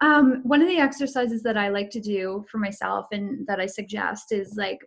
Um, 0.00 0.40
one 0.44 0.62
of 0.62 0.68
the 0.68 0.78
exercises 0.78 1.42
that 1.42 1.56
I 1.56 1.68
like 1.68 1.90
to 1.90 2.00
do 2.00 2.44
for 2.50 2.58
myself 2.58 3.06
and 3.12 3.46
that 3.46 3.60
I 3.60 3.66
suggest 3.66 4.32
is 4.32 4.54
like 4.56 4.78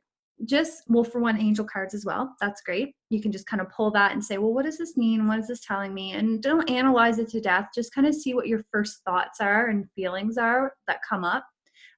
just 0.46 0.84
well 0.88 1.04
for 1.04 1.20
one 1.20 1.40
angel 1.40 1.66
cards 1.66 1.94
as 1.94 2.06
well. 2.06 2.36
That's 2.42 2.62
great. 2.62 2.94
You 3.10 3.22
can 3.22 3.32
just 3.32 3.48
kind 3.48 3.62
of 3.62 3.70
pull 3.70 3.92
that 3.92 4.12
and 4.14 4.24
say 4.24 4.38
well 4.38 4.54
what 4.54 4.66
does 4.66 4.78
this 4.78 4.98
mean? 4.98 5.28
What 5.28 5.40
is 5.40 5.48
this 5.48 5.66
telling 5.66 5.94
me? 5.94 6.14
And 6.14 6.42
don't 6.42 6.70
analyze 6.70 7.20
it 7.20 7.30
to 7.30 7.42
death. 7.42 7.70
Just 7.74 7.94
kind 7.94 8.08
of 8.08 8.16
see 8.16 8.34
what 8.34 8.48
your 8.48 8.64
first 8.72 9.02
thoughts 9.06 9.40
are 9.40 9.68
and 9.68 9.90
feelings 9.96 10.38
are 10.38 10.74
that 10.88 11.00
come 11.08 11.24
up. 11.24 11.46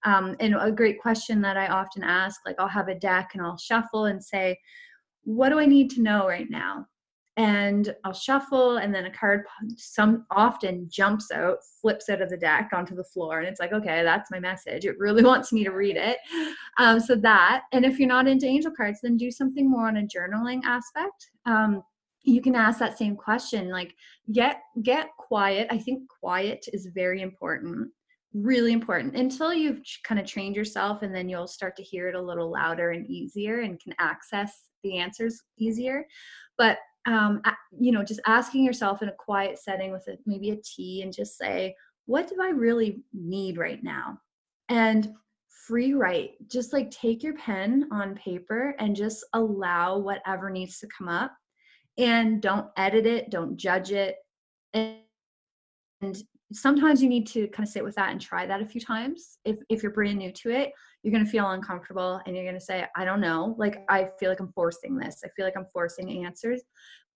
Um, 0.05 0.35
and 0.41 0.55
a 0.59 0.69
great 0.69 0.99
question 0.99 1.39
that 1.43 1.55
i 1.55 1.67
often 1.67 2.03
ask 2.03 2.41
like 2.45 2.57
i'll 2.59 2.67
have 2.67 2.89
a 2.89 2.99
deck 2.99 3.29
and 3.33 3.41
i'll 3.41 3.57
shuffle 3.57 4.05
and 4.05 4.21
say 4.21 4.57
what 5.23 5.47
do 5.47 5.59
i 5.59 5.65
need 5.65 5.89
to 5.91 6.01
know 6.01 6.27
right 6.27 6.49
now 6.49 6.85
and 7.35 7.95
I'll 8.03 8.13
shuffle, 8.13 8.77
and 8.77 8.93
then 8.93 9.05
a 9.05 9.11
card 9.11 9.45
some 9.75 10.25
often 10.29 10.87
jumps 10.89 11.31
out, 11.31 11.57
flips 11.81 12.09
out 12.09 12.21
of 12.21 12.29
the 12.29 12.37
deck 12.37 12.69
onto 12.73 12.95
the 12.95 13.03
floor, 13.03 13.39
and 13.39 13.47
it's 13.47 13.59
like, 13.59 13.73
okay, 13.73 14.03
that's 14.03 14.29
my 14.29 14.39
message. 14.39 14.85
It 14.85 14.99
really 14.99 15.23
wants 15.31 15.51
me 15.51 15.63
to 15.63 15.71
read 15.71 15.97
it. 15.97 16.17
Um, 16.77 16.99
so 16.99 17.15
that, 17.15 17.63
and 17.71 17.85
if 17.85 17.97
you're 17.97 18.07
not 18.07 18.27
into 18.27 18.45
angel 18.45 18.71
cards, 18.75 18.99
then 19.01 19.17
do 19.17 19.31
something 19.31 19.69
more 19.69 19.87
on 19.87 19.97
a 19.97 20.01
journaling 20.01 20.61
aspect. 20.63 21.31
Um, 21.45 21.83
you 22.23 22.41
can 22.41 22.55
ask 22.55 22.79
that 22.79 22.97
same 22.97 23.15
question, 23.15 23.69
like 23.69 23.95
get 24.31 24.61
get 24.81 25.09
quiet. 25.17 25.67
I 25.71 25.77
think 25.77 26.07
quiet 26.07 26.65
is 26.71 26.87
very 26.93 27.21
important 27.21 27.89
really 28.33 28.73
important 28.73 29.15
until 29.15 29.53
you've 29.53 29.81
kind 30.03 30.19
of 30.19 30.25
trained 30.25 30.55
yourself 30.55 31.03
and 31.03 31.13
then 31.13 31.29
you'll 31.29 31.47
start 31.47 31.75
to 31.75 31.83
hear 31.83 32.07
it 32.07 32.15
a 32.15 32.21
little 32.21 32.51
louder 32.51 32.89
and 32.91 33.05
easier 33.07 33.61
and 33.61 33.79
can 33.79 33.93
access 33.99 34.69
the 34.83 34.97
answers 34.97 35.43
easier 35.59 36.05
but 36.57 36.79
um, 37.05 37.41
you 37.77 37.91
know, 37.91 38.03
just 38.03 38.21
asking 38.25 38.63
yourself 38.63 39.01
in 39.01 39.09
a 39.09 39.13
quiet 39.13 39.59
setting 39.59 39.91
with 39.91 40.07
a, 40.07 40.17
maybe 40.25 40.51
a 40.51 40.57
tea 40.57 41.01
and 41.01 41.13
just 41.13 41.37
say, 41.37 41.75
what 42.05 42.27
do 42.27 42.35
I 42.41 42.49
really 42.49 43.01
need 43.13 43.57
right 43.57 43.83
now? 43.83 44.19
And 44.69 45.13
free 45.67 45.93
write, 45.93 46.31
just 46.49 46.73
like 46.73 46.91
take 46.91 47.23
your 47.23 47.35
pen 47.35 47.87
on 47.91 48.15
paper 48.15 48.75
and 48.79 48.95
just 48.95 49.25
allow 49.33 49.97
whatever 49.97 50.49
needs 50.49 50.79
to 50.79 50.87
come 50.95 51.07
up 51.07 51.33
and 51.97 52.41
don't 52.41 52.67
edit 52.77 53.05
it, 53.05 53.29
don't 53.29 53.57
judge 53.57 53.91
it. 53.91 54.17
And, 54.73 54.97
and 56.01 56.21
sometimes 56.55 57.01
you 57.01 57.09
need 57.09 57.27
to 57.27 57.47
kind 57.49 57.67
of 57.67 57.71
sit 57.71 57.83
with 57.83 57.95
that 57.95 58.11
and 58.11 58.21
try 58.21 58.45
that 58.45 58.61
a 58.61 58.65
few 58.65 58.81
times. 58.81 59.37
If, 59.45 59.57
if 59.69 59.83
you're 59.83 59.91
brand 59.91 60.17
new 60.17 60.31
to 60.31 60.49
it, 60.49 60.71
you're 61.01 61.11
going 61.11 61.25
to 61.25 61.29
feel 61.29 61.49
uncomfortable 61.51 62.21
and 62.25 62.35
you're 62.35 62.45
going 62.45 62.59
to 62.59 62.65
say, 62.65 62.85
I 62.95 63.05
don't 63.05 63.21
know. 63.21 63.55
Like, 63.57 63.83
I 63.89 64.09
feel 64.19 64.29
like 64.29 64.39
I'm 64.39 64.51
forcing 64.53 64.97
this. 64.97 65.21
I 65.23 65.29
feel 65.35 65.45
like 65.45 65.57
I'm 65.57 65.67
forcing 65.73 66.25
answers. 66.25 66.61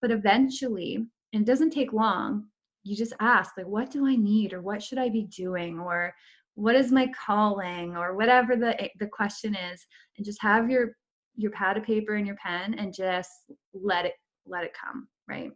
But 0.02 0.12
eventually, 0.12 0.96
and 1.34 1.42
it 1.42 1.46
doesn't 1.46 1.72
take 1.72 1.94
long, 1.94 2.46
you 2.84 2.96
just 2.96 3.14
ask, 3.20 3.58
like, 3.58 3.68
what 3.68 3.92
do 3.92 4.08
I 4.08 4.16
need? 4.16 4.54
Or 4.54 4.62
what 4.62 4.84
should 4.84 4.98
I 4.98 5.10
be 5.10 5.24
doing? 5.24 5.80
Or 5.80 6.14
what 6.56 6.76
is 6.76 6.92
my 6.92 7.10
calling? 7.26 7.96
Or 7.96 8.16
whatever 8.16 8.56
the, 8.56 8.80
eh, 8.82 8.90
the 9.00 9.08
question 9.08 9.56
is. 9.56 9.86
And 10.18 10.26
just 10.26 10.42
have 10.42 10.70
your, 10.70 10.94
your 11.36 11.52
pad 11.52 11.78
of 11.78 11.84
paper 11.84 12.16
and 12.16 12.28
your 12.28 12.38
pen 12.38 12.74
and 12.76 12.94
just 12.94 13.32
let 13.74 14.06
it, 14.06 14.14
let 14.46 14.64
it 14.64 14.74
come. 14.74 15.08
Right. 15.28 15.52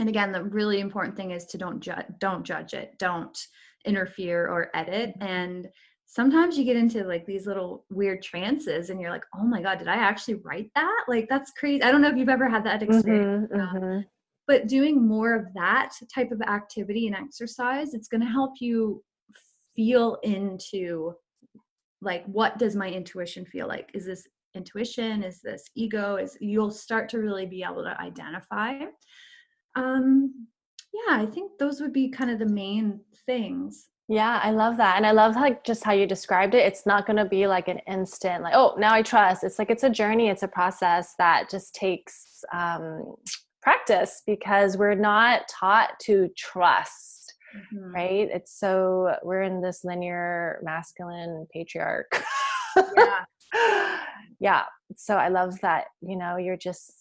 And 0.00 0.08
again, 0.08 0.32
the 0.32 0.42
really 0.42 0.80
important 0.80 1.16
thing 1.16 1.30
is 1.30 1.44
to 1.46 1.58
don't 1.58 1.80
judge, 1.80 2.06
don't 2.18 2.42
judge 2.42 2.74
it. 2.74 2.98
Don't 2.98 3.38
interfere 3.84 4.48
or 4.48 4.70
edit. 4.74 5.14
And 5.20 5.68
sometimes 6.06 6.58
you 6.58 6.64
get 6.64 6.76
into 6.76 7.04
like 7.04 7.24
these 7.26 7.46
little 7.46 7.84
weird 7.90 8.22
trances 8.22 8.90
and 8.90 9.00
you're 9.00 9.12
like 9.12 9.22
oh 9.32 9.44
my 9.44 9.62
god 9.62 9.78
did 9.78 9.86
i 9.86 9.94
actually 9.94 10.34
write 10.34 10.70
that? 10.74 11.04
Like 11.06 11.28
that's 11.28 11.52
crazy. 11.52 11.82
I 11.82 11.92
don't 11.92 12.02
know 12.02 12.08
if 12.08 12.16
you've 12.16 12.28
ever 12.28 12.48
had 12.48 12.64
that 12.64 12.82
experience. 12.82 13.48
mm-hmm, 13.52 13.76
mm-hmm. 13.76 14.00
but 14.48 14.66
doing 14.66 15.06
more 15.06 15.34
of 15.34 15.46
that 15.54 15.92
type 16.12 16.32
of 16.32 16.42
activity 16.42 17.06
and 17.06 17.14
exercise 17.14 17.94
it's 17.94 18.08
going 18.08 18.22
to 18.22 18.26
help 18.26 18.54
you 18.58 19.02
feel 19.76 20.18
into 20.24 21.14
like 22.02 22.24
what 22.26 22.58
does 22.58 22.74
my 22.74 22.88
intuition 22.88 23.44
feel 23.44 23.68
like? 23.68 23.90
Is 23.94 24.06
this 24.06 24.26
intuition? 24.54 25.22
Is 25.22 25.40
this 25.40 25.64
ego? 25.74 26.16
Is 26.16 26.36
you'll 26.40 26.70
start 26.70 27.08
to 27.10 27.18
really 27.18 27.46
be 27.46 27.62
able 27.62 27.84
to 27.84 28.00
identify 28.00 28.78
um 29.76 30.46
yeah 30.92 31.16
i 31.16 31.26
think 31.26 31.52
those 31.58 31.80
would 31.80 31.92
be 31.92 32.08
kind 32.08 32.30
of 32.30 32.38
the 32.38 32.46
main 32.46 33.00
things 33.26 33.90
yeah, 34.10 34.40
I 34.42 34.50
love 34.50 34.76
that. 34.78 34.96
And 34.96 35.06
I 35.06 35.12
love 35.12 35.36
like 35.36 35.62
just 35.62 35.84
how 35.84 35.92
you 35.92 36.04
described 36.04 36.56
it. 36.56 36.66
It's 36.66 36.84
not 36.84 37.06
going 37.06 37.18
to 37.18 37.24
be 37.24 37.46
like 37.46 37.68
an 37.68 37.78
instant 37.86 38.42
like, 38.42 38.54
oh, 38.56 38.74
now 38.76 38.92
I 38.92 39.02
trust. 39.02 39.44
It's 39.44 39.56
like 39.56 39.70
it's 39.70 39.84
a 39.84 39.88
journey, 39.88 40.28
it's 40.28 40.42
a 40.42 40.48
process 40.48 41.14
that 41.18 41.48
just 41.48 41.76
takes 41.76 42.42
um 42.52 43.14
practice 43.62 44.22
because 44.26 44.76
we're 44.76 44.96
not 44.96 45.42
taught 45.48 45.90
to 46.00 46.28
trust. 46.36 47.34
Mm-hmm. 47.56 47.94
Right? 47.94 48.28
It's 48.32 48.58
so 48.58 49.14
we're 49.22 49.42
in 49.42 49.62
this 49.62 49.84
linear 49.84 50.58
masculine 50.64 51.46
patriarch. 51.52 52.24
Yeah. 52.96 53.98
yeah. 54.40 54.64
So 54.96 55.18
I 55.18 55.28
love 55.28 55.60
that, 55.60 55.84
you 56.00 56.16
know, 56.16 56.36
you're 56.36 56.56
just, 56.56 56.92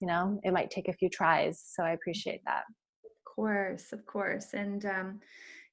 you 0.00 0.06
know, 0.06 0.40
it 0.44 0.52
might 0.52 0.70
take 0.70 0.88
a 0.88 0.92
few 0.92 1.08
tries. 1.08 1.62
So 1.64 1.82
I 1.82 1.90
appreciate 1.90 2.40
that. 2.46 2.64
Of 3.04 3.24
course, 3.24 3.92
of 3.92 4.04
course. 4.06 4.54
And 4.54 4.84
um 4.86 5.20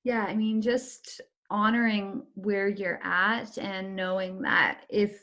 yeah, 0.03 0.23
I 0.23 0.36
mean, 0.36 0.61
just 0.61 1.21
honoring 1.49 2.23
where 2.36 2.67
you're 2.67 2.99
at 3.03 3.57
and 3.57 3.95
knowing 3.95 4.41
that 4.41 4.82
if 4.89 5.19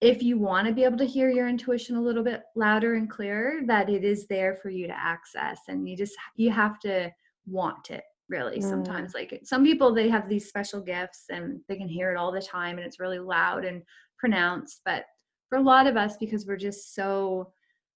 if 0.00 0.22
you 0.22 0.38
want 0.38 0.66
to 0.66 0.74
be 0.74 0.84
able 0.84 0.98
to 0.98 1.06
hear 1.06 1.30
your 1.30 1.48
intuition 1.48 1.96
a 1.96 2.00
little 2.00 2.22
bit 2.22 2.42
louder 2.54 2.94
and 2.94 3.10
clearer 3.10 3.60
that 3.66 3.88
it 3.88 4.04
is 4.04 4.26
there 4.26 4.54
for 4.54 4.68
you 4.68 4.86
to 4.86 4.96
access 4.96 5.60
and 5.68 5.88
you 5.88 5.96
just 5.96 6.14
you 6.36 6.50
have 6.50 6.78
to 6.78 7.10
want 7.46 7.90
it 7.90 8.04
really 8.28 8.58
mm. 8.58 8.62
sometimes 8.62 9.14
like 9.14 9.40
some 9.42 9.64
people 9.64 9.94
they 9.94 10.08
have 10.08 10.28
these 10.28 10.48
special 10.48 10.80
gifts 10.80 11.24
and 11.30 11.60
they 11.68 11.76
can 11.76 11.88
hear 11.88 12.12
it 12.12 12.16
all 12.16 12.30
the 12.30 12.40
time 12.40 12.76
and 12.76 12.86
it's 12.86 13.00
really 13.00 13.18
loud 13.18 13.64
and 13.64 13.82
pronounced 14.18 14.80
but 14.84 15.04
for 15.48 15.58
a 15.58 15.62
lot 15.62 15.86
of 15.86 15.96
us 15.96 16.16
because 16.18 16.46
we're 16.46 16.56
just 16.56 16.94
so 16.94 17.52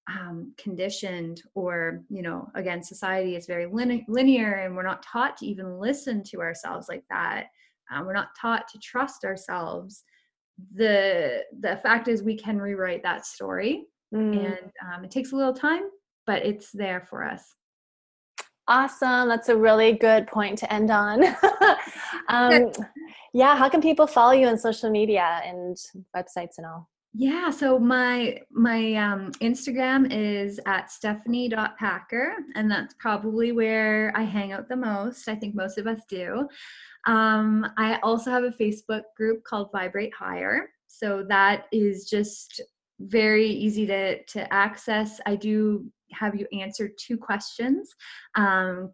um, 0.09 0.53
conditioned 0.57 1.41
or 1.53 2.01
you 2.09 2.21
know 2.21 2.49
again 2.55 2.83
society 2.83 3.35
is 3.35 3.45
very 3.45 3.67
linear 4.07 4.53
and 4.53 4.75
we're 4.75 4.83
not 4.83 5.03
taught 5.03 5.37
to 5.37 5.45
even 5.45 5.79
listen 5.79 6.23
to 6.23 6.41
ourselves 6.41 6.87
like 6.89 7.03
that 7.09 7.45
um, 7.91 8.05
we're 8.05 8.13
not 8.13 8.29
taught 8.39 8.67
to 8.67 8.79
trust 8.79 9.23
ourselves 9.23 10.03
the 10.75 11.43
the 11.59 11.79
fact 11.83 12.07
is 12.07 12.23
we 12.23 12.35
can 12.35 12.57
rewrite 12.57 13.03
that 13.03 13.25
story 13.25 13.85
mm. 14.13 14.45
and 14.45 14.71
um, 14.85 15.03
it 15.03 15.11
takes 15.11 15.31
a 15.31 15.35
little 15.35 15.53
time 15.53 15.83
but 16.27 16.45
it's 16.45 16.71
there 16.71 17.01
for 17.09 17.23
us. 17.23 17.43
Awesome 18.67 19.27
that's 19.27 19.49
a 19.49 19.55
really 19.55 19.93
good 19.93 20.27
point 20.27 20.57
to 20.59 20.73
end 20.73 20.91
on. 20.91 21.23
Um, 22.29 22.71
yeah 23.33 23.57
how 23.57 23.67
can 23.67 23.81
people 23.81 24.05
follow 24.07 24.31
you 24.31 24.47
on 24.47 24.57
social 24.57 24.89
media 24.89 25.41
and 25.43 25.75
websites 26.15 26.57
and 26.57 26.65
all 26.65 26.87
yeah, 27.13 27.49
so 27.49 27.77
my 27.77 28.39
my 28.51 28.95
um, 28.95 29.31
Instagram 29.41 30.07
is 30.11 30.59
at 30.65 30.89
stephanie.packer, 30.89 32.33
and 32.55 32.71
that's 32.71 32.95
probably 32.99 33.51
where 33.51 34.13
I 34.15 34.23
hang 34.23 34.53
out 34.53 34.69
the 34.69 34.77
most. 34.77 35.27
I 35.27 35.35
think 35.35 35.53
most 35.53 35.77
of 35.77 35.87
us 35.87 36.01
do. 36.09 36.47
Um, 37.07 37.67
I 37.77 37.99
also 38.03 38.31
have 38.31 38.43
a 38.43 38.51
Facebook 38.51 39.03
group 39.17 39.43
called 39.43 39.69
Vibrate 39.73 40.13
Higher. 40.13 40.69
So 40.87 41.25
that 41.29 41.65
is 41.71 42.09
just 42.09 42.61
very 42.99 43.47
easy 43.47 43.85
to, 43.87 44.23
to 44.23 44.53
access. 44.53 45.19
I 45.25 45.35
do 45.35 45.85
have 46.13 46.35
you 46.35 46.47
answer 46.51 46.89
two 46.97 47.17
questions. 47.17 47.89
Um, 48.35 48.91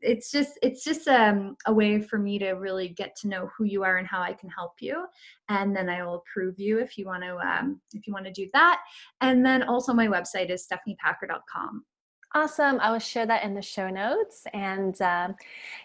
it's 0.00 0.30
just 0.30 0.58
it's 0.62 0.84
just 0.84 1.08
um, 1.08 1.56
a 1.66 1.72
way 1.72 2.00
for 2.00 2.18
me 2.18 2.38
to 2.38 2.52
really 2.52 2.88
get 2.88 3.16
to 3.16 3.28
know 3.28 3.50
who 3.56 3.64
you 3.64 3.82
are 3.84 3.96
and 3.96 4.06
how 4.06 4.22
I 4.22 4.32
can 4.32 4.50
help 4.50 4.74
you, 4.80 5.04
and 5.48 5.74
then 5.74 5.88
I 5.88 6.04
will 6.04 6.16
approve 6.26 6.58
you 6.58 6.78
if 6.78 6.96
you 6.98 7.06
want 7.06 7.22
to 7.22 7.36
um, 7.38 7.80
if 7.92 8.06
you 8.06 8.12
want 8.12 8.26
to 8.26 8.32
do 8.32 8.48
that. 8.52 8.80
And 9.20 9.44
then 9.44 9.62
also 9.62 9.92
my 9.92 10.06
website 10.06 10.50
is 10.50 10.66
stephaniepacker.com. 10.66 11.84
Awesome. 12.32 12.78
I 12.78 12.92
will 12.92 13.00
share 13.00 13.26
that 13.26 13.42
in 13.42 13.54
the 13.54 13.62
show 13.62 13.90
notes. 13.90 14.44
And 14.52 15.00
uh, 15.02 15.30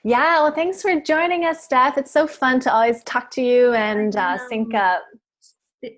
yeah, 0.04 0.44
well, 0.44 0.52
thanks 0.52 0.80
for 0.80 1.00
joining 1.02 1.44
us, 1.46 1.64
Steph. 1.64 1.98
It's 1.98 2.12
so 2.12 2.28
fun 2.28 2.60
to 2.62 2.74
always 2.74 3.04
talk 3.04 3.32
to 3.32 3.42
you 3.42 3.74
and 3.74 4.16
uh, 4.16 4.38
sync 4.48 4.76
up. 4.76 5.02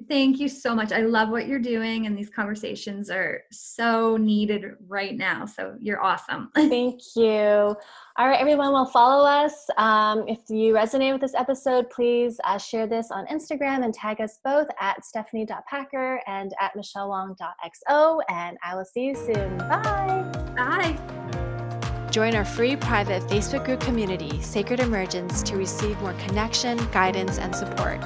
Thank 0.08 0.40
you 0.40 0.48
so 0.50 0.74
much. 0.74 0.92
I 0.92 1.02
love 1.02 1.30
what 1.30 1.48
you're 1.48 1.60
doing, 1.60 2.06
and 2.06 2.18
these 2.18 2.30
conversations 2.30 3.10
are 3.10 3.42
so 3.52 4.18
needed 4.18 4.76
right 4.88 5.16
now. 5.16 5.46
So 5.46 5.76
you're 5.80 6.04
awesome. 6.04 6.50
Thank 6.56 7.02
you. 7.16 7.76
All 8.20 8.28
right, 8.28 8.40
everyone, 8.40 8.74
well, 8.74 8.86
follow 8.86 9.28
us. 9.28 9.70
Um, 9.78 10.26
if 10.28 10.40
you 10.50 10.74
resonate 10.74 11.12
with 11.12 11.22
this 11.22 11.36
episode, 11.36 11.90
please 11.90 12.40
uh, 12.46 12.58
share 12.58 12.88
this 12.88 13.12
on 13.12 13.28
Instagram 13.28 13.84
and 13.84 13.94
tag 13.94 14.22
us 14.22 14.40
both 14.44 14.68
at 14.80 15.06
stephanie.packer 15.06 16.22
and 16.26 16.54
at 16.60 16.74
michellewong.xo. 16.76 18.22
And 18.30 18.58
I 18.64 18.76
will 18.76 18.86
see 18.86 19.06
you 19.06 19.16
soon. 19.16 19.58
Bye. 19.58 20.24
Bye. 20.56 22.08
Join 22.10 22.36
our 22.36 22.46
free 22.46 22.76
private 22.76 23.22
Facebook 23.24 23.66
group 23.66 23.82
community, 23.82 24.42
Sacred 24.42 24.80
Emergence, 24.80 25.44
to 25.44 25.56
receive 25.56 26.00
more 26.02 26.14
connection, 26.14 26.78
guidance, 26.92 27.38
and 27.38 27.56
support 27.56 28.02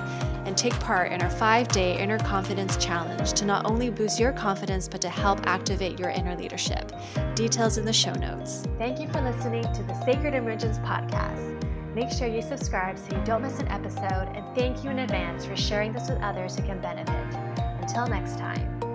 and 0.51 0.57
take 0.57 0.77
part 0.81 1.13
in 1.13 1.21
our 1.21 1.29
five 1.29 1.69
day 1.69 1.97
Inner 1.97 2.19
Confidence 2.19 2.75
Challenge 2.75 3.31
to 3.31 3.45
not 3.45 3.65
only 3.65 3.89
boost 3.89 4.19
your 4.19 4.33
confidence, 4.33 4.85
but 4.85 4.99
to 4.99 5.07
help 5.07 5.47
activate 5.47 5.97
your 5.97 6.09
inner 6.09 6.35
leadership. 6.35 6.91
Details 7.35 7.77
in 7.77 7.85
the 7.85 7.93
show 7.93 8.11
notes. 8.15 8.67
Thank 8.77 8.99
you 8.99 9.07
for 9.07 9.21
listening 9.21 9.63
to 9.63 9.83
the 9.83 9.93
Sacred 10.03 10.33
Emergence 10.33 10.77
podcast. 10.79 11.63
Make 11.95 12.11
sure 12.11 12.27
you 12.27 12.41
subscribe 12.41 12.97
so 12.97 13.15
you 13.15 13.23
don't 13.23 13.43
miss 13.43 13.59
an 13.59 13.69
episode, 13.69 14.27
and 14.35 14.43
thank 14.53 14.83
you 14.83 14.89
in 14.89 14.99
advance 14.99 15.45
for 15.45 15.55
sharing 15.55 15.93
this 15.93 16.09
with 16.09 16.19
others 16.19 16.57
who 16.57 16.63
can 16.63 16.81
benefit. 16.81 17.33
Until 17.79 18.07
next 18.07 18.37
time. 18.37 18.90